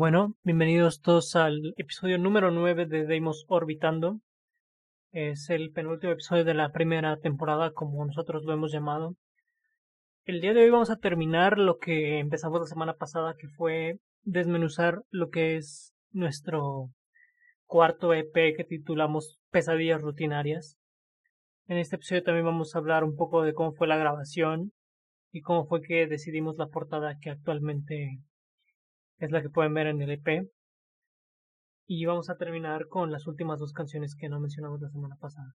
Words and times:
Bueno, 0.00 0.34
bienvenidos 0.44 1.02
todos 1.02 1.36
al 1.36 1.74
episodio 1.76 2.16
número 2.16 2.50
9 2.50 2.86
de 2.86 3.04
Deimos 3.04 3.44
Orbitando. 3.48 4.18
Es 5.12 5.50
el 5.50 5.72
penúltimo 5.72 6.14
episodio 6.14 6.42
de 6.42 6.54
la 6.54 6.72
primera 6.72 7.18
temporada, 7.18 7.72
como 7.72 8.02
nosotros 8.06 8.44
lo 8.44 8.54
hemos 8.54 8.72
llamado. 8.72 9.14
El 10.24 10.40
día 10.40 10.54
de 10.54 10.62
hoy 10.62 10.70
vamos 10.70 10.88
a 10.88 10.96
terminar 10.96 11.58
lo 11.58 11.76
que 11.76 12.18
empezamos 12.18 12.60
la 12.62 12.66
semana 12.66 12.94
pasada, 12.94 13.34
que 13.38 13.48
fue 13.48 13.98
desmenuzar 14.22 15.02
lo 15.10 15.28
que 15.28 15.56
es 15.56 15.92
nuestro 16.12 16.88
cuarto 17.66 18.14
EP 18.14 18.56
que 18.56 18.64
titulamos 18.66 19.38
Pesadillas 19.50 20.00
Rutinarias. 20.00 20.78
En 21.66 21.76
este 21.76 21.96
episodio 21.96 22.22
también 22.22 22.46
vamos 22.46 22.74
a 22.74 22.78
hablar 22.78 23.04
un 23.04 23.16
poco 23.16 23.42
de 23.42 23.52
cómo 23.52 23.74
fue 23.74 23.86
la 23.86 23.98
grabación 23.98 24.72
y 25.30 25.42
cómo 25.42 25.66
fue 25.66 25.82
que 25.82 26.06
decidimos 26.06 26.56
la 26.56 26.68
portada 26.68 27.18
que 27.20 27.28
actualmente 27.28 28.22
es 29.20 29.30
la 29.30 29.42
que 29.42 29.50
pueden 29.50 29.74
ver 29.74 29.86
en 29.86 30.02
el 30.02 30.10
EP. 30.10 30.50
Y 31.86 32.04
vamos 32.06 32.30
a 32.30 32.36
terminar 32.36 32.88
con 32.88 33.12
las 33.12 33.26
últimas 33.26 33.60
dos 33.60 33.72
canciones 33.72 34.16
que 34.16 34.28
no 34.28 34.40
mencionamos 34.40 34.80
la 34.80 34.90
semana 34.90 35.16
pasada. 35.20 35.54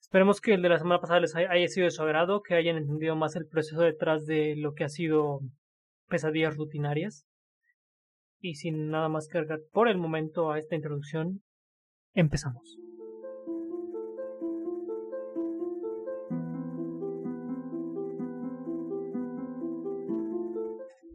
Esperemos 0.00 0.40
que 0.40 0.54
el 0.54 0.62
de 0.62 0.68
la 0.68 0.78
semana 0.78 1.00
pasada 1.00 1.20
les 1.20 1.34
haya 1.34 1.68
sido 1.68 1.84
de 1.84 1.90
su 1.90 2.02
agrado, 2.02 2.42
que 2.42 2.54
hayan 2.54 2.76
entendido 2.76 3.16
más 3.16 3.36
el 3.36 3.46
proceso 3.46 3.82
detrás 3.82 4.24
de 4.24 4.54
lo 4.56 4.72
que 4.74 4.84
ha 4.84 4.88
sido 4.88 5.40
pesadillas 6.08 6.56
rutinarias. 6.56 7.26
Y 8.40 8.54
sin 8.54 8.90
nada 8.90 9.08
más 9.08 9.26
que 9.26 9.32
cargar 9.32 9.60
por 9.72 9.88
el 9.88 9.98
momento 9.98 10.50
a 10.52 10.58
esta 10.58 10.76
introducción, 10.76 11.42
empezamos. 12.14 12.87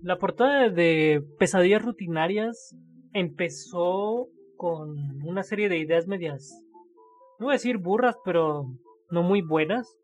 La 0.04 0.18
portada 0.18 0.68
de 0.68 1.24
Pesadillas 1.40 1.82
Rutinarias 1.82 2.76
empezó 3.14 4.28
con 4.58 4.98
una 5.26 5.44
serie 5.44 5.70
de 5.70 5.78
ideas 5.78 6.08
medias, 6.08 6.62
no 7.40 7.46
voy 7.46 7.54
a 7.54 7.56
decir 7.56 7.78
burras, 7.78 8.18
pero 8.26 8.66
no 9.10 9.24
muy 9.24 9.42
buenas. 9.42 9.98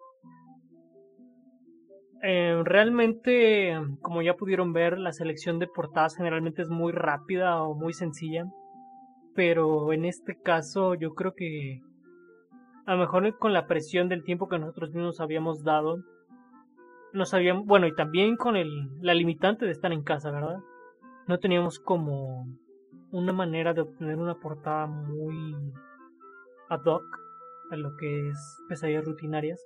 Eh, 2.24 2.62
realmente, 2.64 3.78
como 4.02 4.22
ya 4.22 4.36
pudieron 4.36 4.72
ver, 4.72 4.98
la 4.98 5.12
selección 5.12 5.60
de 5.60 5.68
portadas 5.68 6.16
generalmente 6.16 6.62
es 6.62 6.70
muy 6.70 6.94
rápida 6.94 7.62
o 7.62 7.76
muy 7.76 7.92
sencilla. 7.92 8.46
Pero 9.36 9.92
en 9.92 10.06
este 10.06 10.40
caso 10.42 10.96
yo 10.96 11.14
creo 11.14 11.34
que 11.34 11.82
a 12.86 12.94
lo 12.94 13.00
mejor 13.00 13.38
con 13.38 13.52
la 13.52 13.68
presión 13.68 14.08
del 14.08 14.24
tiempo 14.24 14.48
que 14.48 14.60
nosotros 14.60 14.94
mismos 14.94 15.20
habíamos 15.20 15.66
dado, 15.66 15.98
no 17.14 17.26
sabíamos, 17.26 17.66
bueno, 17.66 17.88
y 17.88 17.96
también 17.96 18.36
con 18.36 18.56
el, 18.56 18.90
la 19.02 19.14
limitante 19.14 19.66
de 19.66 19.72
estar 19.72 19.92
en 19.92 20.04
casa, 20.04 20.32
¿verdad? 20.32 20.60
No 21.28 21.40
teníamos 21.40 21.80
como 21.80 22.46
una 23.12 23.34
manera 23.34 23.74
de 23.74 23.82
obtener 23.82 24.18
una 24.18 24.36
portada 24.36 24.88
muy 24.88 25.56
ad 26.70 26.86
hoc 26.86 27.04
a 27.72 27.76
lo 27.76 27.96
que 27.98 28.30
es 28.30 28.64
pesadillas 28.68 29.06
rutinarias. 29.06 29.64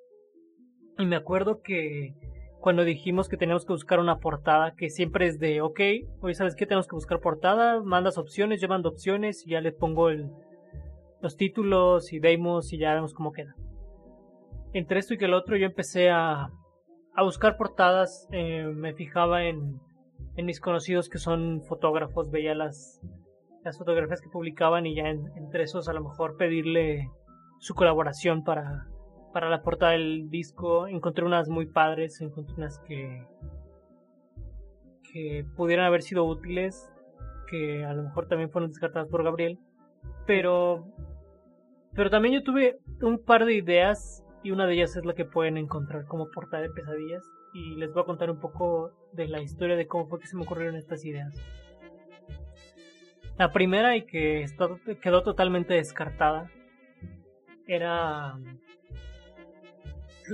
Y 0.98 1.06
me 1.06 1.16
acuerdo 1.16 1.62
que 1.62 2.14
cuando 2.60 2.84
dijimos 2.84 3.28
que 3.28 3.38
teníamos 3.38 3.66
que 3.66 3.74
buscar 3.74 4.00
una 4.00 4.20
portada, 4.20 4.76
que 4.76 4.90
siempre 4.90 5.28
es 5.28 5.40
de, 5.40 5.62
ok, 5.62 5.80
hoy 6.22 6.34
sabes 6.34 6.56
que 6.56 6.66
tenemos 6.66 6.88
que 6.88 6.96
buscar 6.96 7.20
portada, 7.20 7.82
mandas 7.82 8.18
opciones, 8.18 8.62
yo 8.62 8.70
mando 8.70 8.90
opciones 8.90 9.46
y 9.46 9.52
ya 9.52 9.62
le 9.62 9.74
pongo 9.74 10.10
el, 10.10 10.30
los 11.22 11.36
títulos 11.36 12.14
y 12.14 12.20
demos 12.20 12.72
y 12.72 12.78
ya 12.78 12.94
vemos 12.94 13.14
cómo 13.14 13.34
queda. 13.34 13.56
Entre 14.72 15.00
esto 15.00 15.14
y 15.14 15.18
que 15.18 15.26
el 15.26 15.34
otro 15.34 15.58
yo 15.58 15.66
empecé 15.66 16.10
a 16.10 16.50
a 17.16 17.24
buscar 17.24 17.58
portadas, 17.58 18.28
eh, 18.32 18.66
me 18.66 18.94
fijaba 18.94 19.44
en, 19.44 19.80
en 20.36 20.46
mis 20.46 20.60
conocidos 20.60 21.10
que 21.10 21.20
son 21.20 21.62
fotógrafos, 21.64 22.32
veía 22.32 22.56
las, 22.56 23.02
las 23.64 23.78
fotografías 23.78 24.22
que 24.22 24.30
publicaban 24.30 24.86
y 24.86 24.96
ya 24.96 25.08
entre 25.10 25.64
esos 25.64 25.88
a 25.88 25.94
lo 25.94 26.04
mejor 26.04 26.38
pedirle 26.38 27.10
su 27.60 27.76
colaboración 27.76 28.44
para, 28.44 28.88
para 29.32 29.50
la 29.50 29.62
portada 29.62 29.94
del 29.94 30.30
disco. 30.30 30.88
Encontré 30.88 31.26
unas 31.26 31.50
muy 31.50 31.66
padres, 31.68 32.20
encontré 32.20 32.56
unas 32.56 32.80
que, 32.80 33.26
que 35.12 35.46
pudieran 35.56 35.86
haber 35.86 36.02
sido 36.02 36.26
útiles, 36.26 36.92
que 37.50 37.86
a 37.86 37.94
lo 37.94 38.04
mejor 38.04 38.28
también 38.28 38.50
fueron 38.50 38.70
descartadas 38.70 39.08
por 39.08 39.24
Gabriel. 39.24 39.60
Pero, 40.26 40.86
pero 41.94 42.10
también 42.10 42.34
yo 42.34 42.44
tuve 42.44 42.80
un 43.02 43.24
par 43.24 43.46
de 43.46 43.54
ideas 43.54 44.23
y 44.44 44.52
una 44.52 44.68
de 44.68 44.76
ellas 44.76 44.96
es 44.96 45.06
la 45.06 45.14
que 45.14 45.26
pueden 45.26 45.58
encontrar 45.58 46.06
como 46.06 46.30
portada 46.30 46.64
de 46.64 46.70
pesadillas 46.70 47.24
y 47.54 47.76
les 47.76 47.94
voy 47.94 48.04
a 48.04 48.06
contar 48.06 48.30
un 48.30 48.40
poco 48.40 48.92
de 49.14 49.28
la 49.28 49.42
historia 49.42 49.76
de 49.76 49.88
cómo 49.88 50.08
fue 50.08 50.20
que 50.20 50.28
se 50.28 50.36
me 50.36 50.44
ocurrieron 50.44 50.76
estas 50.76 51.06
ideas. 51.06 51.34
La 53.38 53.52
primera 53.52 53.96
y 53.96 54.04
que 54.04 54.46
quedó 55.02 55.24
totalmente 55.24 55.74
descartada 55.74 56.52
era... 57.68 58.38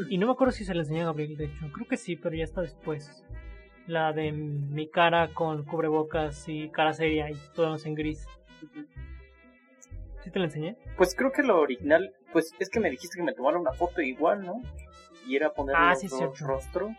Y 0.10 0.18
no 0.18 0.28
me 0.28 0.34
acuerdo 0.34 0.52
si 0.52 0.66
se 0.66 0.74
la 0.74 0.82
enseñé 0.82 1.02
a 1.02 1.06
Gabriel, 1.06 1.38
de 1.38 1.46
hecho. 1.46 1.72
Creo 1.72 1.88
que 1.88 1.98
sí, 1.98 2.16
pero 2.16 2.36
ya 2.36 2.44
está 2.44 2.62
después. 2.62 3.26
La 3.88 4.14
de 4.14 4.32
mi 4.32 4.88
cara 4.90 5.34
con 5.34 5.66
cubrebocas 5.66 6.48
y 6.48 6.70
cara 6.70 6.94
seria 6.94 7.30
y 7.32 7.36
todo 7.56 7.76
en 7.84 7.96
gris. 7.96 8.28
¿Sí 10.30 10.34
te 10.34 10.38
la 10.38 10.46
enseñé? 10.46 10.78
Pues 10.96 11.16
creo 11.16 11.32
que 11.32 11.42
lo 11.42 11.60
original, 11.60 12.14
pues 12.32 12.54
es 12.60 12.70
que 12.70 12.80
me 12.80 12.92
dijiste 12.92 13.18
que 13.18 13.24
me 13.24 13.34
tomara 13.34 13.58
una 13.58 13.74
foto 13.74 14.00
igual, 14.00 14.46
¿no? 14.46 14.62
Y 15.26 15.36
era 15.36 15.54
poner 15.56 15.76
ah, 15.76 15.96
los 16.00 16.08
dos 16.08 16.40
rostros. 16.40 16.92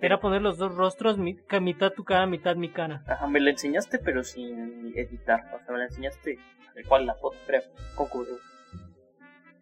Era 0.00 0.18
poner 0.18 0.42
los 0.42 0.58
dos 0.58 0.74
rostros, 0.74 1.18
mitad 1.18 1.92
tu 1.92 2.02
cara, 2.02 2.26
mitad 2.26 2.56
mi 2.56 2.68
cara. 2.68 3.04
Ajá, 3.06 3.28
me 3.28 3.38
la 3.38 3.50
enseñaste 3.50 4.00
pero 4.00 4.24
sin 4.24 4.92
editar. 4.96 5.44
O 5.54 5.64
sea, 5.64 5.72
me 5.72 5.78
la 5.78 5.84
enseñaste 5.84 6.40
tal 6.74 6.84
cual 6.84 7.06
la 7.06 7.14
foto, 7.14 7.36
creo, 7.46 7.62
con 7.94 8.08
cubrebocas. 8.08 8.44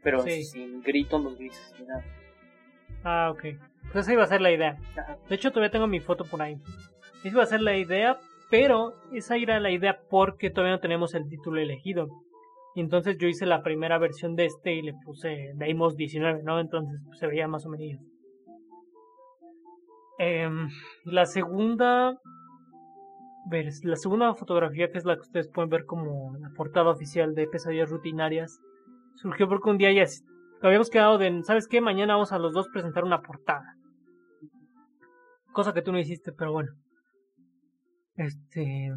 Pero 0.03 0.23
sin 0.23 0.81
grito, 0.81 1.19
los 1.19 1.37
grises 1.37 1.75
ni 1.79 1.85
nada. 1.85 2.03
Ah, 3.05 3.31
ok. 3.31 3.43
Pues 3.93 4.07
esa 4.07 4.15
iba 4.15 4.25
a 4.25 4.29
ser 4.29 4.41
la 4.41 4.53
idea. 4.53 4.79
De 5.29 5.35
hecho, 5.35 5.51
todavía 5.51 5.71
tengo 5.71 5.87
mi 5.87 6.01
foto 6.01 6.25
por 6.25 6.41
ahí. 6.41 6.57
Esa 7.19 7.29
iba 7.29 7.43
a 7.43 7.47
ser 7.47 7.61
la 7.61 7.77
idea, 7.77 8.19
pero 8.49 8.95
esa 9.13 9.37
era 9.37 9.61
la 9.61 9.71
idea 9.71 10.01
porque 10.09 10.49
todavía 10.49 10.77
no 10.77 10.81
tenemos 10.81 11.15
el 11.15 11.29
título 11.29 11.61
elegido. 11.61 12.09
Y 12.79 12.81
entonces 12.81 13.19
yo 13.19 13.27
hice 13.27 13.45
la 13.45 13.65
primera 13.65 13.99
versión 13.99 14.37
de 14.37 14.45
este 14.45 14.73
y 14.73 14.83
le 14.83 14.95
puse 15.05 15.51
Deimos 15.57 15.97
19, 15.97 16.45
¿no? 16.45 16.61
Entonces 16.61 17.01
pues, 17.07 17.19
se 17.19 17.27
veía 17.27 17.49
más 17.49 17.67
o 17.67 17.71
menos. 17.71 18.01
Em, 20.17 20.69
la 21.03 21.27
segunda. 21.27 22.17
La 23.83 23.97
segunda 23.97 24.33
fotografía, 24.35 24.93
que 24.93 24.99
es 24.99 25.05
la 25.05 25.17
que 25.17 25.23
ustedes 25.23 25.49
pueden 25.49 25.71
ver 25.71 25.87
como 25.87 26.37
la 26.39 26.51
portada 26.51 26.91
oficial 26.91 27.35
de 27.35 27.49
Pesadillas 27.49 27.91
Rutinarias, 27.91 28.61
surgió 29.17 29.49
porque 29.49 29.71
un 29.71 29.79
día 29.79 29.91
ya 29.91 30.05
habíamos 30.63 30.89
quedado 30.89 31.19
de, 31.19 31.43
¿sabes 31.43 31.67
qué? 31.67 31.81
Mañana 31.81 32.15
vamos 32.15 32.31
a 32.31 32.39
los 32.39 32.53
dos 32.53 32.69
presentar 32.69 33.03
una 33.03 33.23
portada. 33.23 33.75
Cosa 35.51 35.75
que 35.75 35.83
tú 35.83 35.91
no 35.91 35.99
hiciste, 35.99 36.31
pero 36.31 36.53
bueno. 36.53 36.71
Este. 38.15 38.93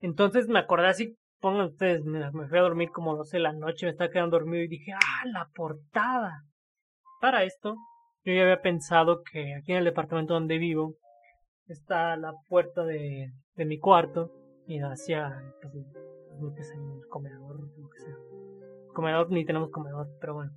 Entonces 0.00 0.48
me 0.48 0.58
acordé 0.58 0.88
así 0.88 1.19
pongan 1.40 1.66
ustedes, 1.66 2.04
me 2.04 2.48
fui 2.48 2.58
a 2.58 2.62
dormir 2.62 2.90
como 2.90 3.16
12 3.16 3.38
de 3.38 3.42
la 3.42 3.52
noche, 3.52 3.86
me 3.86 3.92
estaba 3.92 4.10
quedando 4.10 4.38
dormido 4.38 4.64
y 4.64 4.68
dije, 4.68 4.92
ah, 4.92 5.26
la 5.26 5.48
portada. 5.54 6.44
Para 7.20 7.44
esto, 7.44 7.76
yo 8.24 8.32
ya 8.32 8.42
había 8.42 8.62
pensado 8.62 9.22
que 9.22 9.54
aquí 9.54 9.72
en 9.72 9.78
el 9.78 9.84
departamento 9.84 10.34
donde 10.34 10.58
vivo 10.58 10.96
está 11.66 12.16
la 12.16 12.32
puerta 12.48 12.84
de, 12.84 13.32
de 13.54 13.64
mi 13.64 13.78
cuarto 13.78 14.30
y 14.66 14.78
hacia 14.78 15.42
pues, 15.60 15.74
lo 16.40 16.54
que 16.54 16.62
el 16.62 17.08
comedor, 17.08 17.58
que. 17.74 18.92
Comedor 18.94 19.30
ni 19.30 19.44
tenemos 19.44 19.70
comedor, 19.70 20.08
pero 20.20 20.34
bueno. 20.34 20.52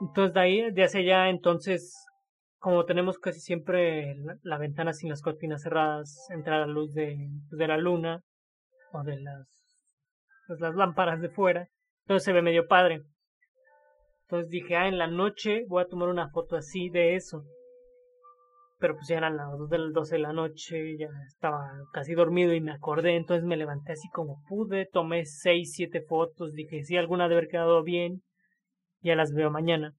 Entonces 0.00 0.34
de 0.34 0.40
ahí, 0.40 0.70
de 0.70 0.84
hacia 0.84 1.00
allá, 1.00 1.28
entonces, 1.28 1.94
como 2.58 2.84
tenemos 2.84 3.18
casi 3.18 3.40
siempre 3.40 4.16
la, 4.42 4.58
ventana 4.58 4.92
sin 4.92 5.10
las 5.10 5.22
cortinas 5.22 5.62
cerradas, 5.62 6.28
entra 6.30 6.60
la 6.60 6.66
luz 6.66 6.92
de, 6.92 7.16
de 7.50 7.68
la 7.68 7.76
luna, 7.76 8.22
o 8.92 9.02
de 9.02 9.20
las, 9.20 9.46
pues, 10.46 10.60
las 10.60 10.74
lámparas 10.74 11.20
de 11.20 11.28
fuera. 11.28 11.68
Entonces 12.04 12.24
se 12.24 12.32
ve 12.32 12.42
medio 12.42 12.66
padre. 12.66 13.02
Entonces 14.22 14.50
dije, 14.50 14.76
ah, 14.76 14.88
en 14.88 14.98
la 14.98 15.06
noche 15.06 15.64
voy 15.68 15.82
a 15.82 15.88
tomar 15.88 16.08
una 16.08 16.30
foto 16.30 16.56
así 16.56 16.88
de 16.88 17.16
eso. 17.16 17.44
Pero 18.78 18.96
pues 18.96 19.06
ya 19.06 19.18
eran 19.18 19.36
las 19.36 19.46
12 19.58 20.16
de 20.16 20.18
la 20.18 20.32
noche, 20.32 20.96
ya 20.98 21.08
estaba 21.28 21.70
casi 21.92 22.14
dormido 22.14 22.52
y 22.52 22.60
me 22.60 22.72
acordé, 22.72 23.14
entonces 23.14 23.44
me 23.44 23.56
levanté 23.56 23.92
así 23.92 24.08
como 24.08 24.42
pude, 24.48 24.86
tomé 24.86 25.24
6, 25.24 25.72
7 25.72 26.00
fotos, 26.08 26.52
dije, 26.52 26.82
si 26.82 26.96
alguna 26.96 27.28
debe 27.28 27.40
haber 27.40 27.48
quedado 27.48 27.82
bien, 27.84 28.22
ya 29.00 29.14
las 29.14 29.32
veo 29.32 29.50
mañana. 29.50 29.94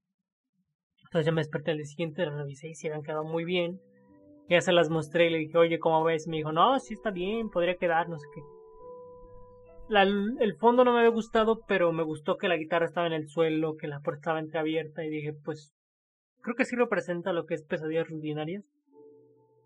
Entonces 1.05 1.27
ya 1.27 1.31
me 1.31 1.41
desperté 1.41 1.71
al 1.71 1.77
día 1.77 1.85
siguiente, 1.85 2.25
las 2.25 2.35
revisé 2.35 2.69
y 2.69 2.75
si 2.75 2.87
habían 2.87 3.03
quedado 3.03 3.23
muy 3.23 3.45
bien. 3.45 3.79
Ya 4.49 4.59
se 4.59 4.73
las 4.73 4.89
mostré 4.89 5.27
y 5.27 5.29
le 5.29 5.37
dije, 5.37 5.57
oye, 5.57 5.79
¿cómo 5.79 6.03
ves? 6.03 6.27
me 6.27 6.37
dijo, 6.37 6.51
no, 6.51 6.77
sí 6.79 6.95
está 6.95 7.11
bien, 7.11 7.49
podría 7.49 7.77
quedar, 7.77 8.09
no 8.09 8.19
sé 8.19 8.27
qué 8.33 8.41
el 10.01 10.55
fondo 10.59 10.83
no 10.83 10.93
me 10.93 10.99
había 10.99 11.11
gustado, 11.11 11.63
pero 11.67 11.91
me 11.91 12.03
gustó 12.03 12.37
que 12.37 12.47
la 12.47 12.57
guitarra 12.57 12.85
estaba 12.85 13.07
en 13.07 13.13
el 13.13 13.27
suelo, 13.27 13.75
que 13.75 13.87
la 13.87 13.99
puerta 13.99 14.19
estaba 14.19 14.39
entreabierta 14.39 15.03
y 15.03 15.09
dije, 15.09 15.33
pues 15.33 15.73
creo 16.41 16.55
que 16.55 16.65
sí 16.65 16.75
representa 16.75 17.33
lo 17.33 17.45
que 17.45 17.55
es 17.55 17.63
pesadillas 17.63 18.09
rutinarias. 18.09 18.63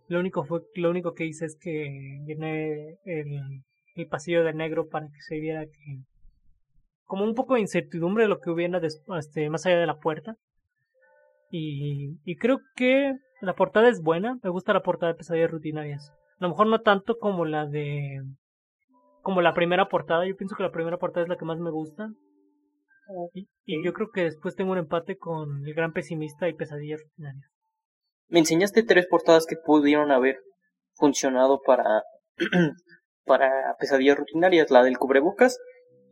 Lo 0.08 0.20
único 0.20 0.44
fue, 0.46 0.62
lo 0.76 0.90
único 0.90 1.14
que 1.14 1.26
hice 1.26 1.46
es 1.46 1.58
que 1.60 2.22
llené 2.26 2.98
el, 3.06 3.64
el 3.96 4.08
pasillo 4.08 4.44
de 4.44 4.54
negro 4.54 4.88
para 4.88 5.08
que 5.08 5.22
se 5.22 5.40
viera 5.40 5.66
que 5.66 6.02
como 7.08 7.24
un 7.24 7.34
poco 7.34 7.56
de 7.56 7.62
incertidumbre 7.62 8.24
de 8.24 8.30
lo 8.30 8.40
que 8.40 8.50
hubiera 8.50 8.80
este, 9.18 9.50
más 9.50 9.66
allá 9.66 9.80
de 9.80 9.88
la 9.88 9.98
puerta. 9.98 10.36
Y, 11.50 12.20
y 12.26 12.36
creo 12.36 12.60
que 12.76 13.16
la 13.42 13.56
portada 13.56 13.88
es 13.88 14.02
buena, 14.02 14.38
me 14.44 14.50
gusta 14.50 14.74
la 14.74 14.84
portada 14.84 15.14
de 15.14 15.18
Pesadillas 15.18 15.52
Rutinarias. 15.52 16.12
A 16.40 16.46
lo 16.46 16.50
mejor 16.50 16.68
no 16.68 16.82
tanto 16.82 17.18
como 17.18 17.46
la 17.46 17.66
de... 17.66 18.22
como 19.28 19.42
la 19.42 19.54
primera 19.54 19.90
portada, 19.90 20.26
yo 20.26 20.38
pienso 20.38 20.56
que 20.56 20.64
la 20.64 20.72
primera 20.72 20.98
portada 21.00 21.24
es 21.26 21.28
la 21.28 21.36
que 21.36 21.44
más 21.44 21.60
me 21.60 21.70
gusta. 21.70 22.08
Y, 23.34 23.50
y 23.66 23.84
yo 23.84 23.92
creo 23.92 24.08
que 24.10 24.24
después 24.24 24.56
tengo 24.56 24.72
un 24.72 24.78
empate 24.78 25.18
con 25.18 25.66
El 25.66 25.74
Gran 25.74 25.92
Pesimista 25.92 26.48
y 26.48 26.54
Pesadillas 26.54 27.02
Rutinarias. 27.04 27.52
Me 28.30 28.40
enseñaste 28.40 28.84
tres 28.84 29.06
portadas 29.06 29.46
que 29.46 29.58
pudieron 29.58 30.12
haber 30.12 30.40
funcionado 30.94 31.60
para, 31.62 32.04
para 33.26 33.76
Pesadillas 33.78 34.18
Rutinarias, 34.18 34.72
la 34.72 34.82
del 34.82 34.98
cubrebocas, 34.98 35.60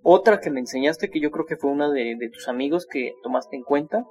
otra 0.03 0.41
que 0.41 0.51
me 0.51 0.59
enseñaste 0.59 1.09
que 1.09 1.21
yo 1.21 1.31
creo 1.31 1.45
que 1.45 1.55
fue 1.55 1.71
una 1.71 1.89
de, 1.89 2.17
de 2.19 2.29
tus 2.29 2.49
amigos 2.49 2.85
que 2.85 3.13
tomaste 3.23 3.55
en 3.55 3.63
cuenta, 3.63 4.03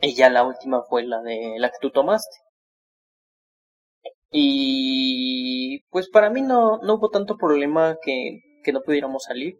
y 0.00 0.14
ya 0.14 0.30
la 0.30 0.44
última 0.44 0.84
fue 0.84 1.02
la 1.02 1.20
de 1.22 1.56
la 1.58 1.70
que 1.70 1.78
tú 1.80 1.90
tomaste. 1.90 2.36
Y 4.30 5.31
pues 5.92 6.08
para 6.08 6.30
mí 6.30 6.40
no, 6.40 6.78
no 6.78 6.94
hubo 6.94 7.10
tanto 7.10 7.36
problema 7.36 7.98
que, 8.02 8.40
que 8.64 8.72
no 8.72 8.80
pudiéramos 8.80 9.24
salir. 9.24 9.58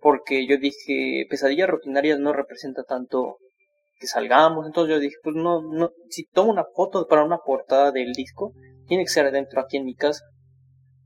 Porque 0.00 0.46
yo 0.48 0.58
dije, 0.58 1.24
pesadillas 1.30 1.70
rutinarias 1.70 2.18
no 2.18 2.32
representa 2.32 2.82
tanto 2.82 3.38
que 4.00 4.08
salgamos. 4.08 4.66
Entonces 4.66 4.92
yo 4.92 5.00
dije, 5.00 5.14
pues 5.22 5.36
no, 5.36 5.62
no, 5.62 5.92
si 6.10 6.26
tomo 6.26 6.50
una 6.50 6.64
foto 6.74 7.06
para 7.06 7.24
una 7.24 7.38
portada 7.38 7.92
del 7.92 8.12
disco, 8.12 8.52
tiene 8.88 9.04
que 9.04 9.10
ser 9.10 9.26
adentro 9.26 9.60
aquí 9.60 9.76
en 9.76 9.84
mi 9.84 9.94
casa. 9.94 10.24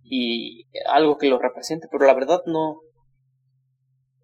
Y 0.02 0.64
algo 0.88 1.18
que 1.18 1.28
lo 1.28 1.38
represente, 1.38 1.88
pero 1.90 2.06
la 2.06 2.14
verdad 2.14 2.40
no, 2.46 2.80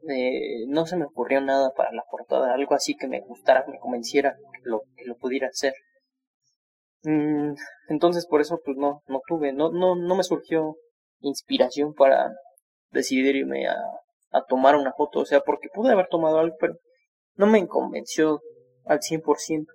eh, 0.09 0.65
no 0.69 0.87
se 0.87 0.97
me 0.97 1.05
ocurrió 1.05 1.43
nada 1.43 1.73
para 1.77 1.93
la 1.93 2.05
portada, 2.11 2.55
algo 2.55 2.75
así 2.75 2.97
que 2.97 3.09
me 3.09 3.21
gustara, 3.21 3.65
me 3.69 3.79
convenciera 3.79 4.37
que 4.53 4.61
lo, 4.71 4.83
que 4.97 5.05
lo 5.05 5.17
pudiera 5.17 5.49
hacer. 5.49 5.75
Mm, 7.05 7.55
entonces 7.89 8.27
por 8.27 8.41
eso 8.41 8.61
pues 8.65 8.77
no, 8.77 9.03
no 9.09 9.21
tuve, 9.27 9.53
no, 9.53 9.73
no, 9.73 9.97
no 9.97 10.17
me 10.17 10.23
surgió 10.23 10.77
inspiración 11.21 11.95
para 11.95 12.33
decidirme 12.91 13.67
a, 13.67 13.77
a 14.31 14.45
tomar 14.45 14.77
una 14.77 14.93
foto, 14.93 15.21
o 15.21 15.25
sea, 15.25 15.41
porque 15.41 15.69
pude 15.73 15.93
haber 15.93 16.09
tomado 16.09 16.39
algo, 16.39 16.57
pero 16.61 16.75
no 17.37 17.47
me 17.47 17.67
convenció 17.67 18.41
al 18.85 19.01
100%. 19.01 19.67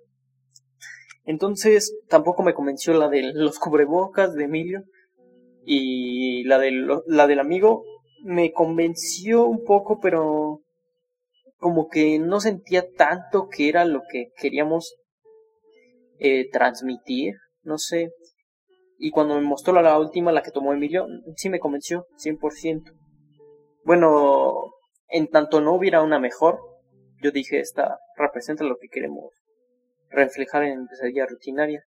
Entonces 1.24 1.94
tampoco 2.08 2.42
me 2.42 2.54
convenció 2.54 2.94
la 2.94 3.08
de 3.08 3.32
los 3.34 3.58
cubrebocas 3.58 4.34
de 4.34 4.44
Emilio 4.44 4.84
y 5.64 6.44
la, 6.44 6.58
de 6.58 6.72
la 7.06 7.26
del 7.26 7.40
amigo 7.40 7.84
me 8.22 8.52
convenció 8.52 9.46
un 9.46 9.64
poco, 9.64 10.00
pero 10.00 10.60
como 11.58 11.88
que 11.88 12.18
no 12.18 12.40
sentía 12.40 12.86
tanto 12.96 13.48
que 13.48 13.68
era 13.68 13.84
lo 13.84 14.02
que 14.10 14.30
queríamos 14.36 14.96
eh, 16.18 16.48
transmitir, 16.50 17.34
no 17.62 17.78
sé. 17.78 18.12
Y 18.98 19.10
cuando 19.10 19.36
me 19.36 19.42
mostró 19.42 19.80
la, 19.80 19.98
última, 19.98 20.32
la 20.32 20.42
que 20.42 20.50
tomó 20.50 20.72
Emilio, 20.72 21.06
sí 21.36 21.48
me 21.48 21.60
convenció, 21.60 22.06
100%. 22.16 22.92
Bueno, 23.84 24.72
en 25.08 25.28
tanto 25.28 25.60
no 25.60 25.74
hubiera 25.74 26.02
una 26.02 26.18
mejor, 26.18 26.58
yo 27.22 27.30
dije, 27.30 27.60
esta 27.60 27.98
representa 28.16 28.64
lo 28.64 28.76
que 28.78 28.88
queremos 28.88 29.32
reflejar 30.10 30.64
en 30.64 30.86
pesadilla 30.86 31.26
rutinaria. 31.26 31.84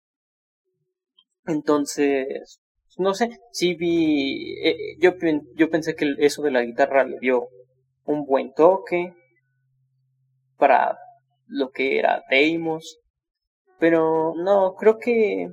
Entonces, 1.46 2.62
no 2.98 3.14
sé, 3.14 3.40
sí 3.52 3.76
vi, 3.76 4.58
eh, 4.64 4.98
yo, 5.00 5.14
yo 5.56 5.70
pensé 5.70 5.96
que 5.96 6.16
eso 6.20 6.42
de 6.42 6.52
la 6.52 6.62
guitarra 6.62 7.04
le 7.04 7.20
dio 7.20 7.48
un 8.06 8.26
buen 8.26 8.54
toque 8.54 9.14
para 10.58 10.98
lo 11.48 11.72
que 11.72 12.00
era 12.00 12.24
Deimos, 12.30 13.01
pero 13.82 14.36
no, 14.36 14.76
creo 14.76 15.00
que 15.00 15.50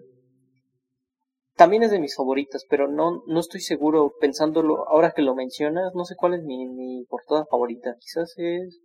también 1.57 1.83
es 1.83 1.91
de 1.91 1.99
mis 1.99 2.15
favoritas, 2.15 2.67
pero 2.69 2.87
no, 2.87 3.23
no 3.27 3.41
estoy 3.41 3.61
seguro 3.63 4.13
pensándolo, 4.21 4.87
ahora 4.87 5.13
que 5.17 5.23
lo 5.23 5.35
mencionas, 5.35 5.95
no 5.95 6.05
sé 6.05 6.15
cuál 6.15 6.35
es 6.35 6.43
mi, 6.43 6.69
mi 6.69 7.07
portada 7.07 7.47
favorita, 7.51 7.97
quizás 7.99 8.35
es, 8.37 8.83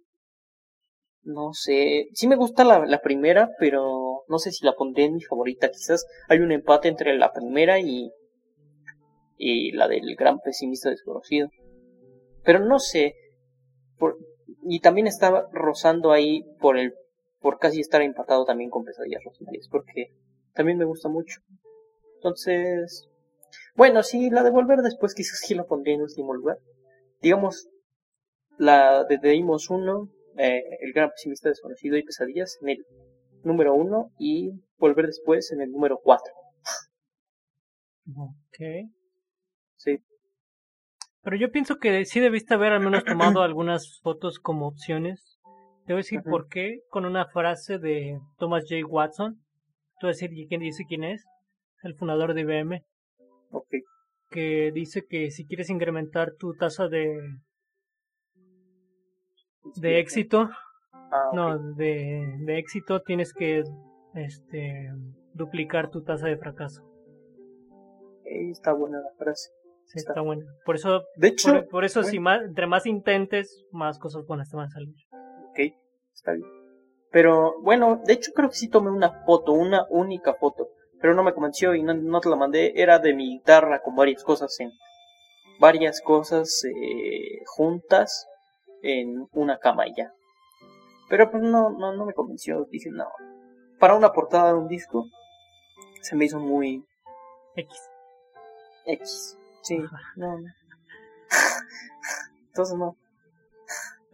no 1.24 1.52
sé, 1.52 2.08
sí 2.14 2.30
me 2.30 2.38
gusta 2.38 2.64
la, 2.64 3.02
primera, 3.02 3.50
pero 3.60 4.24
no 4.30 4.40
sé 4.40 4.52
si 4.52 4.66
la 4.66 4.76
pondré 4.76 5.04
en 5.04 5.16
mi 5.16 5.22
favorita, 5.22 5.70
quizás 5.70 6.06
hay 6.30 6.40
un 6.40 6.54
empate 6.54 6.88
entre 6.88 7.18
la 7.18 7.34
primera 7.34 7.82
y 7.82 8.12
y 9.36 9.74
la 9.74 9.90
del 9.90 10.16
gran 10.16 10.40
pesimista 10.40 10.90
desconocido. 10.90 11.50
Pero 12.46 12.60
no 12.60 12.80
sé, 12.80 13.14
por, 13.98 14.16
y 14.62 14.80
también 14.80 15.08
estaba 15.08 15.50
rozando 15.52 16.14
ahí 16.14 16.44
por 16.62 16.78
el 16.78 16.94
por 17.44 17.60
casi 17.60 17.82
estar 17.82 18.02
empatado 18.02 18.46
también 18.46 18.70
con 18.70 18.86
Pesadillas 18.86 19.22
Rosemarias, 19.24 19.68
porque 19.70 20.14
también 20.54 20.78
me 20.78 20.86
gusta 20.86 21.10
mucho. 21.10 21.42
Entonces, 22.16 23.10
bueno, 23.76 24.02
sí, 24.02 24.30
la 24.30 24.44
de 24.44 24.50
Volver 24.50 24.80
después 24.80 25.14
quizás 25.14 25.40
sí 25.40 25.54
la 25.54 25.66
pondría 25.66 25.96
en 25.96 26.02
último 26.02 26.34
lugar. 26.34 26.58
Digamos, 27.22 27.68
la 28.58 29.04
de 29.04 29.18
Deimos 29.18 29.70
1, 29.70 30.10
eh, 30.38 30.64
El 30.80 30.94
Gran 30.94 31.10
Pesimista 31.10 31.50
Desconocido 31.50 31.98
y 31.98 32.04
Pesadillas 32.04 32.58
en 32.62 32.70
el 32.70 32.86
número 33.44 33.76
1 33.76 34.14
y 34.18 34.52
Volver 34.78 35.08
después 35.08 35.52
en 35.52 35.62
el 35.62 35.72
número 35.72 36.00
4. 36.02 36.34
Ok. 38.16 38.90
Pero 41.24 41.38
yo 41.38 41.52
pienso 41.52 41.78
que 41.78 42.06
sí 42.06 42.20
debiste 42.20 42.54
haber 42.54 42.74
al 42.74 42.82
menos 42.82 43.04
tomado 43.04 43.42
algunas 43.44 44.00
fotos 44.02 44.40
como 44.40 44.68
opciones. 44.68 45.33
Te 45.86 45.94
voy 45.94 46.00
a 46.00 46.04
decir 46.04 46.22
por 46.24 46.48
qué, 46.48 46.82
con 46.90 47.06
una 47.06 47.26
frase 47.26 47.78
de 47.78 48.20
Thomas 48.38 48.64
J. 48.70 48.86
Watson. 48.88 49.36
Te 50.00 50.08
voy 50.08 50.10
a 50.10 50.14
decir 50.14 50.30
quién 50.48 50.62
dice 50.62 50.86
quién 50.88 51.04
es. 51.04 51.26
El 51.84 51.96
fundador 51.96 52.34
de 52.34 52.42
IBM. 52.42 52.84
Okay. 53.52 53.82
Que 54.30 54.72
dice 54.74 55.06
que 55.08 55.30
si 55.32 55.46
quieres 55.46 55.70
incrementar 55.70 56.34
tu 56.38 56.54
tasa 56.56 56.88
de 56.88 57.20
de 59.76 60.00
éxito, 60.00 60.50
ah, 60.94 61.32
no, 61.34 61.58
de, 61.76 62.38
de 62.40 62.58
éxito 62.58 63.02
tienes 63.02 63.34
que 63.34 63.64
este 64.16 64.92
duplicar 65.34 65.90
tu 65.90 66.04
tasa 66.04 66.28
de 66.28 66.38
fracaso. 66.38 66.84
está 68.26 68.74
buena 68.74 69.00
la 69.00 69.12
frase. 69.18 69.52
Sí, 69.86 70.00
está, 70.00 70.22
bueno. 70.22 70.46
Por 70.66 70.76
eso, 70.76 71.04
de 71.18 71.28
hecho, 71.28 71.66
por, 71.70 71.84
eso 71.84 72.04
si 72.04 72.20
más, 72.20 72.42
entre 72.42 72.68
más 72.68 72.86
intentes, 72.86 73.66
más 73.72 74.00
cosas 74.00 74.26
buenas 74.26 74.50
te 74.50 74.56
van 74.56 74.68
a 74.68 74.70
salir. 74.70 74.96
Está 76.14 76.34
bien. 76.34 76.48
Pero 77.12 77.62
bueno, 77.62 78.02
de 78.04 78.14
hecho 78.14 78.32
creo 78.34 78.50
que 78.50 78.56
sí 78.56 78.70
tomé 78.70 78.90
una 78.90 79.24
foto, 79.26 79.52
una 79.52 79.86
única 79.90 80.34
foto, 80.34 80.70
pero 81.00 81.14
no 81.14 81.24
me 81.24 81.34
convenció 81.34 81.76
y 81.76 81.84
no, 81.84 82.20
te 82.20 82.30
la 82.30 82.36
mandé. 82.36 82.74
Era 82.76 83.00
de 83.00 83.14
mi 83.14 83.38
guitarra 83.38 83.82
con 83.82 83.96
varias 83.96 84.24
cosas 84.24 84.60
en 84.60 84.72
varias 85.60 86.02
cosas 86.02 86.64
eh, 86.66 87.44
juntas 87.46 88.28
en 88.82 89.28
una 89.32 89.60
cama 89.60 89.88
y 89.88 89.94
ya. 89.96 90.12
Pero 91.10 91.30
pues 91.30 91.44
no, 91.44 91.70
no, 91.70 91.94
no 91.94 92.06
me 92.06 92.14
convenció. 92.14 92.66
Dije, 92.72 92.90
no. 92.90 93.08
Para 93.80 93.96
una 93.96 94.12
portada 94.12 94.54
de 94.54 94.58
un 94.58 94.68
disco 94.68 95.06
se 96.02 96.16
me 96.16 96.26
hizo 96.26 96.40
muy 96.40 96.84
X. 97.56 97.90
X. 98.86 99.38
Sí, 99.62 99.80
no. 100.16 100.38
Entonces 102.48 102.78
no. 102.78 102.98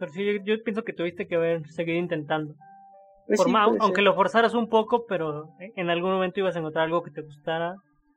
Pero 0.00 0.12
sí, 0.12 0.38
yo, 0.44 0.54
pienso 0.64 0.82
que 0.82 0.94
tuviste 0.94 1.28
que 1.28 1.36
haber 1.36 1.68
seguido 1.68 1.98
intentando. 1.98 2.54
Pues 3.26 3.42
aunque 3.78 4.00
lo 4.00 4.14
forzaras 4.14 4.54
un 4.54 4.68
poco, 4.68 5.04
pero 5.06 5.50
en 5.58 5.90
algún 5.90 6.12
momento 6.12 6.40
ibas 6.40 6.56
a 6.56 6.58
encontrar 6.58 6.86
algo 6.86 7.02
que 7.02 7.10
te 7.10 7.20
gustara. 7.20 7.76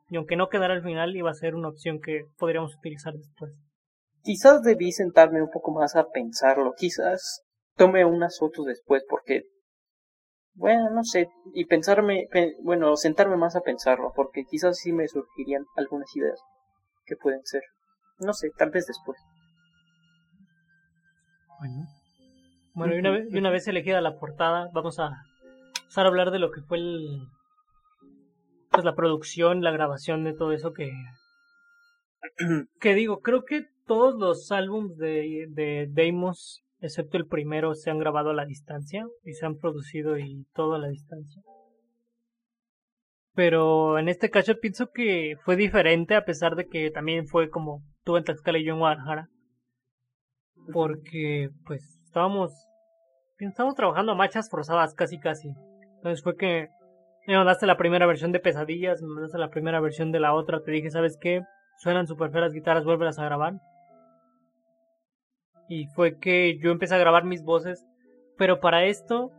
Y 0.09 0.15
aunque 0.15 0.37
no 0.37 0.47
quedara 0.47 0.73
al 0.73 0.81
final, 0.81 1.13
iba 1.15 1.29
a 1.29 1.35
ser 1.35 1.55
una 1.55 1.67
opción 1.67 1.99
que 1.99 2.21
podríamos 2.37 2.73
utilizar 2.75 3.13
después. 3.13 3.51
Quizás 4.23 4.63
debí 4.63 4.93
sentarme 4.93 5.41
un 5.41 5.49
poco 5.51 5.73
más 5.73 5.97
a 5.97 6.07
pensarlo. 6.09 6.73
Quizás 6.77 7.43
tome 7.75 8.05
unas 8.05 8.39
fotos 8.39 8.65
después, 8.65 9.03
porque. 9.09 9.43
Bueno, 10.55 10.89
no 10.89 11.03
sé. 11.03 11.27
Y 11.53 11.65
pensarme. 11.65 12.27
bueno, 12.63 12.95
sentarme 12.95 13.35
más 13.35 13.57
a 13.57 13.61
pensarlo, 13.61 14.13
porque 14.15 14.45
quizás 14.49 14.77
sí 14.77 14.93
me 14.93 15.09
surgirían 15.09 15.65
algunas 15.75 16.15
ideas 16.15 16.39
que 17.05 17.17
pueden 17.17 17.43
ser. 17.43 17.63
No 18.19 18.33
sé, 18.33 18.51
tal 18.57 18.69
vez 18.69 18.85
después. 18.87 19.19
Bueno. 21.63 21.87
Bueno, 22.73 22.95
y 22.95 22.99
una, 22.99 23.11
vez, 23.11 23.27
y 23.31 23.37
una 23.37 23.51
vez 23.51 23.67
elegida 23.67 24.01
la 24.01 24.17
portada, 24.17 24.69
vamos 24.73 24.99
a 24.99 25.11
empezar 25.81 26.05
a 26.05 26.09
hablar 26.09 26.31
de 26.31 26.39
lo 26.39 26.51
que 26.51 26.61
fue 26.61 26.79
el, 26.79 27.27
pues 28.69 28.83
la 28.83 28.95
producción, 28.95 29.61
la 29.61 29.71
grabación 29.71 30.23
de 30.23 30.33
todo 30.33 30.51
eso 30.51 30.73
que 30.73 30.91
que 32.79 32.95
digo, 32.95 33.21
creo 33.21 33.45
que 33.45 33.67
todos 33.85 34.15
los 34.15 34.51
álbumes 34.51 34.97
de, 34.97 35.45
de 35.49 35.87
Deimos, 35.89 36.63
excepto 36.79 37.17
el 37.17 37.27
primero, 37.27 37.75
se 37.75 37.91
han 37.91 37.99
grabado 37.99 38.31
a 38.31 38.33
la 38.35 38.45
distancia 38.45 39.05
y 39.23 39.33
se 39.33 39.45
han 39.45 39.57
producido 39.57 40.17
y 40.17 40.45
todo 40.53 40.73
a 40.73 40.79
la 40.79 40.87
distancia. 40.87 41.41
Pero 43.35 43.99
en 43.99 44.09
este 44.09 44.29
caso 44.29 44.53
pienso 44.59 44.89
que 44.93 45.35
fue 45.45 45.55
diferente 45.55 46.15
a 46.15 46.25
pesar 46.25 46.55
de 46.55 46.67
que 46.67 46.91
también 46.91 47.27
fue 47.27 47.49
como 47.49 47.83
tuve 48.03 48.19
en 48.19 48.25
Tlaxcala 48.25 48.57
y 48.57 48.65
yo 48.65 48.73
en 48.73 48.79
Guadalajara. 48.79 49.29
Porque 50.71 51.49
pues 51.65 51.99
estábamos, 52.05 52.51
estábamos 53.39 53.75
trabajando 53.75 54.11
a 54.11 54.15
marchas 54.15 54.49
forzadas 54.49 54.93
casi 54.93 55.19
casi. 55.19 55.49
Entonces 55.97 56.23
fue 56.23 56.35
que 56.35 56.69
me 57.27 57.37
mandaste 57.37 57.65
la 57.65 57.77
primera 57.77 58.05
versión 58.05 58.31
de 58.31 58.39
Pesadillas, 58.39 59.01
me 59.01 59.07
mandaste 59.07 59.37
la 59.37 59.49
primera 59.49 59.79
versión 59.79 60.11
de 60.11 60.19
la 60.19 60.33
otra, 60.33 60.61
te 60.61 60.71
dije, 60.71 60.89
¿sabes 60.89 61.17
qué? 61.19 61.41
Suenan 61.77 62.07
super 62.07 62.31
feas 62.31 62.45
las 62.45 62.53
guitarras, 62.53 62.85
vuélvelas 62.85 63.19
a 63.19 63.25
grabar. 63.25 63.53
Y 65.69 65.87
fue 65.95 66.19
que 66.19 66.59
yo 66.59 66.71
empecé 66.71 66.95
a 66.95 66.99
grabar 66.99 67.23
mis 67.23 67.43
voces, 67.43 67.85
pero 68.37 68.59
para 68.59 68.85
esto 68.85 69.31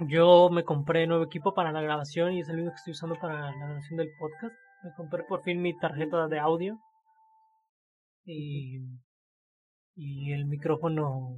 yo 0.00 0.50
me 0.50 0.64
compré 0.64 1.06
nuevo 1.06 1.24
equipo 1.24 1.54
para 1.54 1.72
la 1.72 1.80
grabación 1.80 2.32
y 2.32 2.40
es 2.40 2.48
el 2.48 2.56
mismo 2.56 2.72
que 2.72 2.76
estoy 2.76 2.92
usando 2.92 3.16
para 3.16 3.40
la 3.40 3.56
grabación 3.56 3.96
del 3.96 4.10
podcast. 4.18 4.54
Me 4.82 4.92
compré 4.96 5.24
por 5.24 5.42
fin 5.42 5.62
mi 5.62 5.76
tarjeta 5.78 6.28
de 6.28 6.38
audio 6.38 6.78
y, 8.26 8.80
y 9.96 10.32
el 10.32 10.46
micrófono 10.46 11.36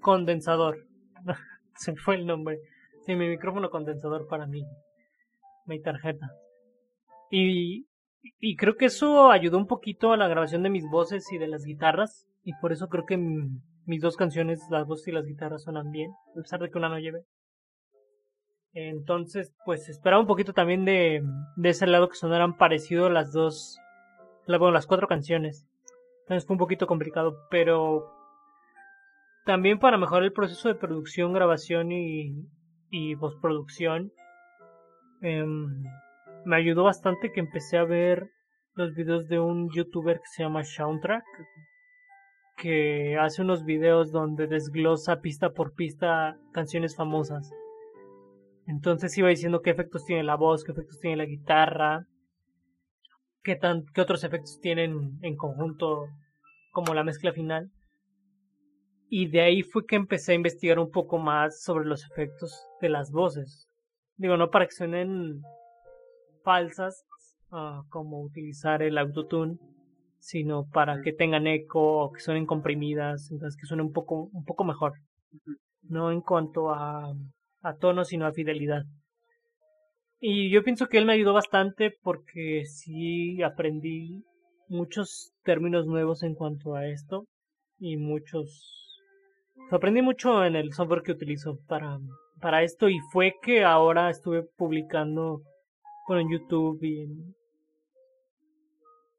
condensador. 0.00 0.86
Se 1.74 1.94
fue 1.96 2.16
el 2.16 2.26
nombre. 2.26 2.58
Sí, 3.04 3.14
mi 3.14 3.28
micrófono 3.28 3.70
condensador 3.70 4.26
para 4.28 4.46
mí. 4.46 4.64
Mi 5.66 5.80
tarjeta. 5.80 6.30
Y, 7.30 7.86
y 8.22 8.56
creo 8.56 8.76
que 8.76 8.86
eso 8.86 9.30
ayudó 9.30 9.58
un 9.58 9.66
poquito 9.66 10.12
a 10.12 10.16
la 10.16 10.28
grabación 10.28 10.62
de 10.62 10.70
mis 10.70 10.88
voces 10.88 11.30
y 11.32 11.38
de 11.38 11.48
las 11.48 11.64
guitarras. 11.64 12.26
Y 12.44 12.52
por 12.60 12.72
eso 12.72 12.88
creo 12.88 13.04
que 13.04 13.16
mis 13.16 14.00
dos 14.00 14.16
canciones, 14.16 14.60
las 14.70 14.86
voces 14.86 15.08
y 15.08 15.12
las 15.12 15.26
guitarras 15.26 15.64
suenan 15.64 15.90
bien, 15.90 16.12
a 16.36 16.42
pesar 16.42 16.60
de 16.60 16.70
que 16.70 16.78
una 16.78 16.88
no 16.88 16.98
lleve. 16.98 17.22
Entonces, 18.72 19.54
pues 19.64 19.88
esperaba 19.88 20.20
un 20.20 20.26
poquito 20.26 20.52
también 20.52 20.84
de, 20.84 21.22
de 21.56 21.68
ese 21.68 21.86
lado 21.86 22.08
que 22.08 22.16
sonaran 22.16 22.56
parecido 22.56 23.08
las 23.08 23.32
dos, 23.32 23.78
bueno, 24.46 24.70
las 24.70 24.86
cuatro 24.86 25.08
canciones. 25.08 25.66
Entonces 26.26 26.44
fue 26.44 26.54
un 26.54 26.58
poquito 26.58 26.88
complicado, 26.88 27.46
pero 27.50 28.12
también 29.44 29.78
para 29.78 29.96
mejorar 29.96 30.24
el 30.24 30.32
proceso 30.32 30.68
de 30.68 30.74
producción, 30.74 31.32
grabación 31.32 31.92
y, 31.92 32.34
y 32.90 33.14
postproducción, 33.14 34.12
em, 35.22 35.84
me 36.44 36.56
ayudó 36.56 36.82
bastante 36.82 37.30
que 37.30 37.38
empecé 37.38 37.78
a 37.78 37.84
ver 37.84 38.28
los 38.74 38.92
videos 38.96 39.28
de 39.28 39.38
un 39.38 39.70
youtuber 39.70 40.16
que 40.18 40.26
se 40.26 40.42
llama 40.42 40.64
Soundtrack, 40.64 41.24
que 42.56 43.16
hace 43.20 43.42
unos 43.42 43.64
videos 43.64 44.10
donde 44.10 44.48
desglosa 44.48 45.20
pista 45.20 45.50
por 45.50 45.74
pista 45.74 46.36
canciones 46.52 46.96
famosas. 46.96 47.52
Entonces 48.66 49.16
iba 49.16 49.28
diciendo 49.28 49.62
qué 49.62 49.70
efectos 49.70 50.04
tiene 50.04 50.24
la 50.24 50.34
voz, 50.34 50.64
qué 50.64 50.72
efectos 50.72 50.98
tiene 50.98 51.18
la 51.18 51.26
guitarra, 51.26 52.08
qué, 53.46 53.54
tan, 53.54 53.84
qué 53.94 54.00
otros 54.00 54.24
efectos 54.24 54.58
tienen 54.60 55.18
en 55.22 55.36
conjunto 55.36 56.08
como 56.72 56.94
la 56.94 57.04
mezcla 57.04 57.32
final. 57.32 57.70
Y 59.08 59.28
de 59.28 59.40
ahí 59.40 59.62
fue 59.62 59.86
que 59.86 59.94
empecé 59.94 60.32
a 60.32 60.34
investigar 60.34 60.80
un 60.80 60.90
poco 60.90 61.18
más 61.18 61.62
sobre 61.62 61.84
los 61.84 62.04
efectos 62.10 62.66
de 62.80 62.88
las 62.88 63.12
voces. 63.12 63.68
Digo, 64.16 64.36
no 64.36 64.50
para 64.50 64.66
que 64.66 64.72
suenen 64.72 65.42
falsas, 66.42 67.04
uh, 67.52 67.88
como 67.88 68.20
utilizar 68.20 68.82
el 68.82 68.98
autotune, 68.98 69.58
sino 70.18 70.66
para 70.68 71.00
que 71.02 71.12
tengan 71.12 71.46
eco 71.46 72.02
o 72.02 72.10
que 72.10 72.20
suenen 72.20 72.46
comprimidas, 72.46 73.30
entonces 73.30 73.56
que 73.56 73.66
suene 73.66 73.84
un 73.84 73.92
poco, 73.92 74.28
un 74.32 74.44
poco 74.44 74.64
mejor. 74.64 74.94
No 75.82 76.10
en 76.10 76.20
cuanto 76.20 76.70
a, 76.70 77.14
a 77.62 77.76
tono, 77.76 78.04
sino 78.04 78.26
a 78.26 78.32
fidelidad. 78.32 78.82
Y 80.18 80.50
yo 80.50 80.62
pienso 80.62 80.86
que 80.86 80.98
él 80.98 81.06
me 81.06 81.12
ayudó 81.12 81.32
bastante 81.34 81.94
porque 82.02 82.64
sí 82.64 83.42
aprendí 83.42 84.24
muchos 84.68 85.32
términos 85.44 85.86
nuevos 85.86 86.22
en 86.22 86.34
cuanto 86.34 86.74
a 86.74 86.86
esto 86.86 87.26
y 87.78 87.96
muchos 87.96 89.00
aprendí 89.70 90.02
mucho 90.02 90.44
en 90.44 90.56
el 90.56 90.72
software 90.72 91.02
que 91.02 91.12
utilizo 91.12 91.58
para 91.68 91.98
para 92.40 92.62
esto 92.62 92.88
y 92.88 92.98
fue 93.12 93.34
que 93.42 93.64
ahora 93.64 94.10
estuve 94.10 94.42
publicando 94.56 95.42
bueno 96.08 96.22
en 96.22 96.30
YouTube 96.30 96.82
y 96.82 97.02
en 97.02 97.36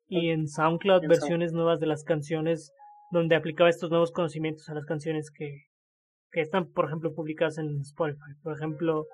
y 0.09 0.29
en 0.29 0.47
SoundCloud 0.47 1.07
versiones 1.07 1.53
nuevas 1.53 1.79
de 1.79 1.87
las 1.87 2.03
canciones 2.03 2.71
donde 3.11 3.35
aplicaba 3.35 3.69
estos 3.69 3.89
nuevos 3.89 4.11
conocimientos 4.11 4.69
a 4.69 4.73
las 4.73 4.85
canciones 4.85 5.31
que, 5.31 5.65
que 6.31 6.41
están, 6.41 6.71
por 6.71 6.85
ejemplo, 6.85 7.13
publicadas 7.13 7.57
en 7.57 7.79
Spotify. 7.81 8.33
Por 8.43 8.53
ejemplo, 8.53 9.05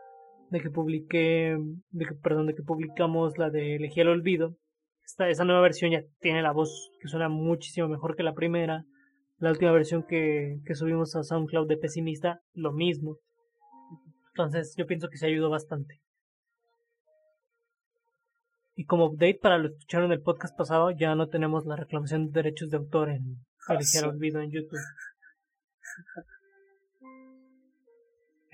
de 0.53 0.61
que 0.61 0.69
publiqué, 0.69 1.57
de 1.89 2.05
que, 2.05 2.13
perdón, 2.13 2.45
de 2.45 2.53
que 2.53 2.61
publicamos 2.61 3.39
la 3.39 3.49
de 3.49 3.75
Elegí 3.75 4.01
el 4.01 4.09
Olvido. 4.09 4.55
Esta, 5.03 5.27
esa 5.27 5.45
nueva 5.45 5.61
versión 5.61 5.89
ya 5.89 6.03
tiene 6.19 6.43
la 6.43 6.51
voz 6.51 6.91
que 7.01 7.07
suena 7.07 7.27
muchísimo 7.27 7.87
mejor 7.87 8.15
que 8.15 8.21
la 8.21 8.35
primera. 8.35 8.85
La 9.39 9.49
última 9.49 9.71
versión 9.71 10.03
que, 10.03 10.59
que 10.63 10.75
subimos 10.75 11.15
a 11.15 11.23
SoundCloud 11.23 11.67
de 11.67 11.77
Pesimista, 11.77 12.41
lo 12.53 12.71
mismo. 12.71 13.17
Entonces 14.27 14.75
yo 14.77 14.85
pienso 14.85 15.09
que 15.09 15.17
se 15.17 15.25
ayudó 15.25 15.49
bastante. 15.49 15.99
Y 18.75 18.85
como 18.85 19.05
update 19.07 19.39
para 19.41 19.57
los 19.57 19.71
que 19.71 19.77
escucharon 19.77 20.11
el 20.11 20.21
podcast 20.21 20.55
pasado, 20.55 20.91
ya 20.91 21.15
no 21.15 21.29
tenemos 21.29 21.65
la 21.65 21.77
reclamación 21.77 22.27
de 22.27 22.43
derechos 22.43 22.69
de 22.69 22.77
autor 22.77 23.09
en 23.09 23.37
ah, 23.67 23.79
Olvido 24.05 24.39
en 24.39 24.51
YouTube. 24.51 24.79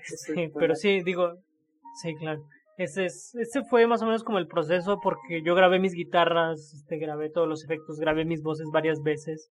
sí, 0.02 0.50
pero 0.58 0.74
sí, 0.74 1.02
digo, 1.02 1.42
sí, 2.02 2.14
claro. 2.16 2.42
Ese, 2.76 3.04
es, 3.04 3.34
ese 3.34 3.62
fue 3.64 3.86
más 3.86 4.00
o 4.00 4.06
menos 4.06 4.24
como 4.24 4.38
el 4.38 4.46
proceso 4.46 5.00
porque 5.02 5.42
yo 5.42 5.54
grabé 5.54 5.78
mis 5.78 5.92
guitarras, 5.92 6.72
este, 6.72 6.96
grabé 6.96 7.28
todos 7.28 7.46
los 7.46 7.62
efectos, 7.62 7.98
grabé 7.98 8.24
mis 8.24 8.42
voces 8.42 8.68
varias 8.72 9.02
veces. 9.02 9.50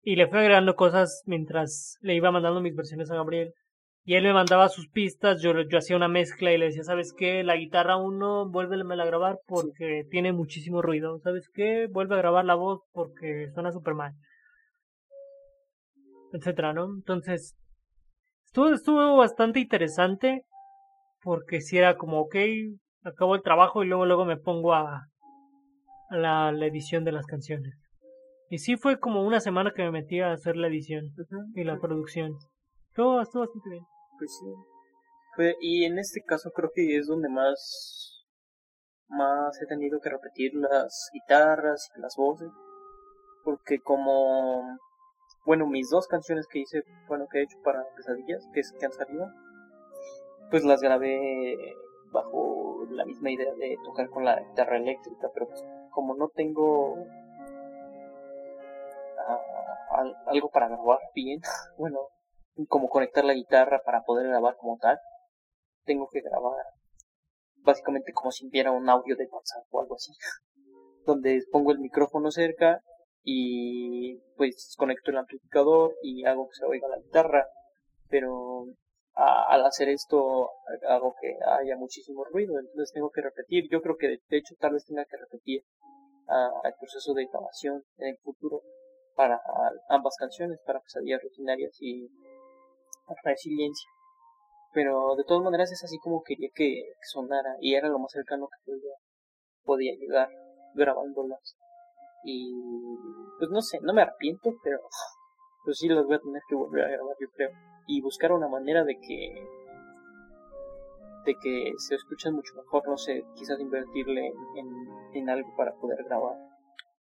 Y 0.00 0.14
le 0.14 0.28
fui 0.28 0.38
agregando 0.38 0.76
cosas 0.76 1.24
mientras 1.26 1.98
le 2.02 2.14
iba 2.14 2.30
mandando 2.30 2.60
mis 2.60 2.76
versiones 2.76 3.10
a 3.10 3.16
Gabriel. 3.16 3.52
Y 4.04 4.14
él 4.14 4.22
me 4.22 4.32
mandaba 4.32 4.68
sus 4.68 4.88
pistas, 4.90 5.42
yo, 5.42 5.54
yo 5.62 5.78
hacía 5.78 5.96
una 5.96 6.06
mezcla 6.06 6.52
y 6.52 6.58
le 6.58 6.66
decía, 6.66 6.84
¿sabes 6.84 7.12
qué? 7.16 7.42
La 7.42 7.56
guitarra 7.56 7.96
uno, 7.96 8.48
vuélveme 8.48 8.94
a 8.94 9.06
grabar 9.06 9.40
porque 9.46 10.04
tiene 10.10 10.32
muchísimo 10.32 10.82
ruido. 10.82 11.18
¿Sabes 11.18 11.48
qué? 11.52 11.88
Vuelve 11.90 12.14
a 12.14 12.18
grabar 12.18 12.44
la 12.44 12.54
voz 12.54 12.82
porque 12.92 13.50
suena 13.54 13.72
súper 13.72 13.94
mal. 13.94 14.12
Etcétera, 16.32 16.74
¿no? 16.74 16.84
Entonces, 16.84 17.56
estuvo, 18.44 18.68
estuvo 18.68 19.16
bastante 19.16 19.58
interesante 19.58 20.44
porque 21.24 21.62
si 21.62 21.78
era 21.78 21.96
como, 21.96 22.20
ok, 22.20 22.36
acabo 23.02 23.34
el 23.34 23.42
trabajo 23.42 23.82
y 23.82 23.86
luego, 23.86 24.04
luego 24.04 24.24
me 24.26 24.36
pongo 24.36 24.74
a, 24.74 25.08
a 26.10 26.16
la, 26.16 26.52
la, 26.52 26.66
edición 26.66 27.02
de 27.02 27.12
las 27.12 27.26
canciones. 27.26 27.74
Y 28.50 28.58
sí 28.58 28.76
fue 28.76 29.00
como 29.00 29.26
una 29.26 29.40
semana 29.40 29.72
que 29.74 29.82
me 29.82 29.90
metí 29.90 30.20
a 30.20 30.32
hacer 30.32 30.56
la 30.56 30.68
edición 30.68 31.06
y 31.54 31.64
la 31.64 31.80
producción. 31.80 32.36
Todo 32.94 33.22
estuvo 33.22 33.42
bastante 33.42 33.70
bien. 33.70 33.84
Pues 34.18 34.30
sí. 34.38 35.54
y 35.60 35.84
en 35.84 35.98
este 35.98 36.22
caso 36.22 36.50
creo 36.54 36.70
que 36.72 36.96
es 36.96 37.06
donde 37.06 37.28
más, 37.28 38.26
más 39.08 39.60
he 39.62 39.66
tenido 39.66 39.98
que 40.00 40.10
repetir 40.10 40.52
las 40.54 41.10
guitarras 41.12 41.90
y 41.96 42.00
las 42.00 42.14
voces. 42.16 42.50
Porque 43.44 43.80
como, 43.80 44.78
bueno, 45.46 45.66
mis 45.66 45.88
dos 45.88 46.06
canciones 46.06 46.46
que 46.46 46.60
hice, 46.60 46.82
bueno, 47.08 47.26
que 47.30 47.38
he 47.38 47.42
hecho 47.42 47.58
para 47.64 47.82
pesadillas, 47.96 48.46
que, 48.52 48.60
es, 48.60 48.72
que 48.78 48.86
han 48.86 48.92
salido, 48.92 49.26
pues 50.54 50.62
las 50.62 50.80
grabé 50.80 51.56
bajo 52.12 52.86
la 52.90 53.04
misma 53.04 53.32
idea 53.32 53.52
de 53.54 53.76
tocar 53.82 54.08
con 54.08 54.24
la 54.24 54.38
guitarra 54.38 54.76
eléctrica, 54.76 55.28
pero 55.34 55.48
pues 55.48 55.64
como 55.90 56.14
no 56.14 56.28
tengo 56.28 56.94
ah, 59.18 60.12
algo 60.26 60.50
para 60.50 60.68
grabar 60.68 61.00
bien, 61.12 61.40
bueno, 61.76 61.98
como 62.68 62.88
conectar 62.88 63.24
la 63.24 63.34
guitarra 63.34 63.82
para 63.84 64.04
poder 64.04 64.28
grabar 64.28 64.54
como 64.56 64.78
tal. 64.78 64.96
Tengo 65.86 66.08
que 66.08 66.20
grabar 66.20 66.64
básicamente 67.56 68.12
como 68.12 68.30
si 68.30 68.48
viera 68.48 68.70
un 68.70 68.88
audio 68.88 69.16
de 69.16 69.26
WhatsApp 69.26 69.64
o 69.72 69.80
algo 69.80 69.96
así. 69.96 70.12
Donde 71.04 71.42
pongo 71.50 71.72
el 71.72 71.80
micrófono 71.80 72.30
cerca 72.30 72.80
y 73.24 74.20
pues 74.36 74.76
conecto 74.78 75.10
el 75.10 75.18
amplificador 75.18 75.96
y 76.00 76.24
hago 76.26 76.46
que 76.46 76.54
se 76.54 76.64
oiga 76.64 76.86
la 76.86 77.00
guitarra. 77.00 77.44
Pero 78.08 78.66
al 79.16 79.64
hacer 79.64 79.88
esto 79.88 80.50
hago 80.88 81.14
que 81.20 81.36
haya 81.60 81.76
muchísimo 81.76 82.24
ruido, 82.24 82.58
entonces 82.58 82.92
tengo 82.92 83.10
que 83.10 83.22
repetir. 83.22 83.68
Yo 83.70 83.80
creo 83.80 83.96
que 83.96 84.08
de 84.08 84.36
hecho 84.36 84.54
tal 84.58 84.72
vez 84.72 84.84
tenga 84.84 85.04
que 85.04 85.16
repetir 85.16 85.62
el 86.64 86.74
proceso 86.78 87.14
de 87.14 87.26
grabación 87.26 87.84
en 87.98 88.08
el 88.08 88.18
futuro 88.18 88.62
para 89.14 89.40
ambas 89.88 90.16
canciones, 90.18 90.58
para 90.66 90.80
pesadillas 90.80 91.22
rutinarias 91.22 91.76
y 91.80 92.08
resiliencia. 93.22 93.88
Pero 94.72 95.14
de 95.16 95.24
todas 95.24 95.44
maneras 95.44 95.70
es 95.70 95.84
así 95.84 95.98
como 95.98 96.22
quería 96.22 96.48
que, 96.52 96.82
sonara 97.02 97.56
y 97.60 97.74
era 97.74 97.88
lo 97.88 98.00
más 98.00 98.10
cercano 98.10 98.48
que 98.48 98.72
podía, 98.72 98.94
podía 99.62 99.94
llegar 99.94 100.28
grabándolas. 100.74 101.56
Y 102.24 102.52
pues 103.38 103.50
no 103.50 103.60
sé, 103.60 103.78
no 103.82 103.92
me 103.92 104.02
arrepiento, 104.02 104.50
pero 104.64 104.78
pues 105.64 105.78
sí 105.78 105.88
las 105.88 106.04
voy 106.04 106.16
a 106.16 106.20
tener 106.20 106.42
que 106.48 106.56
volver 106.56 106.84
a 106.84 106.88
grabar 106.88 107.14
yo 107.20 107.28
creo. 107.36 107.50
Y 107.86 108.00
buscar 108.00 108.32
una 108.32 108.48
manera 108.48 108.84
de 108.84 108.98
que 108.98 109.46
de 111.24 111.34
que 111.36 111.72
se 111.78 111.94
escuchan 111.94 112.34
mucho 112.34 112.54
mejor, 112.54 112.86
no 112.86 112.96
sé, 112.96 113.24
quizás 113.34 113.58
invertirle 113.58 114.26
en, 114.26 114.68
en, 115.14 115.30
algo 115.30 115.48
para 115.56 115.72
poder 115.74 116.04
grabar. 116.04 116.36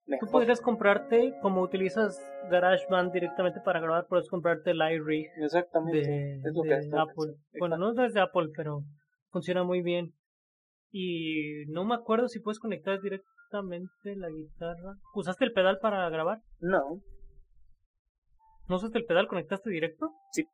Mejor. 0.06 0.28
Tú 0.28 0.32
podrías 0.32 0.60
comprarte, 0.60 1.34
como 1.42 1.62
utilizas 1.62 2.18
GarageBand 2.50 3.12
directamente 3.12 3.60
para 3.64 3.80
grabar, 3.80 4.06
puedes 4.08 4.28
comprarte 4.28 4.70
el 4.70 4.80
iRig 4.80 5.26
Exactamente. 5.36 6.08
de, 6.08 6.34
es 6.36 6.54
lo 6.54 6.62
que 6.62 6.74
Apple. 6.74 7.34
Bueno, 7.58 7.76
no 7.76 8.04
es 8.04 8.14
de 8.14 8.20
Apple, 8.20 8.50
pero 8.56 8.82
funciona 9.30 9.64
muy 9.64 9.82
bien. 9.82 10.12
Y 10.90 11.64
no 11.68 11.84
me 11.84 11.94
acuerdo 11.94 12.28
si 12.28 12.40
puedes 12.40 12.58
conectar 12.58 13.00
directamente 13.00 14.16
la 14.16 14.28
guitarra. 14.28 14.96
¿Usaste 15.14 15.44
el 15.44 15.52
pedal 15.52 15.78
para 15.80 16.08
grabar? 16.10 16.38
No. 16.60 17.00
¿No 18.68 18.76
usaste 18.76 18.98
el 18.98 19.04
pedal? 19.04 19.26
¿Conectaste 19.26 19.70
directo? 19.70 20.12
Sí 20.32 20.46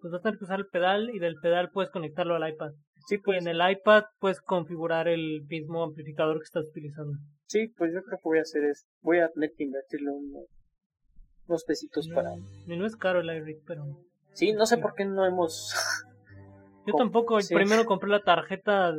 pues 0.00 0.12
vas 0.12 0.20
a 0.20 0.22
tener 0.22 0.38
que 0.38 0.44
usar 0.44 0.58
el 0.58 0.66
pedal 0.66 1.10
y 1.10 1.18
del 1.18 1.36
pedal 1.40 1.70
puedes 1.70 1.90
conectarlo 1.90 2.34
al 2.34 2.48
iPad. 2.48 2.72
Sí, 3.06 3.18
pues. 3.18 3.36
Y 3.36 3.48
en 3.48 3.48
el 3.48 3.70
iPad 3.70 4.04
puedes 4.18 4.40
configurar 4.40 5.08
el 5.08 5.42
mismo 5.48 5.82
amplificador 5.82 6.38
que 6.38 6.44
estás 6.44 6.66
utilizando. 6.68 7.18
Sí, 7.46 7.68
pues 7.76 7.92
yo 7.92 8.02
creo 8.02 8.18
que 8.18 8.28
voy 8.28 8.38
a 8.38 8.42
hacer 8.42 8.64
eso. 8.64 8.86
Voy 9.02 9.18
a 9.18 9.28
tener 9.28 9.50
que 9.56 9.64
invertirle 9.64 10.10
unos 10.10 11.64
pesitos 11.64 12.08
para... 12.14 12.34
Y 12.66 12.76
no 12.76 12.86
es 12.86 12.96
caro 12.96 13.20
el 13.20 13.30
iRig, 13.30 13.62
pero... 13.66 13.84
Sí, 14.32 14.52
no 14.52 14.66
sé 14.66 14.78
por 14.78 14.94
qué 14.94 15.04
no 15.04 15.26
hemos... 15.26 15.74
yo 16.86 16.94
tampoco. 16.94 17.38
Primero 17.50 17.84
compré 17.84 18.08
la 18.08 18.22
tarjeta 18.22 18.94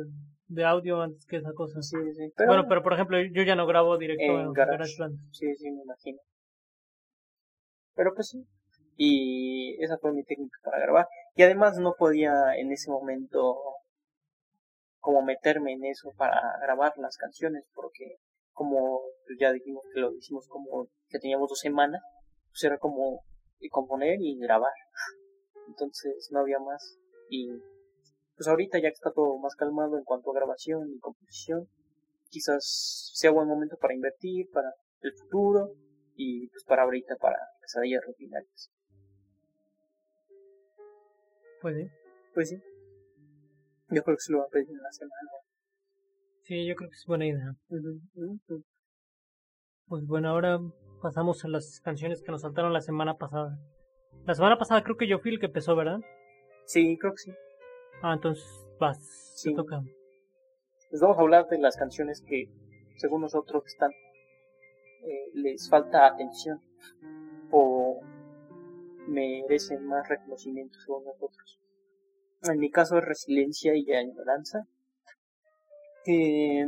de 0.48 0.64
audio 0.64 1.00
antes 1.00 1.24
que 1.26 1.36
esa 1.36 1.52
cosa. 1.54 1.80
Sí, 1.80 1.96
sí. 2.14 2.32
Bueno, 2.46 2.66
pero 2.68 2.82
por 2.82 2.92
ejemplo, 2.92 3.18
yo 3.20 3.42
ya 3.42 3.56
no 3.56 3.66
grabo 3.66 3.96
directo 3.96 4.40
en, 4.40 4.52
GarageBand. 4.52 5.18
Sí, 5.32 5.46
sí, 5.56 5.70
me 5.70 5.82
imagino. 5.82 6.18
Pero 7.94 8.12
pues 8.14 8.28
sí, 8.28 8.44
y 8.96 9.82
esa 9.82 9.98
fue 9.98 10.12
mi 10.12 10.24
técnica 10.24 10.58
para 10.62 10.78
grabar. 10.78 11.08
Y 11.34 11.42
además 11.42 11.78
no 11.78 11.94
podía 11.98 12.56
en 12.56 12.72
ese 12.72 12.90
momento 12.90 13.56
como 14.98 15.22
meterme 15.22 15.72
en 15.72 15.84
eso 15.84 16.12
para 16.16 16.40
grabar 16.60 16.92
las 16.96 17.16
canciones 17.16 17.64
porque 17.74 18.18
como 18.52 19.00
ya 19.40 19.50
dijimos 19.50 19.82
que 19.92 20.00
lo 20.00 20.12
hicimos 20.14 20.46
como 20.48 20.88
que 21.08 21.18
teníamos 21.18 21.48
dos 21.48 21.58
semanas, 21.58 22.02
pues 22.50 22.62
era 22.64 22.78
como 22.78 23.24
componer 23.70 24.20
y 24.20 24.38
grabar. 24.38 24.72
Entonces 25.68 26.28
no 26.30 26.40
había 26.40 26.58
más. 26.58 26.98
Y 27.28 27.48
pues 28.36 28.48
ahorita 28.48 28.78
ya 28.78 28.88
que 28.88 28.94
está 28.94 29.12
todo 29.12 29.38
más 29.38 29.54
calmado 29.54 29.96
en 29.96 30.04
cuanto 30.04 30.30
a 30.30 30.34
grabación 30.34 30.90
y 30.92 30.98
composición, 30.98 31.68
quizás 32.28 33.10
sea 33.14 33.30
buen 33.30 33.48
momento 33.48 33.76
para 33.80 33.94
invertir, 33.94 34.50
para 34.50 34.72
el 35.00 35.12
futuro 35.14 35.74
y 36.14 36.48
pues 36.48 36.64
para 36.64 36.82
ahorita 36.82 37.16
para 37.16 37.38
pesadillas 37.60 38.04
rutinarias. 38.06 38.71
Pues 41.62 41.76
sí. 41.76 41.88
Pues 42.34 42.48
sí. 42.48 42.56
Yo 43.90 44.02
creo 44.02 44.16
que 44.16 44.22
se 44.22 44.32
lo 44.32 44.38
va 44.40 44.44
a 44.44 44.48
pedir 44.48 44.68
en 44.68 44.82
la 44.82 44.90
semana. 44.90 45.30
Sí, 46.42 46.66
yo 46.66 46.74
creo 46.74 46.90
que 46.90 46.96
es 46.96 47.06
buena 47.06 47.26
idea. 47.26 47.54
Pues 49.86 50.06
bueno, 50.06 50.28
ahora 50.30 50.58
pasamos 51.00 51.44
a 51.44 51.48
las 51.48 51.80
canciones 51.80 52.22
que 52.22 52.32
nos 52.32 52.42
saltaron 52.42 52.72
la 52.72 52.80
semana 52.80 53.16
pasada. 53.16 53.58
La 54.26 54.34
semana 54.34 54.58
pasada 54.58 54.82
creo 54.82 54.96
que 54.96 55.06
yo 55.06 55.20
fui 55.20 55.32
el 55.32 55.38
que 55.38 55.46
empezó, 55.46 55.76
¿verdad? 55.76 56.00
Sí, 56.64 56.98
creo 56.98 57.12
que 57.12 57.18
sí. 57.18 57.32
Ah, 58.02 58.14
entonces 58.14 58.44
vas. 58.80 58.98
Sí. 59.36 59.54
toca. 59.54 59.82
Les 60.90 61.00
vamos 61.00 61.18
a 61.18 61.20
hablar 61.20 61.46
de 61.48 61.58
las 61.58 61.76
canciones 61.76 62.22
que, 62.26 62.48
según 62.96 63.22
nosotros, 63.22 63.64
están. 63.66 63.92
Eh, 63.92 65.30
les 65.34 65.68
falta 65.68 66.06
atención. 66.06 66.60
O 67.50 68.00
merecen 69.12 69.84
más 69.86 70.08
reconocimiento 70.08 70.78
según 70.80 71.04
nosotros. 71.04 71.60
En 72.42 72.58
mi 72.58 72.70
caso 72.70 72.98
es 72.98 73.04
resiliencia 73.04 73.72
y 73.76 73.92
añoranza. 73.92 74.66
Eh, 76.06 76.66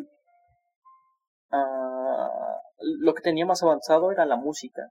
lo 2.78 3.14
que 3.14 3.22
tenía 3.22 3.46
más 3.46 3.62
avanzado 3.62 4.12
era 4.12 4.26
la 4.26 4.36
música. 4.36 4.90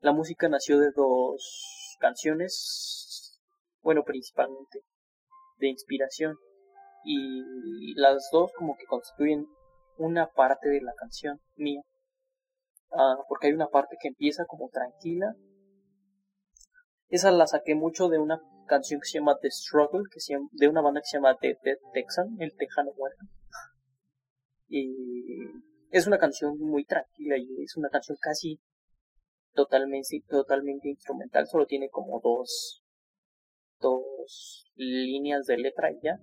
La 0.00 0.12
música 0.12 0.48
nació 0.48 0.78
de 0.78 0.90
dos 0.94 1.96
canciones, 2.00 3.40
bueno, 3.80 4.02
principalmente 4.04 4.80
de 5.58 5.68
inspiración. 5.68 6.36
Y 7.04 7.94
las 7.94 8.28
dos 8.32 8.50
como 8.56 8.76
que 8.76 8.86
constituyen 8.86 9.46
una 9.98 10.30
parte 10.30 10.68
de 10.68 10.80
la 10.80 10.94
canción 10.94 11.40
mía. 11.56 11.82
Ah, 12.92 13.16
porque 13.28 13.48
hay 13.48 13.52
una 13.52 13.68
parte 13.68 13.96
que 14.00 14.08
empieza 14.08 14.44
como 14.46 14.68
tranquila 14.68 15.34
esa 17.08 17.30
la 17.30 17.46
saqué 17.46 17.74
mucho 17.74 18.08
de 18.08 18.18
una 18.18 18.40
canción 18.66 19.00
que 19.00 19.08
se 19.08 19.18
llama 19.18 19.38
The 19.40 19.50
Struggle, 19.50 20.04
que 20.10 20.20
se 20.20 20.36
de 20.52 20.68
una 20.68 20.80
banda 20.80 21.00
que 21.00 21.06
se 21.06 21.18
llama 21.18 21.36
The 21.40 21.58
Dead 21.62 21.78
Texan, 21.92 22.36
el 22.40 22.54
Tejano 22.56 22.92
Muerto. 22.96 23.24
Y 24.68 24.94
es 25.90 26.06
una 26.06 26.18
canción 26.18 26.58
muy 26.58 26.84
tranquila 26.84 27.36
y 27.38 27.62
es 27.62 27.76
una 27.76 27.88
canción 27.88 28.16
casi 28.20 28.60
totalmente, 29.52 30.22
totalmente 30.28 30.88
instrumental, 30.88 31.46
solo 31.46 31.66
tiene 31.66 31.88
como 31.88 32.20
dos, 32.20 32.82
dos 33.80 34.70
líneas 34.74 35.46
de 35.46 35.58
letra 35.58 35.92
y 35.92 36.00
ya. 36.02 36.18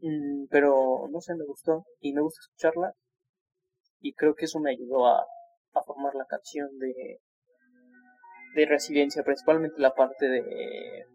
Mm, 0.00 0.46
pero 0.50 1.06
no 1.10 1.20
sé, 1.20 1.34
me 1.36 1.44
gustó 1.44 1.84
y 2.00 2.12
me 2.12 2.22
gusta 2.22 2.40
escucharla 2.40 2.94
y 4.00 4.14
creo 4.14 4.34
que 4.34 4.46
eso 4.46 4.58
me 4.58 4.72
ayudó 4.72 5.06
a, 5.06 5.20
a 5.74 5.82
formar 5.82 6.14
la 6.16 6.26
canción 6.26 6.76
de 6.78 7.20
de 8.54 8.66
resiliencia, 8.66 9.22
principalmente 9.22 9.80
la 9.80 9.94
parte 9.94 10.28
de 10.28 11.06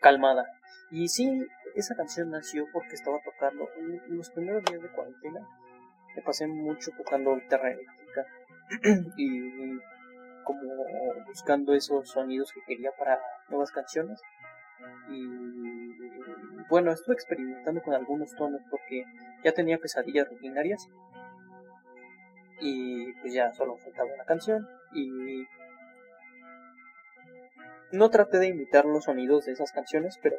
calmada. 0.00 0.46
Y 0.90 1.08
sí, 1.08 1.46
esa 1.74 1.94
canción 1.94 2.30
nació 2.30 2.66
porque 2.72 2.94
estaba 2.94 3.18
tocando 3.24 3.68
en 3.76 4.16
los 4.16 4.30
primeros 4.30 4.64
días 4.64 4.82
de 4.82 4.88
cuarentena. 4.90 5.46
Me 6.14 6.22
pasé 6.22 6.46
mucho 6.46 6.90
tocando 6.96 7.36
guitarra 7.36 7.72
eléctrica 7.72 8.26
y 9.16 9.78
como 10.44 10.60
buscando 11.26 11.74
esos 11.74 12.08
sonidos 12.08 12.52
que 12.52 12.62
quería 12.66 12.92
para 12.98 13.20
nuevas 13.48 13.70
canciones. 13.72 14.20
Y 15.10 15.26
bueno, 16.68 16.92
estuve 16.92 17.14
experimentando 17.14 17.82
con 17.82 17.94
algunos 17.94 18.34
tonos 18.36 18.62
porque 18.70 19.04
ya 19.44 19.52
tenía 19.52 19.78
pesadillas 19.78 20.28
rutinarias 20.28 20.88
y 22.60 23.12
pues 23.20 23.34
ya 23.34 23.52
solo 23.52 23.76
faltaba 23.76 24.12
una 24.14 24.24
canción 24.24 24.66
y 24.92 25.44
no 27.92 28.10
traté 28.10 28.38
de 28.38 28.48
imitar 28.48 28.84
los 28.84 29.04
sonidos 29.04 29.46
de 29.46 29.52
esas 29.52 29.72
canciones, 29.72 30.18
pero, 30.22 30.36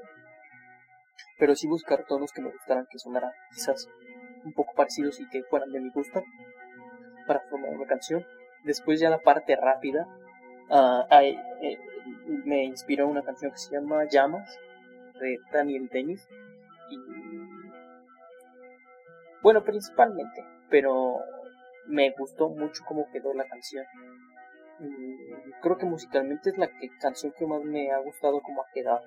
pero 1.40 1.56
sí 1.56 1.68
buscar 1.68 2.06
tonos 2.06 2.32
que 2.32 2.42
me 2.42 2.52
gustaran, 2.52 2.88
que 2.90 3.00
sonaran 3.00 3.32
quizás 3.52 3.88
un 4.44 4.54
poco 4.54 4.74
parecidos 4.76 5.20
y 5.20 5.30
que 5.30 5.44
fueran 5.44 5.72
de 5.72 5.80
mi 5.80 5.90
gusto 5.90 6.24
para 7.26 7.42
formar 7.50 7.72
una 7.72 7.88
canción. 7.88 8.26
Después 8.64 9.00
ya 9.00 9.10
la 9.10 9.20
parte 9.20 9.56
rápida, 9.56 10.08
uh, 10.70 11.04
me 12.46 12.64
inspiró 12.66 13.08
una 13.08 13.24
canción 13.24 13.52
que 13.52 13.58
se 13.58 13.72
llama 13.72 14.06
Llamas 14.06 14.58
de 15.20 15.40
Daniel 15.52 15.90
Dennis 15.92 16.28
y 16.90 16.98
bueno 19.42 19.64
principalmente 19.64 20.46
pero 20.70 21.18
me 21.88 22.12
gustó 22.12 22.50
mucho 22.50 22.84
cómo 22.88 23.10
quedó 23.12 23.34
la 23.34 23.46
canción 23.46 23.86
creo 25.62 25.78
que 25.78 25.86
musicalmente 25.86 26.50
es 26.52 26.58
la 26.58 26.68
que, 26.68 26.90
canción 27.00 27.34
que 27.38 27.46
más 27.46 27.64
me 27.64 27.92
ha 27.92 28.00
gustado 28.00 28.42
como 28.42 28.62
ha 28.62 28.72
quedado. 28.74 29.02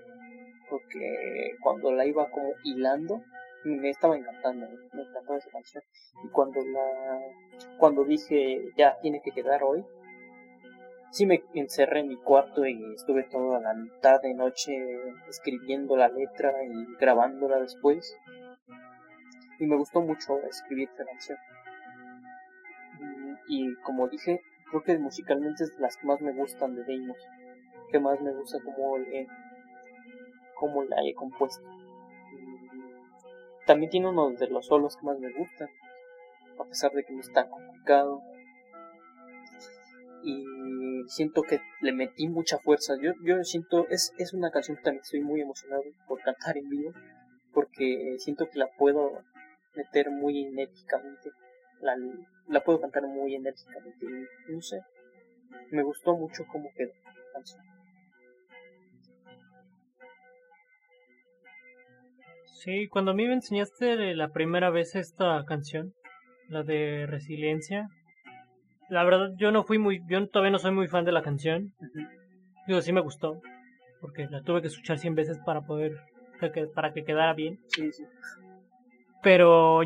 Porque 0.68 1.56
cuando 1.60 1.92
la 1.92 2.06
iba 2.06 2.30
como 2.30 2.50
hilando, 2.64 3.22
me 3.64 3.90
estaba 3.90 4.16
encantando, 4.16 4.68
me 4.92 5.02
encantaba 5.02 5.38
esa 5.38 5.50
canción. 5.50 5.82
Y 6.24 6.28
cuando 6.30 6.60
la, 6.64 7.20
cuando 7.78 8.04
dije 8.04 8.70
ya 8.76 8.98
tiene 9.00 9.20
que 9.22 9.32
quedar 9.32 9.62
hoy, 9.62 9.84
sí 11.10 11.26
me 11.26 11.42
encerré 11.54 12.00
en 12.00 12.08
mi 12.08 12.16
cuarto 12.16 12.64
y 12.66 12.94
estuve 12.94 13.24
toda 13.24 13.60
la 13.60 13.74
mitad 13.74 14.20
de 14.22 14.34
noche 14.34 14.72
escribiendo 15.28 15.96
la 15.96 16.08
letra 16.08 16.52
y 16.64 16.96
grabándola 16.98 17.60
después. 17.60 18.16
Y 19.58 19.66
me 19.66 19.76
gustó 19.76 20.00
mucho 20.00 20.38
escribir 20.48 20.88
esa 20.94 21.04
canción. 21.04 21.38
Mm, 22.98 23.34
y 23.48 23.74
como 23.82 24.08
dije, 24.08 24.40
creo 24.70 24.82
que 24.82 24.98
musicalmente 24.98 25.64
es 25.64 25.74
de 25.74 25.82
las 25.82 25.96
que 25.96 26.06
más 26.06 26.20
me 26.20 26.32
gustan 26.32 26.74
de 26.74 26.84
Deimos, 26.84 27.18
que 27.90 27.98
más 27.98 28.20
me 28.20 28.32
gusta 28.32 28.58
como, 28.62 28.98
le, 28.98 29.26
como 30.58 30.84
la 30.84 30.96
he 31.04 31.14
compuesto. 31.14 31.66
También 33.66 33.90
tiene 33.90 34.08
uno 34.08 34.30
de 34.30 34.48
los 34.48 34.66
solos 34.66 34.96
que 34.96 35.06
más 35.06 35.18
me 35.18 35.32
gustan, 35.32 35.68
a 36.58 36.64
pesar 36.64 36.92
de 36.92 37.04
que 37.04 37.12
no 37.12 37.20
está 37.20 37.48
complicado. 37.48 38.22
Y 40.22 40.44
siento 41.06 41.42
que 41.42 41.60
le 41.80 41.92
metí 41.92 42.28
mucha 42.28 42.58
fuerza. 42.58 42.94
Yo, 43.00 43.12
yo 43.22 43.42
siento, 43.42 43.88
es, 43.88 44.12
es 44.18 44.34
una 44.34 44.50
canción 44.50 44.76
que 44.76 44.82
también 44.82 45.02
estoy 45.02 45.22
muy 45.22 45.40
emocionado 45.40 45.82
por 46.06 46.20
cantar 46.20 46.58
en 46.58 46.68
vivo, 46.68 46.92
porque 47.52 48.16
siento 48.18 48.48
que 48.48 48.58
la 48.58 48.68
puedo 48.76 49.22
meter 49.74 50.10
muy 50.10 50.42
enérgicamente 50.42 51.30
la, 51.80 51.96
la 52.50 52.60
puedo 52.60 52.80
cantar 52.80 53.04
muy 53.04 53.34
enérgicamente 53.34 54.06
y 54.48 54.52
no 54.52 54.60
sé, 54.60 54.80
me 55.70 55.82
gustó 55.82 56.16
mucho 56.16 56.44
cómo 56.50 56.68
quedó 56.76 56.92
la 57.04 57.32
canción. 57.32 57.62
Sí, 62.46 62.88
cuando 62.88 63.12
a 63.12 63.14
mí 63.14 63.26
me 63.26 63.34
enseñaste 63.34 64.14
la 64.14 64.28
primera 64.28 64.68
vez 64.70 64.94
esta 64.94 65.42
canción, 65.46 65.94
la 66.48 66.62
de 66.62 67.06
Resiliencia, 67.06 67.88
la 68.90 69.04
verdad 69.04 69.30
yo 69.36 69.50
no 69.50 69.64
fui 69.64 69.78
muy, 69.78 70.02
yo 70.08 70.28
todavía 70.28 70.50
no 70.50 70.58
soy 70.58 70.72
muy 70.72 70.88
fan 70.88 71.04
de 71.04 71.12
la 71.12 71.22
canción. 71.22 71.72
Digo, 72.66 72.82
sí 72.82 72.92
me 72.92 73.00
gustó, 73.00 73.40
porque 74.00 74.26
la 74.26 74.42
tuve 74.42 74.60
que 74.60 74.68
escuchar 74.68 74.98
100 74.98 75.14
veces 75.14 75.38
para 75.38 75.62
poder, 75.62 75.96
para 76.74 76.92
que 76.92 77.04
quedara 77.04 77.32
bien. 77.32 77.58
Sí, 77.68 77.90
sí. 77.92 78.04
Pero 79.22 79.82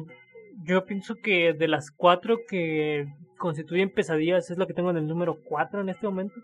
yo 0.64 0.84
pienso 0.86 1.16
que 1.16 1.52
de 1.52 1.68
las 1.68 1.90
cuatro 1.90 2.40
que 2.48 3.06
constituyen 3.38 3.90
pesadillas 3.90 4.50
es 4.50 4.58
la 4.58 4.66
que 4.66 4.74
tengo 4.74 4.90
en 4.90 4.96
el 4.96 5.06
número 5.06 5.38
4 5.44 5.82
en 5.82 5.90
este 5.90 6.06
momento. 6.06 6.40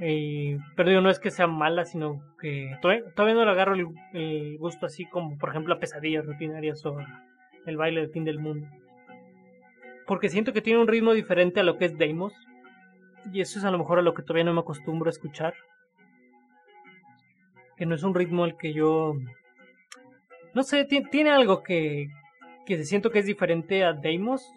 Y, 0.00 0.56
pero 0.76 0.88
digo, 0.88 1.00
no 1.02 1.10
es 1.10 1.18
que 1.18 1.30
sea 1.30 1.46
mala, 1.46 1.84
sino 1.84 2.22
que 2.40 2.76
todavía, 2.80 3.34
no 3.34 3.44
le 3.44 3.50
agarro 3.50 3.74
el, 3.74 4.58
gusto 4.58 4.86
así 4.86 5.04
como, 5.06 5.36
por 5.38 5.50
ejemplo, 5.50 5.74
a 5.74 5.80
pesadillas 5.80 6.24
rutinarias 6.24 6.84
o 6.86 6.98
el 7.66 7.76
baile 7.76 8.00
del 8.00 8.10
fin 8.10 8.24
del 8.24 8.38
mundo. 8.38 8.66
Porque 10.06 10.30
siento 10.30 10.52
que 10.52 10.62
tiene 10.62 10.80
un 10.80 10.88
ritmo 10.88 11.12
diferente 11.12 11.60
a 11.60 11.64
lo 11.64 11.76
que 11.76 11.86
es 11.86 11.98
Deimos. 11.98 12.32
Y 13.32 13.40
eso 13.42 13.58
es 13.58 13.64
a 13.64 13.70
lo 13.70 13.78
mejor 13.78 13.98
a 13.98 14.02
lo 14.02 14.14
que 14.14 14.22
todavía 14.22 14.44
no 14.44 14.54
me 14.54 14.60
acostumbro 14.60 15.08
a 15.08 15.10
escuchar. 15.10 15.52
Que 17.76 17.84
no 17.84 17.94
es 17.94 18.02
un 18.02 18.14
ritmo 18.14 18.44
al 18.44 18.56
que 18.56 18.72
yo... 18.72 19.16
No 20.54 20.62
sé, 20.62 20.86
tiene 20.86 21.30
algo 21.30 21.62
que, 21.62 22.08
que 22.68 22.84
siento 22.84 23.10
que 23.10 23.20
es 23.20 23.24
diferente 23.24 23.82
a 23.82 23.94
Deimos, 23.94 24.52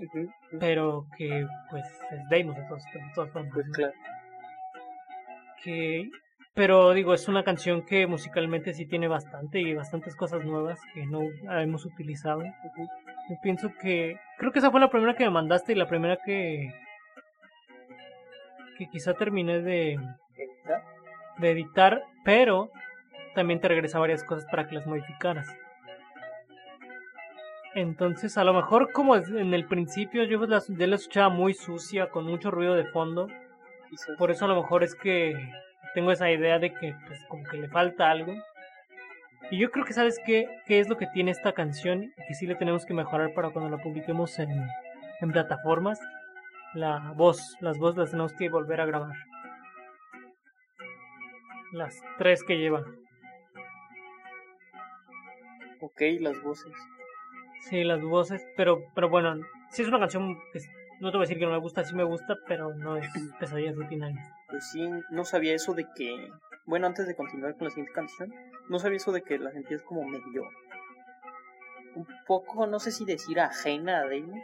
pero 0.59 1.07
que 1.17 1.47
pues 1.69 1.85
es 2.11 2.29
Deimos 2.29 2.57
de 2.57 2.63
todas, 2.63 2.83
formas. 3.31 3.53
Pues 3.53 3.69
claro 3.71 3.93
que 5.63 6.09
pero 6.53 6.91
digo, 6.91 7.13
es 7.13 7.29
una 7.29 7.45
canción 7.45 7.85
que 7.85 8.07
musicalmente 8.07 8.73
sí 8.73 8.85
tiene 8.85 9.07
bastante 9.07 9.61
y 9.61 9.73
bastantes 9.73 10.17
cosas 10.17 10.43
nuevas 10.43 10.81
que 10.93 11.05
no 11.05 11.21
hemos 11.57 11.85
utilizado. 11.85 12.43
Yo 12.43 13.35
pienso 13.41 13.71
que 13.81 14.19
creo 14.37 14.51
que 14.51 14.59
esa 14.59 14.71
fue 14.71 14.81
la 14.81 14.89
primera 14.89 15.15
que 15.15 15.23
me 15.23 15.29
mandaste 15.29 15.71
y 15.71 15.75
la 15.75 15.87
primera 15.87 16.17
que 16.17 16.73
que 18.77 18.89
quizá 18.89 19.13
terminé 19.13 19.61
de 19.61 19.93
editar, 19.93 20.83
de 21.37 21.51
editar 21.51 22.03
pero 22.25 22.71
también 23.35 23.61
te 23.61 23.69
regresa 23.69 23.99
varias 23.99 24.25
cosas 24.25 24.45
para 24.51 24.67
que 24.67 24.75
las 24.75 24.85
modificaras. 24.85 25.47
Entonces, 27.73 28.37
a 28.37 28.43
lo 28.43 28.53
mejor 28.53 28.91
como 28.91 29.15
en 29.15 29.53
el 29.53 29.65
principio 29.65 30.23
yo 30.25 30.45
la, 30.45 30.61
yo 30.67 30.87
la 30.87 30.95
escuchaba 30.95 31.29
muy 31.29 31.53
sucia, 31.53 32.09
con 32.09 32.25
mucho 32.25 32.51
ruido 32.51 32.75
de 32.75 32.85
fondo, 32.85 33.27
por 34.17 34.31
eso 34.31 34.45
a 34.45 34.47
lo 34.47 34.55
mejor 34.55 34.83
es 34.83 34.95
que 34.95 35.35
tengo 35.93 36.11
esa 36.11 36.29
idea 36.29 36.59
de 36.59 36.73
que 36.73 36.95
pues 37.07 37.23
como 37.27 37.43
que 37.43 37.57
le 37.57 37.69
falta 37.69 38.09
algo. 38.09 38.33
Y 39.49 39.57
yo 39.57 39.71
creo 39.71 39.85
que 39.85 39.93
sabes 39.93 40.19
qué, 40.25 40.47
qué 40.65 40.79
es 40.79 40.87
lo 40.87 40.97
que 40.97 41.07
tiene 41.07 41.31
esta 41.31 41.53
canción 41.53 42.03
y 42.03 42.27
que 42.27 42.33
sí 42.33 42.47
le 42.47 42.55
tenemos 42.55 42.85
que 42.85 42.93
mejorar 42.93 43.33
para 43.33 43.49
cuando 43.49 43.75
la 43.75 43.83
publiquemos 43.83 44.37
en, 44.39 44.49
en 45.19 45.31
plataformas. 45.31 45.99
La 46.73 47.13
voz, 47.15 47.57
las 47.59 47.77
voces 47.77 47.97
las 47.97 48.11
tenemos 48.11 48.33
que 48.33 48.49
volver 48.49 48.79
a 48.79 48.85
grabar. 48.85 49.15
Las 51.73 52.01
tres 52.17 52.43
que 52.43 52.57
lleva. 52.57 52.85
Ok, 55.81 56.01
las 56.19 56.41
voces. 56.43 56.73
Sí, 57.61 57.83
las 57.83 58.01
voces, 58.01 58.45
pero, 58.57 58.83
pero 58.95 59.09
bueno, 59.09 59.35
sí 59.69 59.83
es 59.83 59.87
una 59.87 59.99
canción 59.99 60.37
que 60.51 60.59
no 60.99 61.11
te 61.11 61.17
voy 61.17 61.25
a 61.25 61.27
decir 61.27 61.39
que 61.39 61.45
no 61.45 61.51
me 61.51 61.57
gusta, 61.59 61.83
sí 61.83 61.95
me 61.95 62.03
gusta, 62.03 62.37
pero 62.47 62.73
no 62.75 62.97
es 62.97 63.07
pesadillas 63.39 63.75
rutinarias. 63.75 64.29
Pues 64.49 64.69
sí, 64.71 64.89
no 65.09 65.25
sabía 65.25 65.55
eso 65.55 65.73
de 65.73 65.87
que. 65.95 66.29
Bueno, 66.65 66.85
antes 66.85 67.07
de 67.07 67.15
continuar 67.15 67.55
con 67.55 67.65
la 67.65 67.69
siguiente 67.71 67.93
canción, 67.93 68.33
no 68.69 68.77
sabía 68.77 68.97
eso 68.97 69.11
de 69.11 69.23
que 69.23 69.39
la 69.39 69.51
gente 69.51 69.75
es 69.75 69.81
como 69.81 70.03
medio. 70.03 70.43
Un 71.95 72.07
poco, 72.27 72.67
no 72.67 72.79
sé 72.79 72.91
si 72.91 73.03
decir 73.03 73.39
ajena 73.39 74.01
a 74.01 74.05
Deimos. 74.05 74.39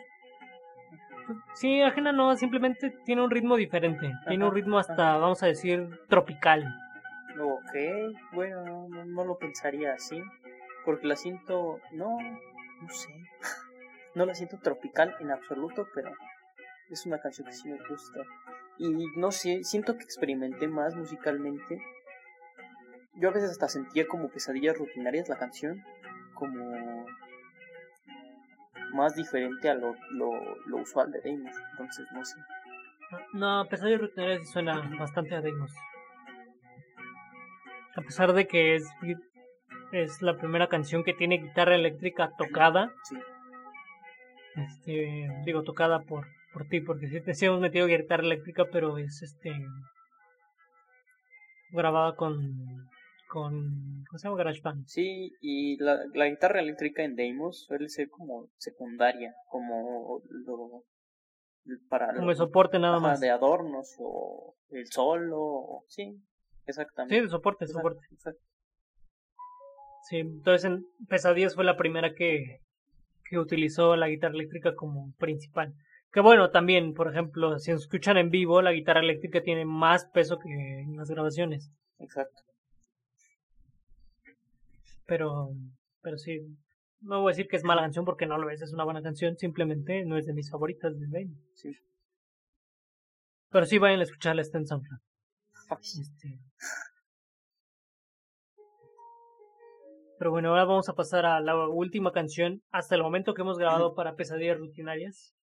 Sí, 1.54 1.82
ajena 1.82 2.12
no, 2.12 2.36
simplemente 2.36 2.90
tiene 3.06 3.24
un 3.24 3.30
ritmo 3.30 3.56
diferente. 3.56 4.12
tiene 4.28 4.46
un 4.46 4.54
ritmo 4.54 4.80
hasta, 4.80 5.18
vamos 5.18 5.44
a 5.44 5.48
decir, 5.48 5.88
tropical. 6.08 6.66
Ok, 7.40 7.76
bueno, 8.34 8.88
no, 8.90 9.06
no 9.06 9.26
lo 9.26 9.38
pensaría 9.38 9.94
así. 9.94 10.22
Porque 10.86 11.06
la 11.06 11.16
siento. 11.16 11.80
No, 11.92 12.18
no 12.82 12.90
sé. 12.90 13.10
No 14.16 14.26
la 14.26 14.34
siento 14.34 14.58
tropical 14.58 15.16
en 15.20 15.30
absoluto, 15.30 15.88
pero 15.94 16.12
es 16.90 17.06
una 17.06 17.20
canción 17.20 17.46
que 17.46 17.54
sí 17.54 17.70
me 17.70 17.78
gusta. 17.88 18.22
Y 18.80 18.90
no 19.16 19.32
sé, 19.32 19.64
siento 19.64 19.96
que 19.96 20.04
experimenté 20.04 20.68
más 20.68 20.96
musicalmente. 20.96 21.80
Yo 23.14 23.30
a 23.30 23.32
veces 23.32 23.52
hasta 23.52 23.68
sentía 23.68 24.08
como 24.08 24.30
pesadillas 24.30 24.76
rutinarias 24.76 25.30
la 25.30 25.38
canción, 25.38 25.84
como 26.34 27.06
más 28.94 29.16
diferente 29.16 29.70
a 29.70 29.76
lo, 29.76 29.96
lo, 30.12 30.78
usual 30.78 31.12
de 31.12 31.22
Deimos, 31.22 31.56
entonces 31.72 32.08
no 32.12 32.26
sé. 32.26 32.38
No, 33.34 33.68
pesadillas 33.70 34.02
rutinarias 34.02 34.50
suena 34.50 34.82
bastante 34.98 35.36
a 35.36 35.42
Deimos. 35.42 35.72
A 37.96 38.02
pesar 38.02 38.34
de 38.34 38.48
que 38.48 38.76
es, 38.76 38.84
es 39.92 40.22
la 40.22 40.38
primera 40.38 40.68
canción 40.68 41.04
que 41.04 41.14
tiene 41.14 41.38
guitarra 41.38 41.76
eléctrica 41.76 42.32
tocada. 42.38 42.92
Sí. 43.04 43.18
Este, 44.56 45.30
digo, 45.46 45.64
tocada 45.64 46.02
por 46.02 46.26
por 46.58 46.68
ti, 46.68 46.82
porque 46.82 47.08
sí, 47.08 47.46
hemos 47.46 47.60
metido 47.60 47.86
guitarra 47.86 48.24
eléctrica, 48.24 48.66
pero 48.72 48.98
es 48.98 49.22
este 49.22 49.54
grabada 51.70 52.16
con 52.16 52.90
con 53.28 54.06
¿cómo 54.10 54.18
se 54.18 54.28
llama? 54.28 54.38
GarageBand. 54.38 54.86
Sí, 54.88 55.34
y 55.42 55.78
la, 55.78 56.00
la 56.14 56.28
guitarra 56.28 56.62
eléctrica 56.62 57.04
en 57.04 57.16
Deimos 57.16 57.66
suele 57.66 57.90
ser 57.90 58.10
como 58.10 58.50
secundaria, 58.58 59.36
como 59.50 60.22
lo 60.46 60.84
para 61.90 62.16
como 62.16 62.32
el 62.32 62.38
soporte 62.38 62.80
nada 62.80 63.00
más 63.00 63.20
de 63.20 63.30
adornos 63.30 63.96
o 64.00 64.56
el 64.70 64.88
solo, 64.88 65.84
sí, 65.88 66.18
exactamente. 66.66 67.16
Sí, 67.16 67.22
de 67.22 67.28
soporte, 67.28 67.68
soporte. 67.68 68.00
Sí, 70.10 70.18
entonces 70.18 70.66
en 70.66 70.86
Pesadillas 71.08 71.56
fue 71.56 71.64
la 71.64 71.78
primera 71.78 72.14
que 72.14 72.62
que 73.30 73.40
utilizó 73.40 73.96
la 73.96 74.08
guitarra 74.08 74.36
eléctrica 74.36 74.76
como 74.76 75.14
principal. 75.18 75.74
Que 76.12 76.22
bueno, 76.22 76.50
también, 76.50 76.94
por 76.94 77.10
ejemplo, 77.10 77.60
si 77.60 77.72
escuchan 77.72 78.18
en 78.18 78.30
vivo, 78.30 78.62
la 78.62 78.72
guitarra 78.72 79.02
eléctrica 79.02 79.44
tiene 79.44 79.66
más 79.66 80.06
peso 80.06 80.40
que 80.40 80.50
en 80.50 80.96
las 80.96 81.10
grabaciones. 81.10 81.70
Exacto. 82.00 82.44
Pero, 85.06 85.52
pero 86.02 86.18
sí, 86.18 86.42
no 87.02 87.22
voy 87.22 87.32
a 87.32 87.34
decir 87.34 87.48
que 87.48 87.58
es 87.58 87.64
mala 87.64 87.82
canción 87.82 88.06
porque 88.06 88.26
no 88.26 88.38
lo 88.38 88.50
es, 88.50 88.62
es 88.62 88.74
una 88.74 88.84
buena 88.84 89.02
canción, 89.02 89.38
simplemente 89.38 90.06
no 90.06 90.18
es 90.18 90.26
de 90.26 90.34
mis 90.34 90.50
favoritas 90.50 90.98
de 91.00 91.08
Bane. 91.08 91.36
Sí. 91.54 91.76
Pero 93.50 93.66
sí 93.66 93.78
vayan 93.78 94.02
a 94.02 94.04
escucharla, 94.04 94.42
está 94.42 94.58
en 94.58 94.68
SoundCloud. 94.68 95.00
Este... 95.82 96.40
Pero 100.18 100.32
bueno, 100.32 100.50
ahora 100.50 100.66
vamos 100.66 100.90
a 100.90 100.96
pasar 100.96 101.26
a 101.26 101.40
la 101.40 101.56
última 101.68 102.12
canción 102.12 102.62
hasta 102.72 102.96
el 102.96 103.04
momento 103.04 103.34
que 103.34 103.44
hemos 103.44 103.60
grabado 103.60 103.94
para 103.94 104.16
Pesadillas 104.16 104.58
Rutinarias. 104.58 105.36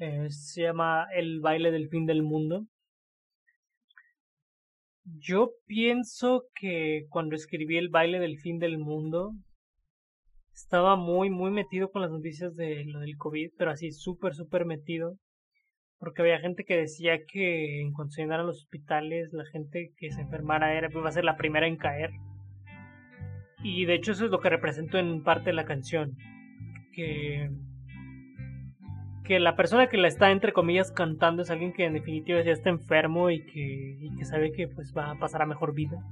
Eh, 0.00 0.28
se 0.30 0.62
llama 0.62 1.06
El 1.14 1.40
baile 1.40 1.70
del 1.70 1.88
fin 1.88 2.06
del 2.06 2.24
mundo. 2.24 2.66
Yo 5.04 5.52
pienso 5.66 6.44
que 6.54 7.06
cuando 7.10 7.36
escribí 7.36 7.76
El 7.76 7.90
baile 7.90 8.18
del 8.18 8.38
fin 8.38 8.58
del 8.58 8.78
mundo 8.78 9.32
estaba 10.52 10.96
muy, 10.96 11.30
muy 11.30 11.52
metido 11.52 11.90
con 11.90 12.02
las 12.02 12.10
noticias 12.10 12.56
de 12.56 12.84
lo 12.86 12.98
del 12.98 13.16
COVID, 13.16 13.52
pero 13.56 13.70
así 13.70 13.92
súper, 13.92 14.34
súper 14.34 14.64
metido. 14.64 15.16
Porque 15.98 16.22
había 16.22 16.40
gente 16.40 16.64
que 16.64 16.76
decía 16.76 17.24
que 17.24 17.80
en 17.80 17.92
cuanto 17.92 18.12
se 18.12 18.22
llenaran 18.22 18.46
los 18.46 18.58
hospitales, 18.58 19.32
la 19.32 19.44
gente 19.44 19.92
que 19.96 20.10
se 20.10 20.22
enfermara 20.22 20.76
era, 20.76 20.88
iba 20.90 21.08
a 21.08 21.12
ser 21.12 21.24
la 21.24 21.36
primera 21.36 21.68
en 21.68 21.76
caer. 21.76 22.10
Y 23.62 23.84
de 23.84 23.94
hecho 23.94 24.12
eso 24.12 24.24
es 24.24 24.30
lo 24.30 24.40
que 24.40 24.50
represento 24.50 24.98
en 24.98 25.22
parte 25.22 25.50
de 25.50 25.54
la 25.54 25.64
canción. 25.64 26.16
Que 26.92 27.50
que 29.24 29.38
la 29.38 29.54
persona 29.54 29.86
que 29.86 29.96
la 29.96 30.08
está 30.08 30.30
entre 30.30 30.52
comillas 30.52 30.90
cantando 30.90 31.42
es 31.42 31.50
alguien 31.50 31.72
que 31.72 31.84
en 31.84 31.94
definitiva 31.94 32.42
ya 32.42 32.52
está 32.52 32.70
enfermo 32.70 33.30
y 33.30 33.44
que, 33.44 33.96
y 34.00 34.16
que 34.16 34.24
sabe 34.24 34.52
que 34.52 34.68
pues 34.68 34.92
va 34.96 35.12
a 35.12 35.18
pasar 35.18 35.42
a 35.42 35.46
mejor 35.46 35.74
vida. 35.74 36.02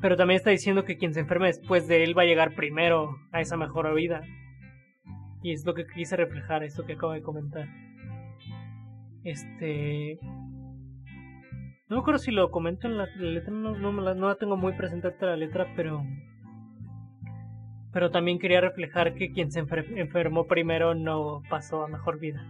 Pero 0.00 0.16
también 0.16 0.36
está 0.36 0.50
diciendo 0.50 0.84
que 0.84 0.96
quien 0.96 1.14
se 1.14 1.20
enferme 1.20 1.46
después 1.46 1.86
de 1.86 2.02
él 2.02 2.16
va 2.16 2.22
a 2.22 2.26
llegar 2.26 2.54
primero 2.54 3.16
a 3.32 3.40
esa 3.40 3.56
mejor 3.56 3.94
vida. 3.94 4.22
Y 5.42 5.52
es 5.52 5.64
lo 5.64 5.74
que 5.74 5.86
quise 5.86 6.16
reflejar, 6.16 6.62
esto 6.62 6.84
que 6.84 6.94
acabo 6.94 7.12
de 7.12 7.22
comentar. 7.22 7.68
Este. 9.22 10.18
No 11.88 11.96
me 11.96 12.00
acuerdo 12.00 12.18
si 12.18 12.30
lo 12.30 12.50
comento 12.50 12.86
en 12.86 12.96
la, 12.96 13.06
letra, 13.16 13.52
no, 13.52 13.76
no, 13.76 13.92
no 13.92 14.28
la 14.28 14.34
tengo 14.36 14.56
muy 14.56 14.72
presente 14.72 15.14
la 15.20 15.36
letra, 15.36 15.72
pero 15.76 16.02
pero 17.94 18.10
también 18.10 18.40
quería 18.40 18.60
reflejar 18.60 19.14
que 19.14 19.30
quien 19.30 19.52
se 19.52 19.60
enfermó 19.60 20.48
primero 20.48 20.96
no 20.96 21.42
pasó 21.48 21.84
a 21.84 21.88
mejor 21.88 22.18
vida. 22.18 22.44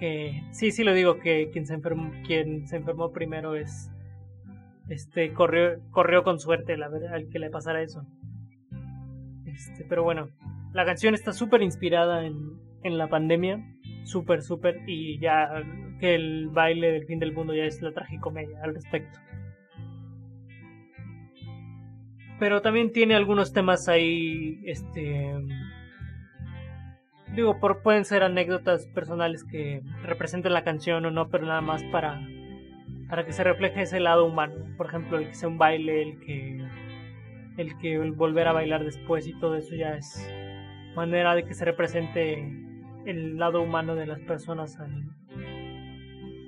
Que 0.00 0.42
sí, 0.52 0.70
sí 0.70 0.84
lo 0.84 0.94
digo 0.94 1.18
que 1.18 1.50
quien 1.52 1.66
se 1.66 1.74
enfermó, 1.74 2.10
quien 2.26 2.66
se 2.66 2.76
enfermó 2.76 3.12
primero 3.12 3.54
es 3.54 3.90
este 4.88 5.34
corrió 5.34 5.80
corrió 5.90 6.22
con 6.22 6.38
suerte 6.38 6.78
la 6.78 6.86
al 6.86 7.28
que 7.28 7.38
le 7.38 7.50
pasara 7.50 7.82
eso. 7.82 8.06
Este, 9.44 9.84
pero 9.84 10.02
bueno, 10.02 10.30
la 10.72 10.86
canción 10.86 11.14
está 11.14 11.32
súper 11.32 11.60
inspirada 11.60 12.24
en, 12.24 12.58
en 12.84 12.96
la 12.96 13.08
pandemia, 13.08 13.62
súper 14.04 14.42
súper 14.42 14.80
y 14.86 15.18
ya 15.18 15.62
que 15.98 16.14
el 16.14 16.48
baile 16.48 16.92
del 16.92 17.06
fin 17.06 17.18
del 17.18 17.32
mundo 17.32 17.54
ya 17.54 17.64
es 17.64 17.80
la 17.82 17.92
tragicomedia 17.92 18.62
al 18.62 18.74
respecto. 18.74 19.18
Pero 22.38 22.60
también 22.60 22.92
tiene 22.92 23.14
algunos 23.14 23.52
temas 23.52 23.88
ahí, 23.88 24.60
este... 24.64 25.32
Digo, 27.34 27.58
por, 27.58 27.82
pueden 27.82 28.04
ser 28.04 28.22
anécdotas 28.22 28.86
personales 28.88 29.44
que 29.44 29.82
representen 30.02 30.52
la 30.52 30.64
canción 30.64 31.04
o 31.06 31.10
no, 31.10 31.28
pero 31.28 31.46
nada 31.46 31.60
más 31.60 31.82
para, 31.84 32.20
para 33.08 33.24
que 33.24 33.32
se 33.32 33.42
refleje 33.42 33.82
ese 33.82 34.00
lado 34.00 34.24
humano. 34.26 34.54
Por 34.76 34.86
ejemplo, 34.86 35.18
el 35.18 35.28
que 35.28 35.34
sea 35.34 35.48
un 35.48 35.58
baile, 35.58 36.02
el 36.02 36.20
que, 36.20 36.64
el 37.56 37.78
que 37.78 37.98
volver 38.10 38.48
a 38.48 38.52
bailar 38.52 38.84
después 38.84 39.26
y 39.26 39.38
todo 39.38 39.56
eso 39.56 39.74
ya 39.74 39.96
es 39.96 40.30
manera 40.94 41.34
de 41.34 41.44
que 41.44 41.54
se 41.54 41.64
represente 41.64 42.34
el 43.04 43.38
lado 43.38 43.60
humano 43.60 43.94
de 43.94 44.06
las 44.06 44.20
personas 44.20 44.78
al, 44.78 45.04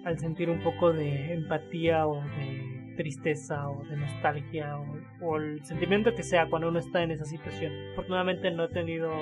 al 0.09 0.19
sentir 0.19 0.49
un 0.49 0.63
poco 0.63 0.91
de 0.91 1.35
empatía 1.35 2.07
o 2.07 2.23
de 2.23 2.95
tristeza 2.97 3.69
o 3.69 3.85
de 3.85 3.97
nostalgia 3.97 4.77
o, 5.21 5.37
el 5.37 5.63
sentimiento 5.65 6.15
que 6.15 6.23
sea 6.23 6.49
cuando 6.49 6.69
uno 6.69 6.79
está 6.79 7.03
en 7.03 7.11
esa 7.11 7.27
situación. 7.27 7.73
Afortunadamente 7.93 8.51
no 8.51 8.65
he 8.65 8.69
tenido 8.69 9.13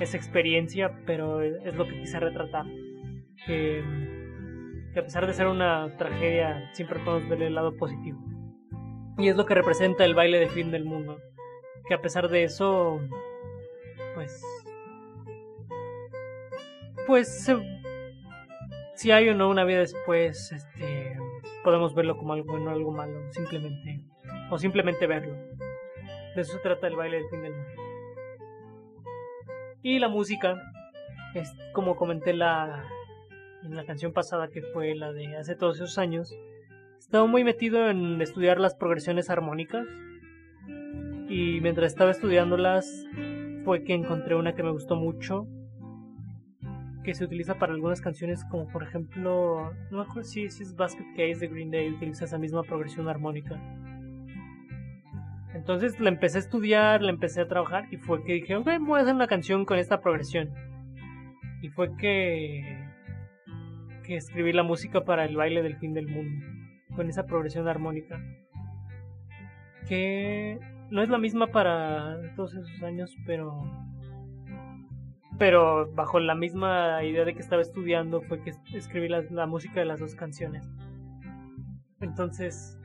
esa 0.00 0.16
experiencia, 0.16 1.02
pero 1.04 1.42
es 1.42 1.74
lo 1.76 1.86
que 1.86 2.00
quise 2.00 2.18
retratar. 2.18 2.64
Que, 3.46 3.84
a 4.96 5.02
pesar 5.02 5.26
de 5.26 5.34
ser 5.34 5.48
una 5.48 5.94
tragedia, 5.98 6.70
siempre 6.72 6.98
podemos 7.00 7.28
ver 7.28 7.42
el 7.42 7.54
lado 7.54 7.76
positivo. 7.76 8.18
Y 9.18 9.28
es 9.28 9.36
lo 9.36 9.44
que 9.44 9.54
representa 9.54 10.06
el 10.06 10.14
baile 10.14 10.38
de 10.38 10.48
fin 10.48 10.70
del 10.70 10.86
mundo. 10.86 11.18
Que 11.86 11.94
a 11.94 12.00
pesar 12.00 12.28
de 12.28 12.44
eso, 12.44 13.00
pues... 14.14 14.42
Pues 17.06 17.50
si 19.00 19.10
hay 19.12 19.30
o 19.30 19.34
no 19.34 19.48
una 19.48 19.64
vida 19.64 19.78
después, 19.78 20.52
este 20.52 21.16
podemos 21.64 21.94
verlo 21.94 22.18
como 22.18 22.34
algo 22.34 22.52
bueno 22.52 22.70
algo 22.70 22.90
malo, 22.90 23.32
simplemente, 23.32 24.04
o 24.50 24.58
simplemente 24.58 25.06
verlo. 25.06 25.32
De 26.36 26.42
eso 26.42 26.58
trata 26.62 26.86
el 26.86 26.96
baile 26.96 27.16
del 27.16 27.28
fin. 27.30 27.40
Y 29.82 30.00
la 30.00 30.08
música, 30.10 30.60
es 31.34 31.50
como 31.72 31.96
comenté 31.96 32.34
la, 32.34 32.84
en 33.62 33.74
la 33.74 33.86
canción 33.86 34.12
pasada 34.12 34.48
que 34.48 34.60
fue 34.60 34.94
la 34.94 35.14
de 35.14 35.34
hace 35.34 35.56
todos 35.56 35.76
esos 35.76 35.96
años, 35.96 36.36
estaba 36.98 37.24
muy 37.24 37.42
metido 37.42 37.88
en 37.88 38.20
estudiar 38.20 38.60
las 38.60 38.74
progresiones 38.74 39.30
armónicas 39.30 39.86
y 41.26 41.58
mientras 41.62 41.90
estaba 41.90 42.10
estudiándolas 42.10 43.06
fue 43.64 43.82
que 43.82 43.94
encontré 43.94 44.34
una 44.34 44.54
que 44.54 44.62
me 44.62 44.72
gustó 44.72 44.94
mucho 44.94 45.46
que 47.02 47.14
se 47.14 47.24
utiliza 47.24 47.54
para 47.58 47.72
algunas 47.72 48.00
canciones 48.00 48.44
como 48.44 48.66
por 48.68 48.82
ejemplo, 48.82 49.72
no 49.90 49.98
me 49.98 50.02
acuerdo 50.02 50.24
si, 50.24 50.44
es 50.44 50.76
Basket 50.76 51.06
Case 51.16 51.40
de 51.40 51.48
Green 51.48 51.70
Day, 51.70 51.90
utiliza 51.90 52.24
esa 52.24 52.38
misma 52.38 52.62
progresión 52.62 53.08
armónica. 53.08 53.60
Entonces 55.54 55.98
la 55.98 56.10
empecé 56.10 56.38
a 56.38 56.40
estudiar, 56.40 57.02
la 57.02 57.10
empecé 57.10 57.40
a 57.40 57.48
trabajar 57.48 57.86
y 57.90 57.96
fue 57.96 58.22
que 58.24 58.34
dije, 58.34 58.56
ok, 58.56 58.68
voy 58.80 58.98
a 58.98 59.02
hacer 59.02 59.14
una 59.14 59.26
canción 59.26 59.64
con 59.64 59.78
esta 59.78 60.00
progresión. 60.00 60.50
Y 61.62 61.68
fue 61.68 61.94
que, 61.96 62.78
que 64.04 64.16
escribí 64.16 64.52
la 64.52 64.62
música 64.62 65.04
para 65.04 65.24
el 65.24 65.36
baile 65.36 65.62
del 65.62 65.76
fin 65.76 65.92
del 65.92 66.06
mundo, 66.06 66.46
con 66.94 67.08
esa 67.08 67.26
progresión 67.26 67.68
armónica. 67.68 68.22
Que 69.88 70.58
no 70.90 71.02
es 71.02 71.08
la 71.08 71.18
misma 71.18 71.48
para 71.48 72.34
todos 72.36 72.54
esos 72.54 72.82
años, 72.82 73.14
pero 73.26 73.62
pero 75.40 75.90
bajo 75.94 76.20
la 76.20 76.34
misma 76.34 77.02
idea 77.02 77.24
de 77.24 77.32
que 77.32 77.40
estaba 77.40 77.62
estudiando 77.62 78.20
fue 78.20 78.42
que 78.42 78.52
escribí 78.74 79.08
la, 79.08 79.46
música 79.46 79.80
de 79.80 79.86
las 79.86 79.98
dos 79.98 80.14
canciones. 80.14 80.68
Entonces 82.02 82.78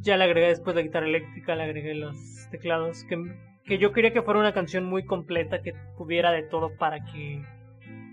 ya 0.00 0.16
le 0.16 0.24
agregué 0.24 0.48
después 0.48 0.74
la 0.74 0.80
guitarra 0.80 1.06
eléctrica, 1.06 1.54
le 1.54 1.64
agregué 1.64 1.94
los 1.94 2.16
teclados, 2.50 3.04
que, 3.04 3.22
que 3.64 3.76
yo 3.76 3.92
quería 3.92 4.14
que 4.14 4.22
fuera 4.22 4.40
una 4.40 4.54
canción 4.54 4.86
muy 4.86 5.04
completa, 5.04 5.60
que 5.60 5.74
tuviera 5.98 6.32
de 6.32 6.42
todo 6.42 6.74
para 6.78 7.04
que, 7.04 7.44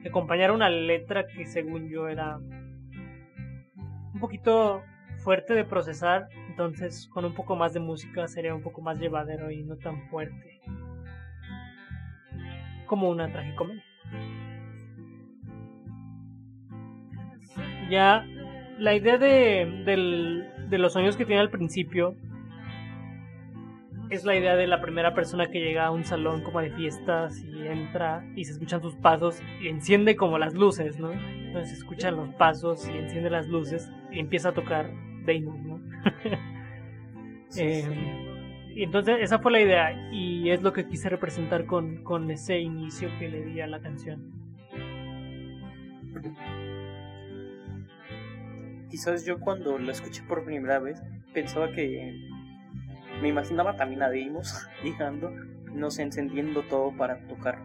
que 0.03 0.09
acompañara 0.09 0.51
una 0.51 0.69
letra 0.69 1.25
que 1.25 1.45
según 1.45 1.87
yo 1.87 2.09
era 2.09 2.39
un 2.39 4.19
poquito 4.19 4.83
fuerte 5.23 5.53
de 5.53 5.63
procesar, 5.63 6.27
entonces 6.49 7.07
con 7.13 7.23
un 7.23 7.33
poco 7.33 7.55
más 7.55 7.73
de 7.73 7.79
música 7.79 8.27
sería 8.27 8.53
un 8.53 8.63
poco 8.63 8.81
más 8.81 8.99
llevadero 8.99 9.49
y 9.49 9.63
no 9.63 9.77
tan 9.77 10.09
fuerte 10.09 10.59
como 12.87 13.09
una 13.09 13.31
tragicomedia. 13.31 13.83
Ya 17.89 18.25
la 18.79 18.95
idea 18.95 19.17
de, 19.17 20.45
de 20.69 20.77
los 20.77 20.93
sueños 20.93 21.15
que 21.15 21.25
tiene 21.25 21.41
al 21.41 21.49
principio 21.49 22.15
es 24.09 24.23
la 24.23 24.35
idea 24.35 24.55
de 24.55 24.67
la 24.67 24.81
primera 24.81 25.13
persona 25.13 25.47
que 25.47 25.59
llega 25.59 25.85
a 25.85 25.91
un 25.91 26.05
salón 26.05 26.41
como 26.41 26.61
de 26.61 26.71
fiestas 26.71 27.43
y 27.43 27.67
entra 27.67 28.25
y 28.35 28.45
se 28.45 28.53
escuchan 28.53 28.81
sus 28.81 28.95
pasos 28.95 29.41
y 29.61 29.67
enciende 29.67 30.15
como 30.15 30.37
las 30.37 30.53
luces, 30.53 30.99
¿no? 30.99 31.11
Entonces 31.11 31.71
se 31.71 31.75
escuchan 31.75 32.15
los 32.15 32.33
pasos 32.35 32.87
y 32.87 32.97
enciende 32.97 33.29
las 33.29 33.47
luces 33.47 33.91
y 34.11 34.19
empieza 34.19 34.49
a 34.49 34.53
tocar 34.53 34.89
Damon, 35.25 35.67
¿no? 35.67 35.81
eh, 37.57 38.26
y 38.77 38.83
entonces 38.83 39.17
esa 39.21 39.39
fue 39.39 39.51
la 39.51 39.59
idea 39.59 40.11
y 40.11 40.51
es 40.51 40.61
lo 40.61 40.71
que 40.71 40.85
quise 40.85 41.09
representar 41.09 41.65
con, 41.65 42.03
con 42.03 42.29
ese 42.29 42.59
inicio 42.59 43.09
que 43.17 43.27
le 43.27 43.43
di 43.43 43.59
a 43.59 43.65
la 43.65 43.81
canción. 43.81 44.31
Quizás 48.87 49.25
yo 49.25 49.39
cuando 49.39 49.79
la 49.79 49.93
escuché 49.93 50.21
por 50.21 50.45
primera 50.45 50.77
vez 50.77 51.01
pensaba 51.33 51.71
que 51.71 52.29
me 53.19 53.29
imaginaba 53.29 53.75
también 53.77 54.03
a 54.03 54.09
Deimos 54.09 54.67
llegando, 54.83 55.31
no 55.73 55.89
sé, 55.89 56.03
encendiendo 56.03 56.61
todo 56.61 56.95
para 56.95 57.27
tocar 57.27 57.57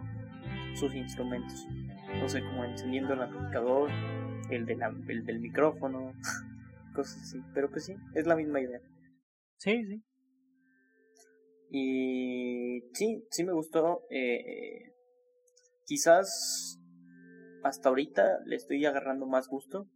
sus 0.73 0.95
instrumentos. 0.95 1.67
No 2.21 2.27
sé, 2.27 2.41
como 2.41 2.65
encendiendo 2.65 3.13
el 3.13 3.21
amplificador, 3.21 3.91
el, 4.49 4.65
de 4.65 4.79
el 5.09 5.27
del 5.27 5.41
micrófono, 5.41 6.15
cosas 6.95 7.21
así. 7.21 7.43
Pero 7.53 7.71
pues 7.71 7.85
sí, 7.85 7.97
es 8.15 8.27
la 8.27 8.35
misma 8.35 8.63
idea. 8.63 8.81
Sí, 9.59 9.85
sí. 9.85 10.03
Y 11.75 12.83
sí, 12.93 13.27
sí 13.31 13.45
me 13.45 13.55
gustó. 13.55 14.03
Eh, 14.11 14.93
quizás 15.87 16.79
hasta 17.65 17.89
ahorita 17.89 18.41
le 18.45 18.57
estoy 18.57 18.85
agarrando 18.85 19.27
más 19.27 19.49
gusto. 19.49 19.87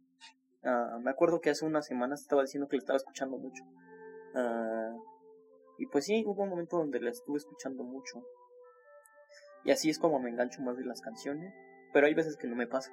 Uh, 0.63 0.99
me 1.01 1.11
acuerdo 1.11 1.39
que 1.39 1.51
hace 1.51 1.65
unas 1.65 1.85
semanas 1.85 2.21
estaba 2.21 2.41
diciendo 2.41 2.67
que 2.67 2.77
le 2.77 2.79
estaba 2.79 2.97
escuchando 2.97 3.37
mucho. 3.37 3.63
Uh, 4.33 4.99
y 5.77 5.85
pues 5.85 6.05
sí, 6.05 6.23
hubo 6.25 6.41
un 6.41 6.49
momento 6.49 6.77
donde 6.77 6.99
la 6.99 7.11
estuve 7.11 7.37
escuchando 7.37 7.83
mucho. 7.83 8.23
Y 9.63 9.69
así 9.69 9.91
es 9.91 9.99
como 9.99 10.19
me 10.19 10.31
engancho 10.31 10.63
más 10.63 10.77
de 10.77 10.85
las 10.85 11.01
canciones. 11.01 11.53
Pero 11.93 12.07
hay 12.07 12.15
veces 12.15 12.37
que 12.37 12.47
no 12.47 12.55
me 12.55 12.65
pasa. 12.65 12.91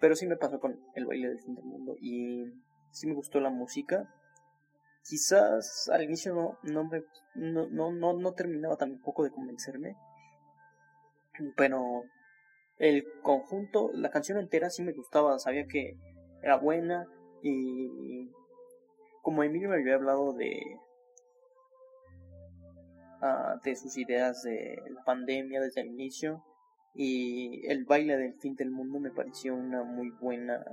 Pero 0.00 0.16
sí 0.16 0.26
me 0.26 0.36
pasó 0.36 0.58
con 0.58 0.80
el 0.96 1.06
baile 1.06 1.28
del 1.28 1.40
fin 1.40 1.54
del 1.54 1.64
mundo. 1.64 1.94
Y 2.00 2.44
sí 2.90 3.06
me 3.06 3.14
gustó 3.14 3.38
la 3.38 3.50
música 3.50 4.12
quizás 5.10 5.90
al 5.92 6.04
inicio 6.04 6.32
no, 6.32 6.58
no, 6.62 6.84
me, 6.84 7.02
no, 7.34 7.66
no, 7.68 7.90
no, 7.90 8.12
no 8.12 8.32
terminaba 8.32 8.76
tampoco 8.76 9.24
de 9.24 9.32
convencerme, 9.32 9.96
pero 11.56 12.04
el 12.78 13.04
conjunto, 13.22 13.90
la 13.92 14.10
canción 14.10 14.38
entera 14.38 14.70
sí 14.70 14.84
me 14.84 14.92
gustaba, 14.92 15.38
sabía 15.40 15.66
que 15.66 15.96
era 16.42 16.56
buena 16.58 17.08
y 17.42 18.30
como 19.22 19.42
Emilio 19.42 19.68
me 19.68 19.76
había 19.76 19.96
hablado 19.96 20.32
de 20.32 20.78
uh, 23.20 23.60
de 23.64 23.74
sus 23.74 23.98
ideas 23.98 24.42
de 24.42 24.78
la 24.90 25.02
pandemia 25.04 25.60
desde 25.60 25.80
el 25.80 25.88
inicio 25.88 26.44
y 26.94 27.66
el 27.66 27.84
baile 27.84 28.16
del 28.16 28.34
fin 28.34 28.54
del 28.54 28.70
mundo 28.70 29.00
me 29.00 29.10
pareció 29.10 29.54
una 29.56 29.82
muy 29.82 30.10
buena 30.10 30.64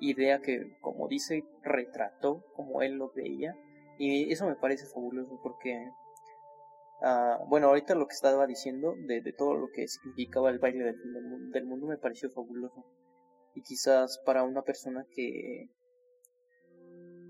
idea 0.00 0.40
que, 0.40 0.76
como 0.80 1.08
dice, 1.08 1.44
retrató 1.62 2.44
como 2.54 2.82
él 2.82 2.94
lo 2.94 3.10
veía. 3.12 3.56
Y 3.98 4.32
eso 4.32 4.46
me 4.46 4.56
parece 4.56 4.86
fabuloso 4.86 5.40
porque, 5.42 5.90
uh, 7.00 7.46
bueno, 7.48 7.68
ahorita 7.68 7.94
lo 7.94 8.06
que 8.06 8.14
estaba 8.14 8.46
diciendo 8.46 8.94
de, 9.06 9.32
todo 9.32 9.54
lo 9.54 9.68
que 9.68 9.88
significaba 9.88 10.50
el 10.50 10.58
baile 10.58 10.84
del, 10.84 11.50
del 11.50 11.66
mundo 11.66 11.86
me 11.86 11.98
pareció 11.98 12.30
fabuloso. 12.30 12.84
Y 13.54 13.62
quizás 13.62 14.20
para 14.26 14.42
una 14.42 14.62
persona 14.62 15.06
que, 15.14 15.70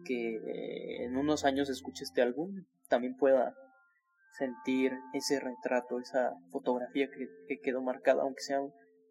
que 0.05 1.05
en 1.05 1.17
unos 1.17 1.45
años 1.45 1.71
escuche 1.71 2.05
este 2.05 2.23
álbum, 2.23 2.65
también 2.89 3.17
pueda 3.17 3.55
sentir 4.37 4.93
ese 5.13 5.41
retrato, 5.41 5.99
esa 5.99 6.35
fotografía 6.51 7.09
que, 7.11 7.29
que 7.49 7.61
quedó 7.61 7.83
marcada, 7.83 8.23
aunque 8.23 8.43
sea 8.43 8.61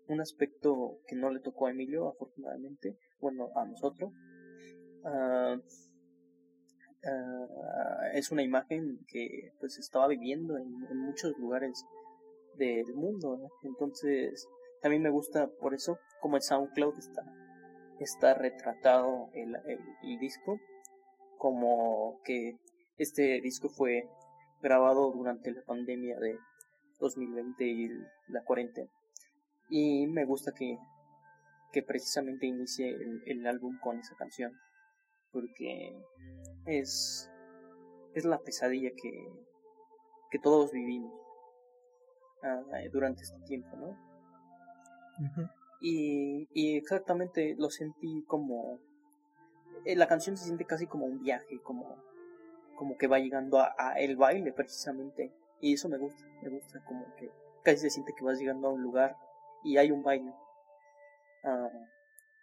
un 0.08 0.22
aspecto 0.22 1.00
que 1.08 1.16
no 1.16 1.32
le 1.32 1.40
tocó 1.40 1.68
a 1.68 1.72
Emilio, 1.72 2.10
afortunadamente, 2.10 2.98
bueno, 3.20 3.50
a 3.56 3.66
nosotros. 3.66 4.12
Uh, 5.04 5.62
es 8.14 8.32
una 8.32 8.42
imagen 8.42 9.00
que 9.08 9.52
pues 9.60 9.78
estaba 9.78 10.08
viviendo 10.08 10.58
en, 10.58 10.72
muchos 10.98 11.38
lugares 11.38 11.86
del 12.58 12.94
mundo. 12.96 13.52
Entonces, 13.62 14.48
también 14.82 15.04
me 15.04 15.12
gusta 15.12 15.48
por 15.60 15.74
eso 15.74 16.00
como 16.22 16.38
el 16.38 16.42
SoundCloud 16.42 16.98
está, 16.98 17.24
está 18.00 18.34
retratado 18.34 19.30
el, 19.34 19.56
el 19.68 20.20
disco, 20.20 20.60
como 21.38 22.20
que 22.24 22.58
este 22.98 23.40
disco 23.42 23.70
fue 23.70 24.10
grabado 24.62 25.12
durante 25.12 25.52
la 25.52 25.62
pandemia 25.64 26.18
de 26.20 26.40
2020 27.00 27.68
y 27.68 27.90
la 28.30 28.44
cuarentena. 28.44 28.90
Y 29.70 30.08
me 30.08 30.26
gusta 30.26 30.54
que, 30.54 30.78
que 31.72 31.84
precisamente 31.84 32.46
inicie 32.46 32.96
el, 33.26 33.46
álbum 33.48 33.78
con 33.80 34.00
esa 34.00 34.16
canción. 34.16 34.54
Porque 35.32 35.98
es, 36.66 37.30
es 38.14 38.26
la 38.26 38.40
pesadilla 38.40 38.92
que, 38.96 39.28
que 40.32 40.40
todos 40.40 40.72
vivimos 40.72 41.14
ah, 42.44 42.62
durante 42.92 43.24
este 43.24 43.40
tiempo, 43.42 43.76
¿no? 43.76 44.06
y, 45.82 46.48
y 46.54 46.78
exactamente 46.78 47.56
lo 47.58 47.70
sentí 47.70 48.24
como... 48.28 48.80
Eh, 49.86 49.96
la 49.96 50.08
canción 50.08 50.36
se 50.36 50.46
siente 50.46 50.66
casi 50.66 50.88
como 50.88 51.06
un 51.06 51.22
viaje, 51.22 51.60
como, 51.62 51.98
como 52.76 52.98
que 52.98 53.08
va 53.08 53.20
llegando 53.20 53.60
a, 53.60 53.76
a 53.78 54.00
el 54.00 54.16
baile 54.16 54.52
precisamente. 54.52 55.32
Y 55.62 55.74
eso 55.74 55.90
me 55.90 55.98
gusta, 55.98 56.26
me 56.42 56.50
gusta 56.50 56.84
como 56.86 57.06
que 57.16 57.30
casi 57.64 57.78
se 57.78 57.90
siente 57.90 58.14
que 58.18 58.24
vas 58.24 58.40
llegando 58.40 58.68
a 58.68 58.72
un 58.72 58.82
lugar 58.82 59.16
y 59.66 59.78
hay 59.78 59.92
un 59.92 60.04
baile. 60.04 60.32
Ah, 61.44 61.70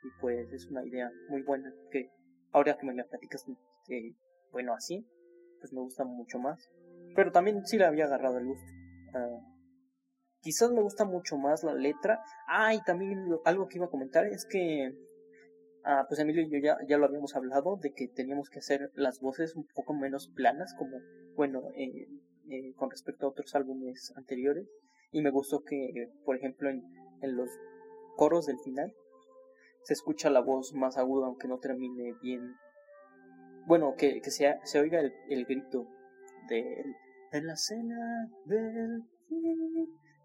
y 0.02 0.08
pues 0.20 0.52
es 0.52 0.66
una 0.66 0.84
idea 0.84 1.10
muy 1.28 1.42
buena 1.42 1.72
que 1.90 2.10
ahora 2.50 2.76
que 2.76 2.84
me 2.84 2.94
la 2.94 3.04
platicas, 3.04 3.46
eh, 3.88 4.14
bueno, 4.50 4.74
así, 4.74 5.06
pues 5.60 5.72
me 5.72 5.80
gusta 5.80 6.04
mucho 6.04 6.38
más. 6.38 6.68
Pero 7.14 7.30
también 7.30 7.64
sí 7.64 7.78
le 7.78 7.84
había 7.84 8.06
agarrado 8.06 8.38
el 8.38 8.46
gusto. 8.46 8.66
Ah, 9.14 9.38
quizás 10.40 10.72
me 10.72 10.82
gusta 10.82 11.04
mucho 11.04 11.38
más 11.38 11.62
la 11.62 11.74
letra. 11.74 12.20
Ah, 12.48 12.74
y 12.74 12.82
también 12.82 13.28
algo 13.44 13.68
que 13.68 13.78
iba 13.78 13.86
a 13.86 13.90
comentar 13.90 14.26
es 14.26 14.44
que, 14.44 14.92
ah, 15.84 16.04
pues 16.08 16.18
Emilio 16.20 16.42
y 16.42 16.50
yo 16.50 16.58
ya, 16.58 16.76
ya 16.88 16.98
lo 16.98 17.06
habíamos 17.06 17.36
hablado, 17.36 17.76
de 17.76 17.92
que 17.92 18.08
teníamos 18.08 18.50
que 18.50 18.58
hacer 18.58 18.90
las 18.94 19.20
voces 19.20 19.54
un 19.54 19.66
poco 19.74 19.94
menos 19.94 20.28
planas, 20.34 20.74
como, 20.76 20.98
bueno, 21.36 21.62
eh, 21.76 22.08
eh, 22.50 22.74
con 22.74 22.90
respecto 22.90 23.26
a 23.26 23.30
otros 23.30 23.54
álbumes 23.54 24.12
anteriores. 24.16 24.68
Y 25.12 25.20
me 25.20 25.30
gustó 25.30 25.62
que, 25.62 26.08
por 26.24 26.36
ejemplo, 26.36 26.70
en, 26.70 26.82
en 27.22 27.36
los 27.36 27.48
coros 28.16 28.46
del 28.46 28.58
final 28.58 28.92
se 29.82 29.94
escucha 29.94 30.30
la 30.30 30.40
voz 30.40 30.72
más 30.74 30.96
aguda, 30.96 31.26
aunque 31.26 31.48
no 31.48 31.58
termine 31.58 32.14
bien. 32.22 32.54
Bueno, 33.66 33.94
que, 33.96 34.20
que 34.20 34.30
se, 34.30 34.58
se 34.64 34.80
oiga 34.80 35.00
el, 35.00 35.12
el 35.28 35.44
grito 35.44 35.86
de 36.48 36.84
en 37.32 37.46
la 37.46 37.56
cena 37.56 38.28
del 38.44 39.02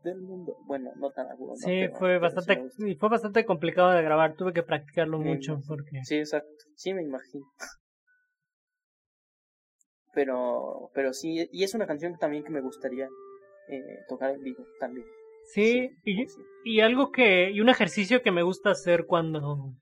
del 0.03 0.21
mundo. 0.21 0.57
Bueno, 0.65 0.91
no 0.97 1.11
tan 1.11 1.27
agudo. 1.27 1.55
Sí, 1.55 1.87
fue 1.97 2.19
bastante 2.19 2.69
fue 2.99 3.09
bastante 3.09 3.45
complicado 3.45 3.91
de 3.91 4.03
grabar. 4.03 4.35
Tuve 4.35 4.53
que 4.53 4.63
practicarlo 4.63 5.19
mucho 5.19 5.59
porque. 5.67 6.03
Sí, 6.03 6.15
exacto. 6.17 6.65
Sí, 6.75 6.93
me 6.93 7.03
imagino 7.03 7.45
pero 10.13 10.89
pero 10.95 11.13
sí 11.13 11.47
y 11.51 11.63
es 11.63 11.75
una 11.75 11.85
canción 11.85 12.17
también 12.17 12.43
que 12.43 12.49
me 12.49 12.61
gustaría 12.61 13.07
eh, 13.69 13.99
tocar 14.09 14.31
en 14.31 14.41
vivo 14.41 14.65
también 14.79 15.05
sí, 15.47 15.91
y, 16.03 16.25
y, 16.63 16.79
algo 16.81 17.11
que 17.11 17.51
y 17.51 17.61
un 17.61 17.69
ejercicio 17.69 18.21
que 18.21 18.31
me 18.31 18.43
gusta 18.43 18.71
hacer 18.71 19.05
cuando 19.05 19.73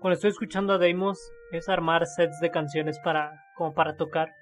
cuando 0.00 0.14
estoy 0.14 0.30
escuchando 0.30 0.74
a 0.74 0.78
Deimos 0.78 1.18
es 1.52 1.68
armar 1.68 2.06
sets 2.06 2.40
de 2.40 2.50
canciones 2.50 2.98
para 3.00 3.44
como 3.56 3.74
para 3.74 3.96
tocar. 3.96 4.32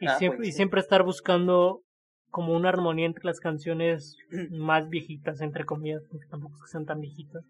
Y 0.00 0.06
ah, 0.06 0.14
siempre 0.16 0.46
y 0.46 0.52
siempre 0.52 0.80
estar 0.80 1.02
buscando 1.02 1.82
como 2.30 2.54
una 2.54 2.68
armonía 2.68 3.06
entre 3.06 3.24
las 3.24 3.40
canciones 3.40 4.16
más 4.50 4.88
viejitas 4.88 5.40
entre 5.40 5.64
comillas 5.64 6.02
porque 6.10 6.26
tampoco 6.26 6.56
es 6.56 6.62
que 6.62 6.68
sean 6.68 6.86
tan 6.86 7.00
viejitas 7.00 7.44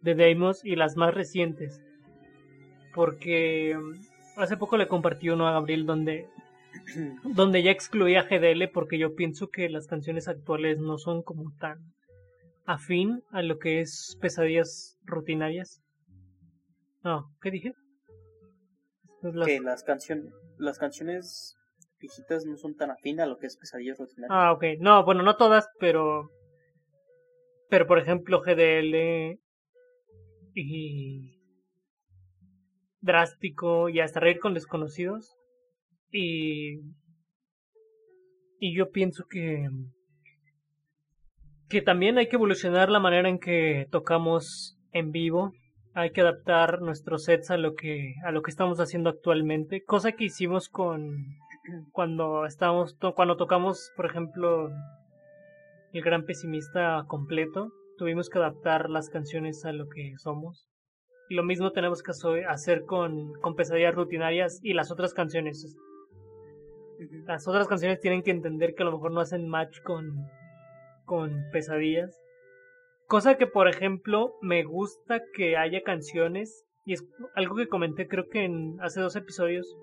de 0.00 0.14
Deimos 0.14 0.64
y 0.64 0.76
las 0.76 0.96
más 0.96 1.14
recientes. 1.14 1.80
Porque 2.94 3.78
hace 4.36 4.56
poco 4.56 4.76
le 4.76 4.88
compartí 4.88 5.30
uno 5.30 5.46
a 5.46 5.52
Gabriel 5.52 5.86
donde 5.86 6.28
donde 7.22 7.62
ya 7.62 7.70
excluía 7.70 8.24
GDL 8.24 8.70
porque 8.72 8.98
yo 8.98 9.14
pienso 9.14 9.48
que 9.48 9.68
las 9.68 9.86
canciones 9.86 10.28
actuales 10.28 10.78
no 10.78 10.98
son 10.98 11.22
como 11.22 11.52
tan 11.58 11.78
afín 12.64 13.22
a 13.30 13.42
lo 13.42 13.58
que 13.58 13.80
es 13.80 14.16
pesadillas 14.20 14.98
rutinarias. 15.04 15.80
No, 17.02 17.30
¿qué 17.40 17.50
dije? 17.50 17.72
Pues 19.20 19.34
que 19.44 19.60
las 19.60 19.82
canciones 19.82 20.32
las 20.58 20.78
canciones 20.78 21.56
viejitas 22.00 22.44
no 22.44 22.56
son 22.56 22.76
tan 22.76 22.90
afín 22.90 23.20
a 23.20 23.26
lo 23.26 23.38
que 23.38 23.46
es 23.46 23.56
pesadillas 23.56 23.98
rutinarias. 23.98 24.30
Ah, 24.30 24.52
ok. 24.52 24.64
No, 24.80 25.04
bueno, 25.04 25.22
no 25.22 25.36
todas, 25.36 25.68
pero 25.78 26.30
pero 27.68 27.86
por 27.86 27.98
ejemplo 27.98 28.40
GDL 28.40 29.38
y 30.54 31.38
drástico 33.00 33.88
y 33.88 34.00
hasta 34.00 34.20
reír 34.20 34.40
con 34.40 34.54
desconocidos. 34.54 35.37
Y, 36.10 36.80
y 38.58 38.76
yo 38.76 38.90
pienso 38.90 39.24
que, 39.28 39.68
que 41.68 41.82
también 41.82 42.18
hay 42.18 42.28
que 42.28 42.36
evolucionar 42.36 42.88
la 42.88 43.00
manera 43.00 43.28
en 43.28 43.38
que 43.38 43.86
tocamos 43.90 44.78
en 44.92 45.10
vivo. 45.12 45.52
Hay 45.94 46.12
que 46.12 46.20
adaptar 46.20 46.80
nuestros 46.80 47.24
sets 47.24 47.50
a 47.50 47.56
lo 47.56 47.74
que, 47.74 48.14
a 48.24 48.30
lo 48.30 48.42
que 48.42 48.50
estamos 48.50 48.80
haciendo 48.80 49.10
actualmente. 49.10 49.82
Cosa 49.84 50.12
que 50.12 50.24
hicimos 50.24 50.68
con 50.68 51.24
cuando 51.92 52.46
estamos, 52.46 52.96
cuando 53.14 53.36
tocamos, 53.36 53.90
por 53.96 54.06
ejemplo, 54.06 54.70
el 55.92 56.02
gran 56.02 56.24
pesimista 56.24 57.04
completo. 57.06 57.72
Tuvimos 57.98 58.30
que 58.30 58.38
adaptar 58.38 58.88
las 58.88 59.10
canciones 59.10 59.64
a 59.64 59.72
lo 59.72 59.88
que 59.88 60.14
somos 60.18 60.68
lo 61.34 61.44
mismo 61.44 61.72
tenemos 61.72 62.02
que 62.02 62.12
hacer 62.48 62.84
con, 62.84 63.34
con 63.40 63.54
pesadillas 63.54 63.94
rutinarias 63.94 64.60
y 64.62 64.72
las 64.72 64.90
otras 64.90 65.12
canciones. 65.14 65.76
Las 67.26 67.46
otras 67.46 67.68
canciones 67.68 68.00
tienen 68.00 68.22
que 68.22 68.30
entender 68.30 68.74
que 68.74 68.82
a 68.82 68.86
lo 68.86 68.92
mejor 68.92 69.12
no 69.12 69.20
hacen 69.20 69.48
match 69.48 69.80
con, 69.82 70.26
con 71.04 71.44
pesadillas. 71.52 72.20
Cosa 73.06 73.36
que, 73.36 73.46
por 73.46 73.68
ejemplo, 73.68 74.34
me 74.42 74.64
gusta 74.64 75.22
que 75.34 75.56
haya 75.56 75.82
canciones, 75.82 76.66
y 76.84 76.92
es 76.94 77.04
algo 77.34 77.56
que 77.56 77.68
comenté 77.68 78.06
creo 78.06 78.28
que 78.28 78.44
en 78.44 78.76
hace 78.80 79.00
dos 79.00 79.16
episodios, 79.16 79.76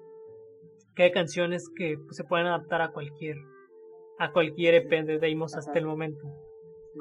que 0.95 1.04
hay 1.04 1.12
canciones 1.12 1.69
que 1.75 1.97
se 2.12 2.23
pueden 2.23 2.47
adaptar 2.47 2.82
a 2.82 2.91
cualquier, 2.91 3.38
a 4.19 4.32
cualquier 4.32 4.75
EP 4.75 5.06
de 5.06 5.19
Deimos 5.19 5.56
hasta 5.56 5.78
el 5.80 5.86
momento. 5.86 6.21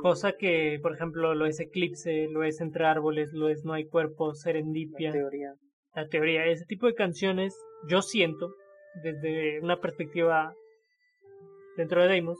Cosa 0.00 0.33
que, 0.33 0.79
por 0.83 0.94
ejemplo, 0.94 1.35
lo 1.35 1.46
es 1.46 1.61
Eclipse, 1.61 2.29
lo 2.31 2.42
es 2.42 2.61
Entre 2.61 2.85
Árboles, 2.85 3.33
lo 3.33 3.48
es 3.48 3.64
No 3.64 3.74
hay 3.74 3.87
cuerpo, 3.87 4.35
Serendipia. 4.35 5.11
La 5.11 5.16
teoría. 5.16 5.55
La 5.94 6.09
teoría. 6.09 6.46
Ese 6.46 6.64
tipo 6.64 6.87
de 6.87 6.94
canciones, 6.94 7.57
yo 7.88 8.03
siento, 8.03 8.55
desde 9.02 9.61
una 9.61 9.80
perspectiva 9.80 10.54
dentro 11.76 12.02
de 12.02 12.09
Deimos, 12.09 12.38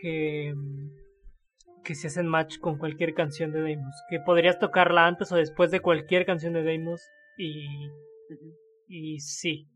que, 0.00 0.54
que 1.84 1.94
se 1.94 2.08
hacen 2.08 2.26
match 2.26 2.58
con 2.58 2.78
cualquier 2.78 3.14
canción 3.14 3.52
de 3.52 3.60
Deimos. 3.60 3.94
Que 4.08 4.20
podrías 4.20 4.58
tocarla 4.58 5.06
antes 5.06 5.30
o 5.32 5.36
después 5.36 5.70
de 5.70 5.80
cualquier 5.80 6.26
canción 6.26 6.52
de 6.52 6.62
Deimos 6.62 7.02
y, 7.36 7.66
y 8.88 9.20
sí. 9.20 9.66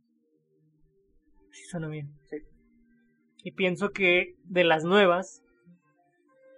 Sí 1.51 1.65
suena 1.65 1.89
bien. 1.89 2.09
Sí. 2.25 2.39
Y 3.43 3.53
pienso 3.53 3.91
que 3.91 4.35
de 4.45 4.65
las 4.65 4.85
nuevas, 4.85 5.43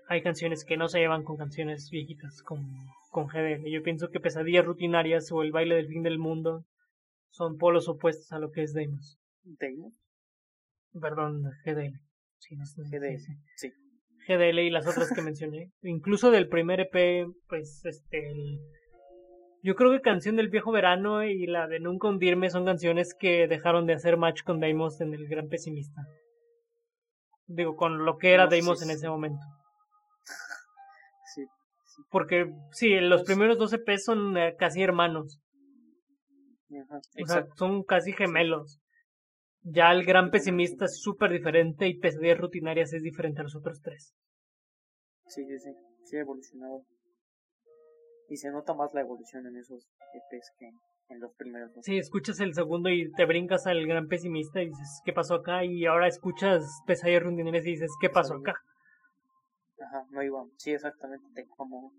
hay 0.08 0.22
canciones 0.22 0.64
que 0.64 0.76
no 0.76 0.88
se 0.88 0.98
llevan 0.98 1.24
con 1.24 1.36
canciones 1.36 1.88
viejitas, 1.90 2.42
con, 2.42 2.66
con 3.10 3.26
GDL. 3.26 3.70
Yo 3.70 3.82
pienso 3.82 4.10
que 4.10 4.20
Pesadillas 4.20 4.64
Rutinarias 4.64 5.30
o 5.32 5.42
El 5.42 5.52
Baile 5.52 5.76
del 5.76 5.88
Fin 5.88 6.02
del 6.02 6.18
Mundo 6.18 6.64
son 7.32 7.56
polos 7.56 7.88
opuestos 7.88 8.30
a 8.32 8.38
lo 8.38 8.50
que 8.50 8.62
es 8.62 8.72
Deimos. 8.72 9.18
¿Deimos? 9.42 9.92
Perdón, 10.98 11.42
GDL. 11.64 11.98
Sí, 12.38 12.56
no 12.56 12.66
sé, 12.66 12.82
GDL, 12.82 13.18
sí. 13.56 13.72
GDL 14.28 14.60
y 14.60 14.70
las 14.70 14.86
otras 14.86 15.12
que 15.12 15.22
mencioné. 15.22 15.72
Incluso 15.82 16.30
del 16.30 16.48
primer 16.48 16.80
EP, 16.80 17.26
pues, 17.48 17.84
este... 17.84 18.32
Yo 19.64 19.76
creo 19.76 19.92
que 19.92 20.00
Canción 20.00 20.36
del 20.36 20.48
Viejo 20.48 20.72
Verano 20.72 21.24
y 21.24 21.46
la 21.46 21.68
de 21.68 21.78
Nunca 21.78 22.08
Hundirme 22.08 22.50
son 22.50 22.64
canciones 22.64 23.14
que 23.18 23.46
dejaron 23.46 23.86
de 23.86 23.94
hacer 23.94 24.16
match 24.16 24.42
con 24.42 24.58
Deimos 24.58 25.00
en 25.00 25.14
El 25.14 25.28
Gran 25.28 25.48
Pesimista. 25.48 26.02
Digo, 27.46 27.76
con 27.76 28.04
lo 28.04 28.18
que 28.18 28.32
era 28.32 28.48
Deimos 28.48 28.82
en 28.82 28.90
ese 28.90 29.08
momento. 29.08 29.44
Porque 32.10 32.52
sí, 32.72 32.98
los 33.00 33.22
primeros 33.22 33.56
12 33.56 33.76
EP 33.76 33.98
son 33.98 34.36
eh, 34.36 34.56
casi 34.58 34.82
hermanos. 34.82 35.40
O 36.80 37.26
sea, 37.26 37.46
son 37.56 37.82
casi 37.82 38.12
gemelos. 38.12 38.80
Ya 39.62 39.92
el 39.92 40.04
gran 40.04 40.30
pesimista 40.30 40.86
es 40.86 41.00
súper 41.00 41.30
diferente 41.30 41.86
y 41.86 41.98
pesadillas 41.98 42.38
rutinarias 42.38 42.92
es 42.92 43.02
diferente 43.02 43.40
a 43.40 43.44
los 43.44 43.54
otros 43.54 43.80
tres. 43.80 44.14
Sí, 45.26 45.44
sí, 45.46 45.58
sí. 45.58 45.70
Sí 46.04 46.16
ha 46.16 46.20
evolucionado. 46.20 46.84
Y 48.28 48.36
se 48.36 48.50
nota 48.50 48.74
más 48.74 48.92
la 48.94 49.02
evolución 49.02 49.46
en 49.46 49.56
esos 49.56 49.86
EPs 50.14 50.50
que, 50.58 50.66
en 51.08 51.20
los 51.20 51.34
primeros. 51.34 51.70
Sí, 51.82 51.98
escuchas 51.98 52.40
el 52.40 52.54
segundo 52.54 52.88
y 52.90 53.12
te 53.12 53.24
brincas 53.24 53.66
al 53.66 53.86
gran 53.86 54.08
pesimista 54.08 54.62
y 54.62 54.68
dices, 54.68 55.00
¿qué 55.04 55.12
pasó 55.12 55.36
acá? 55.36 55.64
Y 55.64 55.86
ahora 55.86 56.08
escuchas 56.08 56.64
pesadillas 56.86 57.22
rutineras 57.22 57.64
y 57.66 57.72
dices, 57.72 57.92
¿qué 58.00 58.10
pasó 58.10 58.34
acá? 58.34 58.54
Ajá, 59.80 60.06
no 60.10 60.22
iba. 60.22 60.44
Sí, 60.56 60.72
exactamente. 60.72 61.46
Como... 61.56 61.92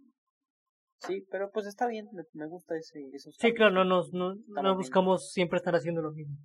Sí, 1.05 1.25
pero 1.29 1.51
pues 1.51 1.65
está 1.67 1.87
bien, 1.87 2.07
me, 2.33 2.47
gusta 2.47 2.75
ese, 2.77 2.99
esos 3.13 3.35
Sí, 3.37 3.53
claro, 3.53 3.71
no, 3.71 3.83
nos, 3.83 4.13
no, 4.13 4.35
no 4.47 4.75
buscamos 4.75 5.31
siempre 5.31 5.57
estar 5.57 5.75
haciendo 5.75 6.01
lo 6.01 6.11
mismo. 6.11 6.37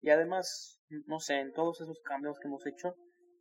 Y 0.00 0.10
además, 0.10 0.80
no 1.06 1.18
sé, 1.18 1.40
en 1.40 1.52
todos 1.52 1.80
esos 1.80 2.00
cambios 2.04 2.38
que 2.38 2.48
hemos 2.48 2.66
hecho, 2.66 2.94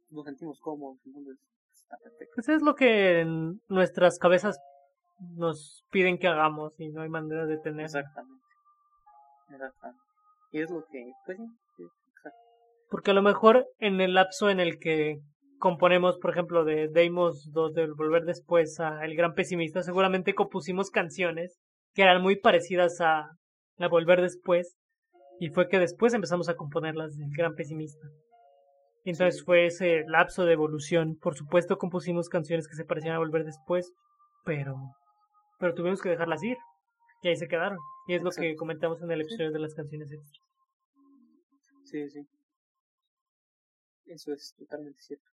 nos 0.10 0.26
sentimos 0.26 0.60
cómodos, 0.60 1.00
entonces 1.06 1.38
está 1.74 1.98
perfecto. 1.98 2.34
Pues 2.36 2.50
es 2.50 2.62
lo 2.62 2.76
que 2.76 3.20
en 3.22 3.62
nuestras 3.68 4.18
cabezas 4.18 4.60
nos 5.36 5.86
piden 5.92 6.18
que 6.18 6.28
hagamos 6.28 6.74
y 6.80 6.90
no 6.90 7.02
hay 7.02 7.10
manera 7.10 7.46
de 7.46 7.58
tener. 7.58 7.86
Exactamente. 7.86 8.44
Exactamente. 9.50 10.02
Y 10.52 10.62
es 10.62 10.70
lo 10.70 10.84
que, 10.92 11.12
pues 11.26 11.38
Porque 12.90 13.12
a 13.12 13.14
lo 13.14 13.22
mejor 13.22 13.68
en 13.80 14.02
el 14.02 14.16
lapso 14.16 14.50
en 14.50 14.60
el 14.60 14.80
que 14.80 15.20
componemos, 15.62 16.18
por 16.18 16.32
ejemplo, 16.32 16.66
de 16.66 16.90
Deimos 16.90 17.52
2 17.54 17.74
del 17.74 17.94
Volver 17.94 18.26
Después 18.26 18.80
a 18.80 19.06
El 19.06 19.16
Gran 19.16 19.36
Pesimista, 19.36 19.84
seguramente 19.84 20.34
compusimos 20.34 20.90
canciones 20.90 21.60
que 21.94 22.02
eran 22.02 22.22
muy 22.22 22.36
parecidas 22.36 23.00
a 23.00 23.30
la 23.78 23.88
Volver 23.88 24.22
Después, 24.22 24.76
y 25.40 25.50
fue 25.50 25.70
que 25.70 25.80
después 25.80 26.14
empezamos 26.14 26.50
a 26.50 26.56
componerlas 26.56 27.16
del 27.16 27.30
Gran 27.38 27.54
Pesimista. 27.56 28.08
Y 29.06 29.12
entonces 29.12 29.44
fue 29.44 29.68
ese 29.68 30.04
lapso 30.08 30.46
de 30.46 30.54
evolución. 30.54 31.16
Por 31.22 31.36
supuesto 31.36 31.78
compusimos 31.78 32.28
canciones 32.28 32.68
que 32.68 32.76
se 32.76 32.86
parecían 32.86 33.16
a 33.16 33.20
Volver 33.20 33.46
Después, 33.46 33.94
pero 34.44 34.76
pero 35.60 35.76
tuvimos 35.76 36.02
que 36.02 36.10
dejarlas 36.10 36.44
ir. 36.44 36.58
Y 37.22 37.28
ahí 37.28 37.36
se 37.36 37.48
quedaron. 37.48 37.78
Y 38.08 38.16
es 38.16 38.24
lo 38.24 38.32
que 38.32 38.56
comentamos 38.56 39.00
en 39.04 39.12
el 39.12 39.22
episodio 39.22 39.52
de 39.52 39.60
las 39.60 39.76
canciones 39.76 40.12
extras. 40.12 40.42
Sí, 41.86 42.10
sí. 42.10 42.28
Eso 44.08 44.34
es 44.34 44.56
totalmente 44.58 45.00
cierto. 45.00 45.30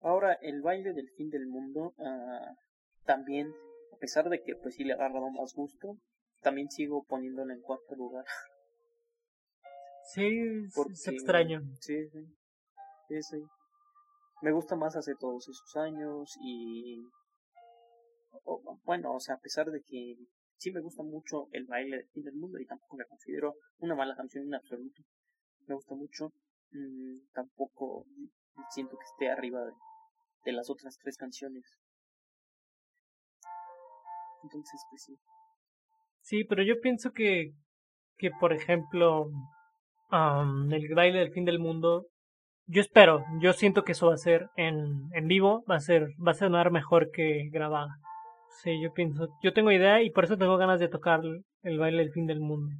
Ahora, 0.00 0.34
el 0.40 0.62
baile 0.62 0.92
del 0.92 1.10
fin 1.10 1.28
del 1.30 1.46
mundo, 1.46 1.94
uh, 1.98 2.54
también, 3.04 3.52
a 3.92 3.96
pesar 3.96 4.28
de 4.28 4.42
que 4.42 4.56
pues 4.56 4.74
sí 4.74 4.84
le 4.84 4.92
ha 4.92 4.96
agarrado 4.96 5.30
más 5.30 5.54
gusto, 5.54 5.98
también 6.40 6.70
sigo 6.70 7.04
poniéndolo 7.04 7.52
en 7.52 7.60
cuarto 7.60 7.94
lugar. 7.94 8.24
Sí, 10.12 10.40
es 10.90 11.06
extraño. 11.06 11.60
Sí, 11.80 12.08
sí, 12.08 12.24
sí, 13.08 13.22
sí. 13.22 13.44
Me 14.42 14.52
gusta 14.52 14.74
más 14.74 14.96
hace 14.96 15.14
todos 15.14 15.48
esos 15.48 15.76
años 15.76 16.36
y 16.42 17.06
bueno, 18.84 19.14
o 19.14 19.20
sea, 19.20 19.34
a 19.34 19.40
pesar 19.40 19.70
de 19.70 19.82
que 19.82 20.16
sí 20.56 20.72
me 20.72 20.80
gusta 20.80 21.02
mucho 21.02 21.48
el 21.52 21.66
baile 21.66 21.98
del 21.98 22.08
fin 22.08 22.24
del 22.24 22.34
mundo 22.34 22.58
y 22.58 22.66
tampoco 22.66 22.96
me 22.96 23.04
considero 23.04 23.54
una 23.78 23.94
mala 23.94 24.16
canción 24.16 24.46
en 24.46 24.54
absoluto, 24.54 25.02
me 25.66 25.74
gusta 25.74 25.94
mucho, 25.94 26.32
mm, 26.72 27.32
tampoco 27.32 28.06
siento 28.70 28.96
que 28.96 29.04
esté 29.04 29.30
arriba 29.30 29.64
de, 29.64 29.72
las 30.46 30.70
otras 30.70 30.96
tres 31.02 31.16
canciones. 31.16 31.64
Entonces, 34.42 34.80
pues 34.90 35.02
sí. 35.02 35.16
Sí, 36.22 36.44
pero 36.44 36.62
yo 36.62 36.80
pienso 36.80 37.12
que, 37.12 37.52
que 38.16 38.30
por 38.38 38.52
ejemplo, 38.52 39.26
um, 40.10 40.72
el 40.72 40.94
baile 40.94 41.20
del 41.20 41.32
fin 41.32 41.44
del 41.44 41.58
mundo, 41.58 42.06
yo 42.66 42.80
espero, 42.80 43.24
yo 43.40 43.52
siento 43.52 43.84
que 43.84 43.92
eso 43.92 44.08
va 44.08 44.14
a 44.14 44.18
ser 44.18 44.48
en, 44.56 45.08
en 45.12 45.26
vivo, 45.26 45.64
va 45.70 45.76
a 45.76 45.80
ser, 45.80 46.08
va 46.26 46.32
a 46.32 46.34
sonar 46.34 46.70
mejor 46.70 47.10
que 47.10 47.48
grabada. 47.50 47.96
Sí, 48.62 48.80
yo 48.82 48.92
pienso, 48.92 49.28
yo 49.42 49.52
tengo 49.52 49.72
idea 49.72 50.02
y 50.02 50.10
por 50.10 50.24
eso 50.24 50.36
tengo 50.36 50.56
ganas 50.56 50.80
de 50.80 50.88
tocar 50.88 51.20
el 51.62 51.78
baile 51.78 51.98
del 51.98 52.12
fin 52.12 52.26
del 52.26 52.40
mundo. 52.40 52.74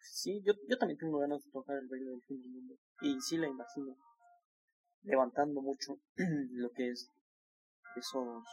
Sí, 0.00 0.40
yo, 0.44 0.52
yo 0.68 0.78
también 0.78 0.98
tengo 0.98 1.18
ganas 1.18 1.42
de 1.44 1.50
tocar 1.50 1.76
el 1.76 1.88
baile 1.88 2.10
del 2.10 2.22
fin 2.22 2.40
del 2.40 2.50
mundo. 2.50 2.74
Y 3.00 3.20
sí 3.20 3.36
la 3.36 3.48
imagino 3.48 3.96
levantando 5.02 5.60
mucho 5.60 5.98
lo 6.16 6.70
que 6.70 6.90
es 6.90 7.10
esos 7.96 8.44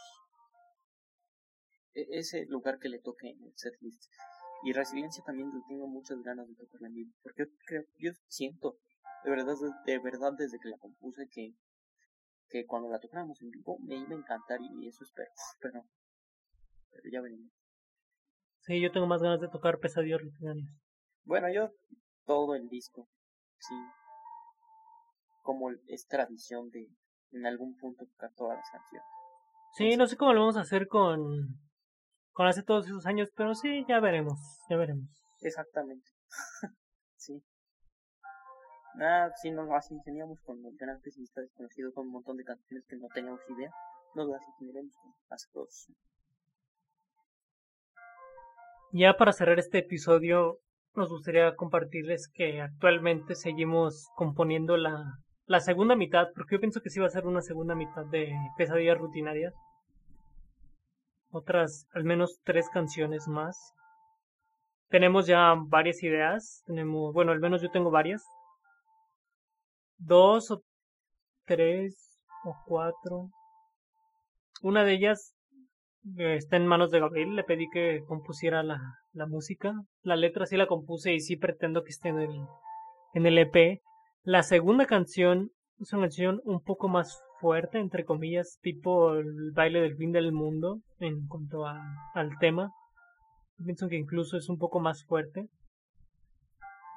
e, 1.93 2.07
ese 2.11 2.45
lugar 2.45 2.79
que 2.79 2.89
le 2.89 2.99
toque 2.99 3.29
en 3.29 3.43
el 3.43 3.53
setlist. 3.55 4.03
Y 4.63 4.73
Resiliencia 4.73 5.23
también 5.23 5.51
tengo 5.67 5.87
muchas 5.87 6.21
ganas 6.21 6.47
de 6.47 6.55
tocarla 6.55 6.87
en 6.87 6.95
vivo. 6.95 7.11
Porque 7.23 7.45
yo, 7.71 7.81
yo 7.97 8.11
siento, 8.27 8.77
de 9.23 9.29
verdad, 9.29 9.55
de 9.85 9.99
verdad, 9.99 10.33
desde 10.37 10.59
que 10.59 10.69
la 10.69 10.77
compuse, 10.77 11.29
que 11.31 11.55
que 12.49 12.65
cuando 12.65 12.89
la 12.89 12.99
tocáramos 12.99 13.41
en 13.41 13.51
vivo 13.51 13.77
me 13.79 13.95
iba 13.95 14.15
a 14.15 14.19
encantar 14.19 14.59
y 14.61 14.87
eso 14.87 15.03
espero, 15.03 15.31
pero, 15.61 15.83
pero 16.91 17.03
ya 17.11 17.21
venimos. 17.21 17.51
Sí, 18.61 18.81
yo 18.81 18.91
tengo 18.91 19.07
más 19.07 19.21
ganas 19.21 19.39
de 19.39 19.47
tocar 19.47 19.79
Pesadillas 19.79 20.21
Rutinarias. 20.21 20.69
Bueno, 21.23 21.51
yo 21.51 21.71
todo 22.25 22.55
el 22.55 22.67
disco, 22.69 23.07
sí. 23.59 23.75
Como 25.49 25.71
es 25.87 26.05
tradición 26.05 26.69
de 26.69 26.87
en 27.31 27.47
algún 27.47 27.75
punto 27.75 28.05
tocar 28.05 28.31
todas 28.35 28.55
las 28.55 28.69
canciones. 28.69 29.07
Sí, 29.73 29.97
no 29.97 30.05
sé 30.05 30.15
cómo 30.15 30.31
lo 30.33 30.41
vamos 30.41 30.57
a 30.57 30.61
hacer 30.61 30.87
con, 30.87 31.59
con 32.33 32.45
hace 32.45 32.61
todos 32.61 32.85
esos 32.85 33.07
años, 33.07 33.31
pero 33.35 33.55
sí, 33.55 33.83
ya 33.87 33.99
veremos, 33.99 34.39
ya 34.69 34.77
veremos. 34.77 35.09
Exactamente. 35.41 36.07
sí. 37.15 37.43
Nada, 38.93 39.33
si 39.41 39.49
nos 39.49 39.67
las 39.69 39.89
ingeniamos 39.89 40.39
con 40.41 40.63
el 40.63 40.77
gran 40.77 41.01
pesimista 41.01 41.41
desconocido 41.41 41.91
con 41.93 42.05
un 42.05 42.11
montón 42.11 42.37
de 42.37 42.43
canciones 42.43 42.85
que 42.87 42.97
no 42.97 43.07
teníamos 43.07 43.41
idea, 43.49 43.71
nos 44.13 44.29
las 44.29 44.41
ingeniaremos 44.49 44.95
con 44.97 45.15
las 45.31 45.49
dos. 45.51 45.87
Ya 48.91 49.17
para 49.17 49.33
cerrar 49.33 49.57
este 49.57 49.79
episodio, 49.79 50.59
nos 50.93 51.09
gustaría 51.09 51.55
compartirles 51.55 52.29
que 52.31 52.61
actualmente 52.61 53.33
seguimos 53.33 54.09
componiendo 54.15 54.77
la, 54.77 55.17
la 55.49 55.59
segunda 55.59 55.95
mitad, 55.95 56.27
porque 56.35 56.55
yo 56.55 56.59
pienso 56.59 56.79
que 56.79 56.91
sí 56.91 56.99
va 56.99 57.07
a 57.07 57.09
ser 57.09 57.25
una 57.25 57.41
segunda 57.41 57.73
mitad 57.73 58.05
de 58.05 58.31
pesadillas 58.55 58.99
rutinarias. 58.99 59.51
Otras, 61.31 61.87
al 61.91 62.03
menos 62.03 62.39
tres 62.43 62.69
canciones 62.69 63.27
más. 63.27 63.73
Tenemos 64.89 65.25
ya 65.25 65.55
varias 65.57 66.03
ideas, 66.03 66.61
tenemos, 66.67 67.13
bueno, 67.15 67.31
al 67.31 67.39
menos 67.39 67.63
yo 67.63 67.71
tengo 67.71 67.89
varias, 67.89 68.23
dos 69.97 70.51
o 70.51 70.61
tres 71.45 72.21
o 72.45 72.55
cuatro. 72.67 73.31
Una 74.61 74.83
de 74.83 74.93
ellas 74.93 75.33
eh, 76.19 76.35
está 76.35 76.57
en 76.57 76.67
manos 76.67 76.91
de 76.91 76.99
Gabriel, 76.99 77.35
le 77.35 77.43
pedí 77.43 77.67
que 77.71 78.03
compusiera 78.07 78.61
la, 78.61 78.79
la 79.13 79.25
música. 79.25 79.73
La 80.03 80.15
letra 80.15 80.45
sí 80.45 80.57
la 80.57 80.67
compuse 80.67 81.11
y 81.11 81.21
sí 81.21 81.37
pretendo 81.37 81.83
que 81.83 81.89
esté 81.89 82.09
en 82.09 82.19
el, 82.19 82.45
en 83.15 83.25
el 83.25 83.39
EP. 83.39 83.81
La 84.23 84.43
segunda 84.43 84.85
canción 84.85 85.51
es 85.79 85.93
una 85.93 86.03
canción 86.03 86.41
un 86.43 86.61
poco 86.61 86.89
más 86.89 87.21
fuerte, 87.39 87.79
entre 87.79 88.03
comillas, 88.03 88.59
tipo 88.61 89.15
el 89.15 89.51
baile 89.53 89.79
del 89.79 89.95
fin 89.95 90.11
del 90.11 90.31
mundo 90.33 90.81
en 90.99 91.25
cuanto 91.27 91.65
a, 91.65 91.81
al 92.13 92.37
tema. 92.39 92.71
Pienso 93.63 93.87
que 93.87 93.95
incluso 93.95 94.37
es 94.37 94.49
un 94.49 94.57
poco 94.57 94.79
más 94.79 95.05
fuerte. 95.05 95.47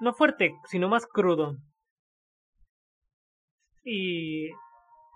No 0.01 0.13
fuerte, 0.15 0.57
sino 0.67 0.89
más 0.89 1.07
crudo. 1.07 1.57
Y, 3.85 4.49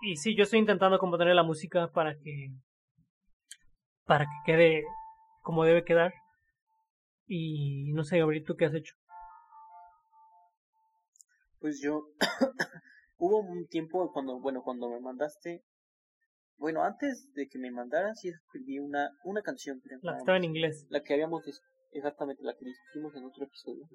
y 0.01 0.15
sí, 0.15 0.35
yo 0.35 0.43
estoy 0.43 0.59
intentando 0.59 0.99
componer 0.99 1.35
la 1.35 1.43
música 1.43 1.89
para 1.89 2.15
que, 2.15 2.49
para 4.05 4.25
que 4.25 4.51
quede 4.51 4.83
como 5.41 5.65
debe 5.65 5.83
quedar. 5.83 6.13
Y 7.27 7.91
no 7.93 8.03
sé, 8.05 8.19
Gabriel, 8.19 8.45
¿tú 8.45 8.55
qué 8.55 8.65
has 8.65 8.73
hecho? 8.73 8.93
Pues 11.59 11.79
yo, 11.81 12.09
hubo 13.17 13.39
un 13.39 13.67
tiempo 13.67 14.11
cuando, 14.13 14.39
bueno, 14.39 14.61
cuando 14.63 14.89
me 14.89 14.99
mandaste, 14.99 15.63
bueno, 16.57 16.83
antes 16.83 17.31
de 17.33 17.47
que 17.47 17.59
me 17.59 17.71
mandaras, 17.71 18.19
sí 18.19 18.29
escribí 18.29 18.79
una, 18.79 19.11
una 19.23 19.41
canción. 19.41 19.81
La 20.01 20.13
que 20.13 20.19
estaba 20.19 20.37
en 20.37 20.43
inglés. 20.43 20.85
La 20.89 21.03
que 21.03 21.13
habíamos, 21.13 21.43
exactamente, 21.91 22.43
la 22.43 22.55
que 22.55 22.65
discutimos 22.65 23.15
en 23.15 23.25
otro 23.25 23.45
episodio, 23.45 23.87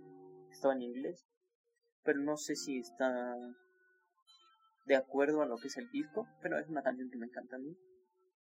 estaba 0.51 0.75
en 0.75 0.83
inglés, 0.83 1.27
pero 2.05 2.21
no 2.21 2.37
sé 2.37 2.57
si 2.57 2.79
está 2.79 3.37
de 4.87 4.97
acuerdo 4.97 5.43
a 5.43 5.47
lo 5.47 5.59
que 5.59 5.69
es 5.69 5.77
el 5.77 5.89
disco, 5.91 6.27
pero 6.41 6.59
es 6.59 6.69
una 6.69 6.83
canción 6.83 7.11
que 7.11 7.19
me 7.19 7.27
encanta 7.27 7.57
a 7.57 7.61
mí. 7.61 7.77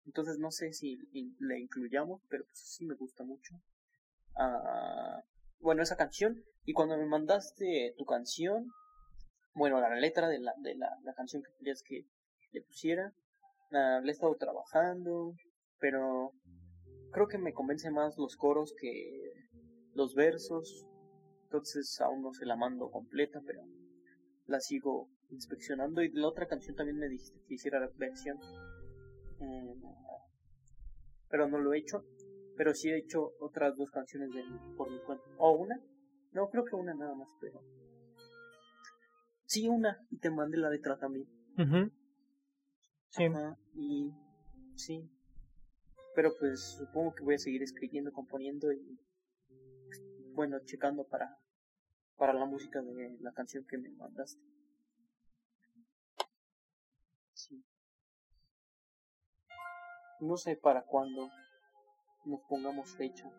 Entonces 0.06 0.38
no 0.38 0.50
sé 0.50 0.72
si 0.72 0.98
la 1.38 1.58
incluyamos, 1.58 2.22
pero 2.28 2.44
pues 2.44 2.58
sí 2.58 2.86
me 2.86 2.94
gusta 2.94 3.24
mucho. 3.24 3.54
Uh, 4.36 5.20
bueno, 5.60 5.82
esa 5.82 5.96
canción. 5.96 6.42
Y 6.64 6.72
cuando 6.72 6.96
me 6.96 7.06
mandaste 7.06 7.94
tu 7.98 8.04
canción, 8.04 8.70
bueno, 9.54 9.80
la 9.80 9.94
letra 9.96 10.28
de 10.28 10.38
la, 10.40 10.54
de 10.58 10.74
la, 10.76 11.14
canción 11.14 11.42
que 11.42 11.50
querías 11.58 11.82
que 11.82 12.04
le 12.52 12.62
pusiera, 12.62 13.12
uh, 13.70 14.00
la 14.02 14.06
he 14.06 14.10
estado 14.10 14.34
trabajando, 14.36 15.34
pero 15.78 16.32
creo 17.12 17.28
que 17.28 17.38
me 17.38 17.52
convence 17.52 17.90
más 17.90 18.16
los 18.18 18.36
coros 18.36 18.74
que 18.78 19.32
los 19.94 20.14
versos. 20.14 20.86
Entonces 21.44 21.98
aún 22.00 22.22
no 22.22 22.32
se 22.32 22.44
la 22.44 22.56
mando 22.56 22.90
completa, 22.90 23.40
pero 23.46 23.62
la 24.46 24.60
sigo 24.60 25.08
inspeccionando 25.30 26.02
y 26.02 26.10
la 26.12 26.28
otra 26.28 26.46
canción 26.46 26.76
también 26.76 26.98
me 26.98 27.08
dijiste 27.08 27.40
que 27.46 27.54
hiciera 27.54 27.80
la 27.80 27.90
versión 27.96 28.38
mm, 29.38 29.82
pero 31.28 31.48
no 31.48 31.58
lo 31.58 31.74
he 31.74 31.78
hecho 31.78 32.02
Pero 32.56 32.74
sí 32.74 32.88
he 32.90 32.98
hecho 32.98 33.32
otras 33.40 33.76
dos 33.76 33.90
canciones 33.90 34.32
de 34.32 34.42
por 34.76 34.90
mi 34.90 34.98
cuenta. 35.00 35.24
¿O 35.38 35.52
una? 35.52 35.80
No, 36.32 36.48
creo 36.50 36.64
que 36.64 36.74
una 36.74 36.94
nada 36.94 37.14
más, 37.14 37.28
pero... 37.40 37.60
Sí, 39.48 39.66
una. 39.66 39.98
Y 40.10 40.18
te 40.18 40.30
mandé 40.30 40.58
la 40.58 40.68
letra 40.68 40.98
también. 40.98 41.26
Sí. 43.08 43.24
y 43.74 44.12
sí. 44.76 45.10
Pero 46.14 46.32
pues 46.38 46.76
supongo 46.78 47.14
que 47.14 47.24
voy 47.24 47.34
a 47.34 47.38
seguir 47.38 47.62
escribiendo, 47.62 48.12
componiendo 48.12 48.70
y 48.72 49.00
bueno, 50.34 50.58
checando 50.66 51.04
para 51.04 51.38
para 52.16 52.34
la 52.34 52.44
música 52.44 52.82
de 52.82 53.16
la 53.20 53.32
canción 53.32 53.64
que 53.66 53.78
me 53.78 53.90
mandaste. 53.90 54.42
Sí. 57.32 57.64
No 60.20 60.36
sé 60.36 60.56
para 60.56 60.82
cuándo 60.82 61.30
nos 62.26 62.40
pongamos 62.48 62.94
fecha. 62.96 63.30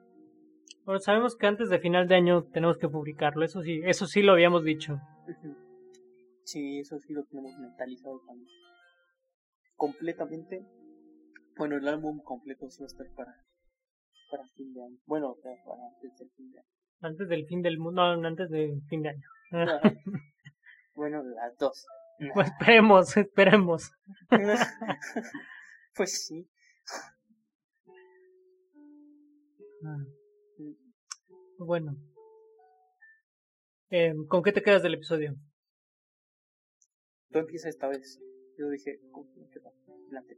Bueno, 0.86 0.99
sabemos 1.01 1.36
que 1.36 1.45
antes 1.45 1.70
de 1.70 1.80
final 1.80 2.07
de 2.07 2.16
año 2.16 2.45
tenemos 2.45 2.80
que 2.80 2.89
publicarlo, 2.89 3.45
eso 3.45 3.62
sí, 3.62 3.82
eso 3.84 4.07
sí 4.07 4.24
lo 4.24 4.32
habíamos 4.32 4.64
dicho. 4.64 4.99
Sí, 6.52 6.80
eso 6.80 6.97
sí 6.97 7.14
lo 7.14 7.24
tenemos 7.26 7.56
mentalizado 7.60 8.22
también. 8.26 8.50
Completamente. 9.76 10.66
Bueno, 11.56 11.78
el 11.78 11.88
álbum 11.88 12.24
completo 12.24 12.68
sí 12.72 12.82
va 12.82 12.86
a 12.86 12.88
estar 12.88 13.06
para, 13.16 13.45
para 14.32 14.47
fin 14.56 14.74
de 14.74 14.84
año. 14.84 14.97
Bueno, 15.06 15.36
para 15.43 15.56
antes 15.93 16.18
del 16.18 16.32
fin 16.32 16.52
de 16.52 16.58
año. 16.58 16.68
Antes 17.02 17.30
del 17.30 17.45
fin 17.45 17.62
del 17.62 17.78
mundo, 17.78 18.18
no, 18.18 18.28
antes 18.28 18.50
del 18.50 18.82
fin 18.89 19.04
de 19.04 19.10
año. 19.10 19.28
bueno, 20.95 21.22
las 21.22 21.56
dos. 21.60 21.86
Pues 22.34 22.47
esperemos, 22.47 23.16
esperemos. 23.16 23.91
pues 25.95 26.26
sí. 26.26 26.50
Ah. 29.86 29.97
Bueno. 31.60 31.95
Eh, 33.91 34.16
¿Con 34.28 34.41
qué 34.41 34.52
te 34.52 34.64
quedas 34.64 34.82
del 34.82 34.95
episodio? 34.95 35.36
Tú 37.32 37.40
esta 37.40 37.88
vez. 37.88 38.20
Yo 38.58 38.70
dije, 38.70 39.00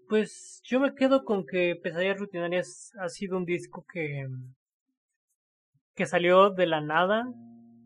pues 0.07 0.61
yo 0.63 0.79
me 0.79 0.93
quedo 0.93 1.23
con 1.23 1.45
que 1.45 1.75
Pesadillas 1.81 2.19
Rutinarias 2.19 2.91
ha 2.99 3.09
sido 3.09 3.37
un 3.37 3.45
disco 3.45 3.85
que 3.91 4.27
que 5.95 6.05
salió 6.05 6.49
de 6.49 6.67
la 6.67 6.81
nada, 6.81 7.25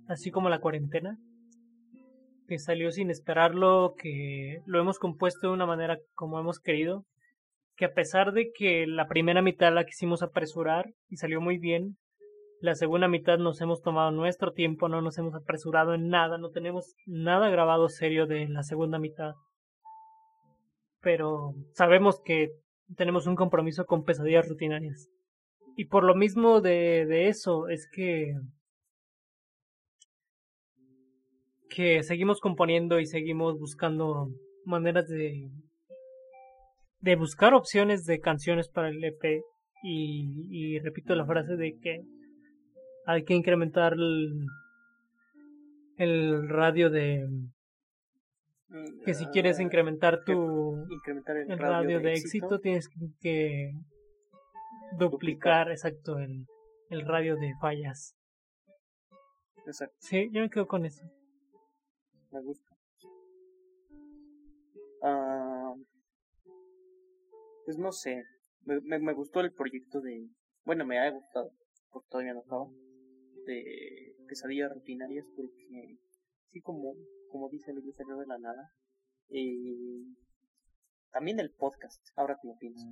así 0.08 0.32
como 0.32 0.49
la 0.49 0.60
cuarentena, 0.60 1.18
que 2.47 2.60
salió 2.60 2.91
sin 2.91 3.10
esperarlo, 3.10 3.95
que 3.97 4.62
lo 4.66 4.80
hemos 4.80 4.99
compuesto 4.99 5.47
de 5.47 5.53
una 5.53 5.66
manera 5.66 5.97
como 6.14 6.39
hemos 6.39 6.60
querido, 6.60 7.06
que 7.76 7.86
a 7.86 7.93
pesar 7.93 8.32
de 8.32 8.51
que 8.53 8.86
la 8.88 9.08
primera 9.08 9.41
mitad 9.41 9.74
la 9.74 9.86
quisimos 9.86 10.22
apresurar 10.22 10.93
y 11.10 11.18
salió 11.18 11.41
muy 11.41 11.58
bien, 11.58 11.97
la 12.66 12.76
segunda 12.76 13.07
mitad 13.07 13.38
nos 13.38 13.61
hemos 13.61 13.82
tomado 13.82 14.11
nuestro 14.11 14.51
tiempo, 14.51 14.89
no 14.89 14.99
nos 15.01 15.18
hemos 15.20 15.36
apresurado 15.36 15.93
en 15.93 16.09
nada, 16.09 16.39
no 16.39 16.49
tenemos 16.49 16.95
nada 17.05 17.49
grabado 17.49 17.88
serio 17.89 18.26
de 18.26 18.49
la 18.49 18.63
segunda 18.63 18.97
mitad. 18.97 19.36
Pero 20.99 21.53
sabemos 21.74 22.20
que 22.26 22.49
tenemos 22.97 23.28
un 23.28 23.36
compromiso 23.36 23.86
con 23.86 24.03
pesadillas 24.03 24.49
rutinarias. 24.49 25.07
Y 25.78 25.86
por 25.86 26.03
lo 26.03 26.16
mismo 26.16 26.59
de, 26.59 27.28
eso 27.28 27.68
es 27.70 27.88
que 27.91 28.34
que 31.70 32.03
seguimos 32.03 32.39
componiendo 32.39 32.99
y 32.99 33.05
seguimos 33.05 33.59
buscando 33.59 34.30
maneras 34.66 35.07
de 35.07 35.49
de 37.01 37.16
buscar 37.16 37.53
opciones 37.53 38.05
de 38.05 38.20
canciones 38.20 38.70
para 38.70 38.89
el 38.89 39.03
EP 39.03 39.43
y 39.84 40.80
repito 40.80 41.13
la 41.16 41.26
frase 41.26 41.57
de 41.57 41.78
que 41.78 42.01
hay 43.06 43.24
que 43.24 43.34
incrementar 43.34 43.93
el, 43.93 44.47
el 45.97 46.49
radio 46.49 46.89
de 46.89 47.28
que 49.06 49.14
si 49.14 49.26
quieres 49.28 49.60
incrementar 49.60 50.24
tu 50.24 50.86
incrementar 50.89 51.38
el, 51.38 51.58
radio, 51.58 51.99
de, 51.99 52.14
éxito, 52.14 52.60
tienes 52.60 52.89
que 53.22 53.72
duplicar, 54.97 55.72
exacto, 55.72 56.18
el, 56.20 56.45
el 56.89 57.06
radio 57.06 57.36
de 57.36 57.53
fallas. 57.62 58.16
Exacto. 59.66 59.95
Sí, 59.99 60.30
yo 60.32 60.41
me 60.41 60.49
quedo 60.49 60.68
con 60.68 60.86
eso. 60.86 61.06
Me 62.32 62.41
gusta. 62.41 62.76
Ah, 65.03 65.74
pues 67.66 67.78
no 67.78 67.91
sé. 67.91 68.24
Me, 68.64 68.82
me, 68.82 68.99
me, 68.99 69.14
gustó 69.14 69.39
el 69.39 69.53
proyecto 69.53 70.01
de. 70.01 70.28
Bueno, 70.66 70.86
me 70.86 70.99
ha 70.99 71.10
gustado, 71.12 71.51
porque 71.91 72.08
todavía 72.10 72.34
no 72.34 72.41
acabo. 72.41 72.74
De 73.46 74.16
pesadillas 74.28 74.72
rutinarias, 74.74 75.26
porque. 75.36 75.98
Sí, 76.52 76.62
como, 76.62 76.93
como 77.30 77.50
dice 77.50 77.72
el 77.72 77.93
salió 77.93 78.18
de 78.18 78.28
la 78.28 78.38
nada. 78.38 78.72
Eh, 79.30 80.06
también 81.12 81.39
el 81.39 81.52
podcast, 81.52 82.02
ahora 82.16 82.38
que 82.41 82.48
lo 82.48 82.58
pienso. 82.58 82.86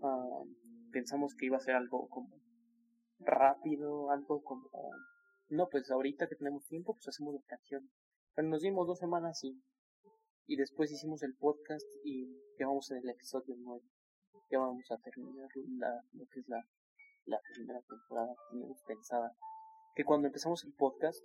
Uh, 0.00 0.46
pensamos 0.92 1.34
que 1.34 1.46
iba 1.46 1.56
a 1.56 1.60
ser 1.60 1.74
algo 1.74 2.08
como 2.08 2.42
rápido, 3.20 4.10
algo 4.10 4.42
como, 4.42 4.68
no, 5.48 5.68
pues 5.68 5.90
ahorita 5.90 6.28
que 6.28 6.36
tenemos 6.36 6.66
tiempo, 6.66 6.94
pues 6.94 7.08
hacemos 7.08 7.34
la 7.34 7.42
canción. 7.46 7.90
Pero 8.34 8.48
nos 8.48 8.62
dimos 8.62 8.86
dos 8.86 8.98
semanas 8.98 9.42
y, 9.44 9.60
y 10.46 10.56
después 10.56 10.90
hicimos 10.90 11.22
el 11.22 11.34
podcast 11.34 11.86
y 12.04 12.26
ya 12.58 12.66
vamos 12.66 12.90
en 12.90 12.98
el 12.98 13.10
episodio 13.10 13.54
9. 13.58 13.82
Ya 14.50 14.58
vamos 14.58 14.90
a 14.90 14.98
terminar 14.98 15.48
la, 15.78 16.02
lo 16.12 16.26
que 16.26 16.40
es 16.40 16.48
la, 16.48 16.66
la 17.26 17.40
primera 17.54 17.80
temporada 17.82 18.34
que 18.34 18.50
teníamos 18.50 18.82
pensada. 18.86 19.32
Que 19.94 20.04
cuando 20.04 20.28
empezamos 20.28 20.64
el 20.64 20.72
podcast, 20.72 21.22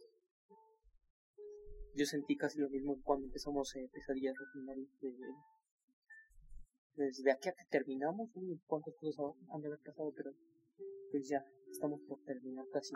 yo 1.96 2.06
sentí 2.06 2.36
casi 2.36 2.60
lo 2.60 2.70
mismo 2.70 3.02
cuando 3.04 3.26
empezamos 3.26 3.76
eh, 3.76 3.90
Pesadillas 3.92 4.36
Rutinarias 4.38 4.90
de, 5.02 5.14
desde 6.98 7.32
aquí 7.32 7.50
a 7.50 7.54
que 7.54 7.66
terminamos, 7.70 8.30
uy, 8.36 8.60
cuántas 8.68 8.94
cosas 8.96 9.36
han 9.54 9.62
de 9.62 9.68
haber 9.68 9.80
pasado, 9.80 10.12
pero 10.16 10.32
pues 11.12 11.28
ya 11.28 11.44
estamos 11.72 12.02
por 12.08 12.22
terminar 12.24 12.66
casi. 12.72 12.94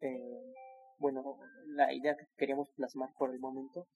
Eh, 0.00 0.54
bueno, 0.98 1.38
la 1.68 1.92
idea 1.92 2.16
que 2.16 2.26
queríamos 2.36 2.70
plasmar 2.76 3.10
por 3.18 3.30
el 3.30 3.38
momento. 3.38 3.86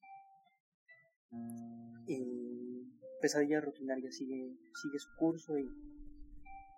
Y 2.07 2.87
pesadilla 3.21 3.61
rutinaria 3.61 4.11
sigue, 4.11 4.57
sigue 4.75 4.99
su 4.99 5.09
curso 5.17 5.59
y 5.59 5.69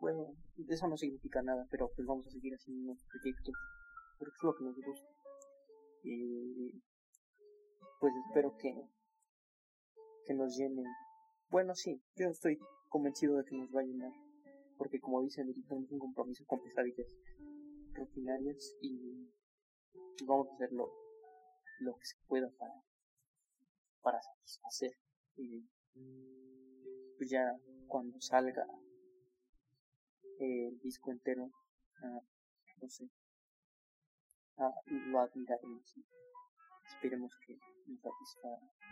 bueno, 0.00 0.34
eso 0.68 0.88
no 0.88 0.96
significa 0.96 1.42
nada, 1.42 1.66
pero 1.70 1.90
pues 1.94 2.06
vamos 2.06 2.26
a 2.26 2.30
seguir 2.30 2.54
haciendo 2.54 2.86
nuestros 2.86 3.10
proyectos 3.10 3.54
porque 4.18 4.34
es 4.36 4.42
lo 4.42 4.54
que 4.54 4.64
nos 4.64 4.76
gusta. 4.76 5.08
Y 6.02 6.82
pues 8.00 8.12
espero 8.28 8.56
que, 8.58 8.74
que 10.26 10.34
nos 10.34 10.56
llenen 10.56 10.84
bueno, 11.54 11.72
sí, 11.76 12.02
yo 12.16 12.30
estoy 12.30 12.58
convencido 12.88 13.36
de 13.36 13.44
que 13.44 13.56
nos 13.56 13.70
va 13.70 13.80
a 13.80 13.84
llenar, 13.84 14.10
porque 14.76 14.98
como 14.98 15.22
dicen, 15.22 15.46
tenemos 15.68 15.88
un 15.92 16.00
compromiso 16.00 16.44
con 16.46 16.60
pesadillas 16.60 17.16
rutinarias 17.92 18.74
y 18.80 19.30
vamos 20.26 20.48
a 20.48 20.54
hacer 20.54 20.72
lo, 20.72 20.86
que 21.96 22.06
se 22.06 22.16
pueda 22.26 22.50
para, 22.58 22.74
para 24.02 24.20
satisfacer. 24.20 24.98
Y 25.36 25.64
pues 27.18 27.30
ya 27.30 27.56
cuando 27.86 28.20
salga 28.20 28.66
el 30.38 30.78
disco 30.80 31.10
entero, 31.10 31.50
ah, 32.02 32.20
no 32.80 32.88
sé, 32.88 33.08
ah, 34.58 34.74
lo 34.86 35.20
admiraremos. 35.20 35.94
Esperemos 36.86 37.32
que 37.46 37.58
nos 37.86 38.00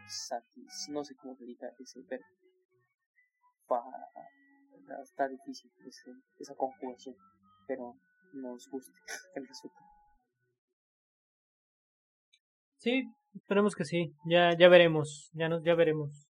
satisfaga, 0.09 0.93
no 0.93 1.05
sé 1.05 1.15
cómo 1.17 1.37
se 1.37 1.45
diga 1.45 1.69
ese 1.79 2.01
verbo 2.03 2.25
está 5.03 5.29
difícil 5.29 5.71
esa 6.39 6.55
conjugación, 6.55 7.17
pero 7.67 7.95
nos 8.35 8.69
gusta 8.69 8.93
el 9.35 9.47
resultado. 9.47 9.87
Sí, 12.77 13.05
esperemos 13.35 13.75
que 13.77 13.85
sí. 13.85 14.15
Ya, 14.25 14.57
ya 14.59 14.69
veremos, 14.69 15.31
ya 15.35 15.49
nos, 15.49 15.63
ya 15.63 15.75
veremos. 15.75 16.29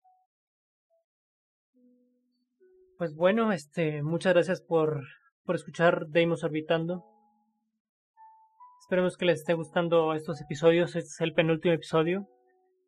Pues 2.99 3.14
bueno, 3.14 3.53
este, 3.53 4.03
muchas 4.03 4.34
gracias 4.34 4.61
por, 4.61 5.03
por 5.45 5.57
escuchar 5.57 6.07
Deimos 6.09 6.45
Orbitando. 6.45 7.05
Esperemos 8.80 9.16
que 9.16 9.24
les 9.24 9.40
esté 9.40 9.55
gustando 9.55 10.14
estos 10.14 10.40
episodios. 10.40 10.95
Este 10.97 11.09
es 11.09 11.20
el 11.20 11.32
penúltimo 11.32 11.74
episodio. 11.74 12.28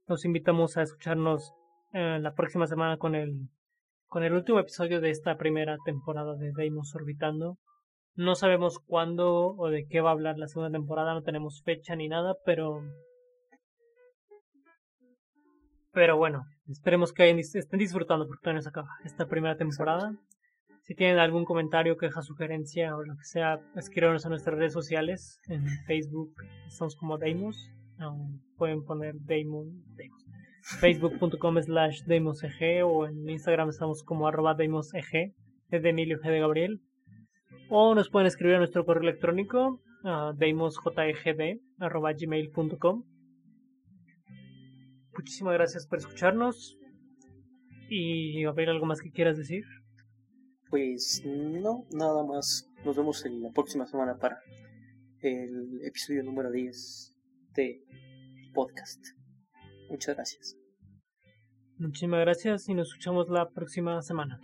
Los 0.06 0.24
invitamos 0.24 0.76
a 0.76 0.82
escucharnos 0.82 1.52
eh, 1.92 2.18
la 2.20 2.34
próxima 2.34 2.66
semana 2.66 2.98
con 2.98 3.14
el 3.14 3.48
con 4.14 4.22
el 4.22 4.32
último 4.32 4.60
episodio 4.60 5.00
de 5.00 5.10
esta 5.10 5.36
primera 5.36 5.76
temporada 5.84 6.36
de 6.36 6.52
Deimos 6.52 6.94
Orbitando. 6.94 7.58
No 8.14 8.36
sabemos 8.36 8.78
cuándo 8.78 9.56
o 9.56 9.68
de 9.70 9.88
qué 9.88 10.00
va 10.00 10.10
a 10.10 10.12
hablar 10.12 10.38
la 10.38 10.46
segunda 10.46 10.70
temporada, 10.70 11.14
no 11.14 11.22
tenemos 11.22 11.62
fecha 11.64 11.96
ni 11.96 12.06
nada, 12.06 12.36
pero. 12.44 12.80
Pero 15.94 16.16
bueno, 16.16 16.44
esperemos 16.68 17.12
que 17.12 17.30
estén 17.30 17.78
disfrutando 17.78 18.26
porque 18.26 18.42
todavía 18.42 18.58
no 18.58 18.62
se 18.62 18.68
acaba 18.68 18.88
esta 19.04 19.26
primera 19.26 19.56
temporada. 19.56 20.12
Si 20.82 20.94
tienen 20.94 21.18
algún 21.18 21.44
comentario, 21.44 21.96
queja, 21.96 22.20
sugerencia 22.20 22.94
o 22.96 23.04
lo 23.04 23.16
que 23.16 23.24
sea, 23.24 23.60
escríbanos 23.76 24.26
a 24.26 24.28
nuestras 24.28 24.58
redes 24.58 24.72
sociales. 24.72 25.40
En 25.48 25.64
Facebook 25.86 26.34
estamos 26.66 26.96
como 26.96 27.16
Deimos. 27.16 27.70
pueden 28.58 28.84
poner 28.84 29.14
Damon. 29.20 29.82
Facebook.com 30.80 31.62
slash 31.62 32.02
DamosEG 32.06 32.84
o 32.84 33.06
en 33.06 33.28
Instagram 33.28 33.68
estamos 33.68 34.02
como 34.02 34.26
arroba 34.26 34.54
DamosEG. 34.54 35.32
Es 35.70 35.82
de 35.82 35.90
Emilio 35.90 36.18
G. 36.18 36.30
de 36.30 36.40
Gabriel. 36.40 36.80
O 37.68 37.94
nos 37.94 38.10
pueden 38.10 38.26
escribir 38.26 38.56
a 38.56 38.58
nuestro 38.58 38.84
correo 38.84 39.02
electrónico 39.02 39.80
uh, 40.02 40.34
gmail.com 42.18 43.04
Muchísimas 45.24 45.54
gracias 45.54 45.86
por 45.86 45.98
escucharnos. 45.98 46.78
¿Y 47.88 48.44
a 48.44 48.52
ver 48.52 48.68
algo 48.68 48.84
más 48.84 49.00
que 49.00 49.10
quieras 49.10 49.38
decir? 49.38 49.64
Pues 50.68 51.22
no, 51.24 51.86
nada 51.92 52.22
más. 52.26 52.70
Nos 52.84 52.94
vemos 52.94 53.24
en 53.24 53.42
la 53.42 53.50
próxima 53.50 53.86
semana 53.86 54.18
para 54.18 54.38
el 55.22 55.80
episodio 55.82 56.24
número 56.24 56.50
10 56.50 57.16
de 57.56 57.82
podcast. 58.52 59.02
Muchas 59.88 60.14
gracias. 60.14 60.58
Muchísimas 61.78 62.20
gracias 62.20 62.68
y 62.68 62.74
nos 62.74 62.88
escuchamos 62.88 63.30
la 63.30 63.48
próxima 63.48 64.02
semana. 64.02 64.38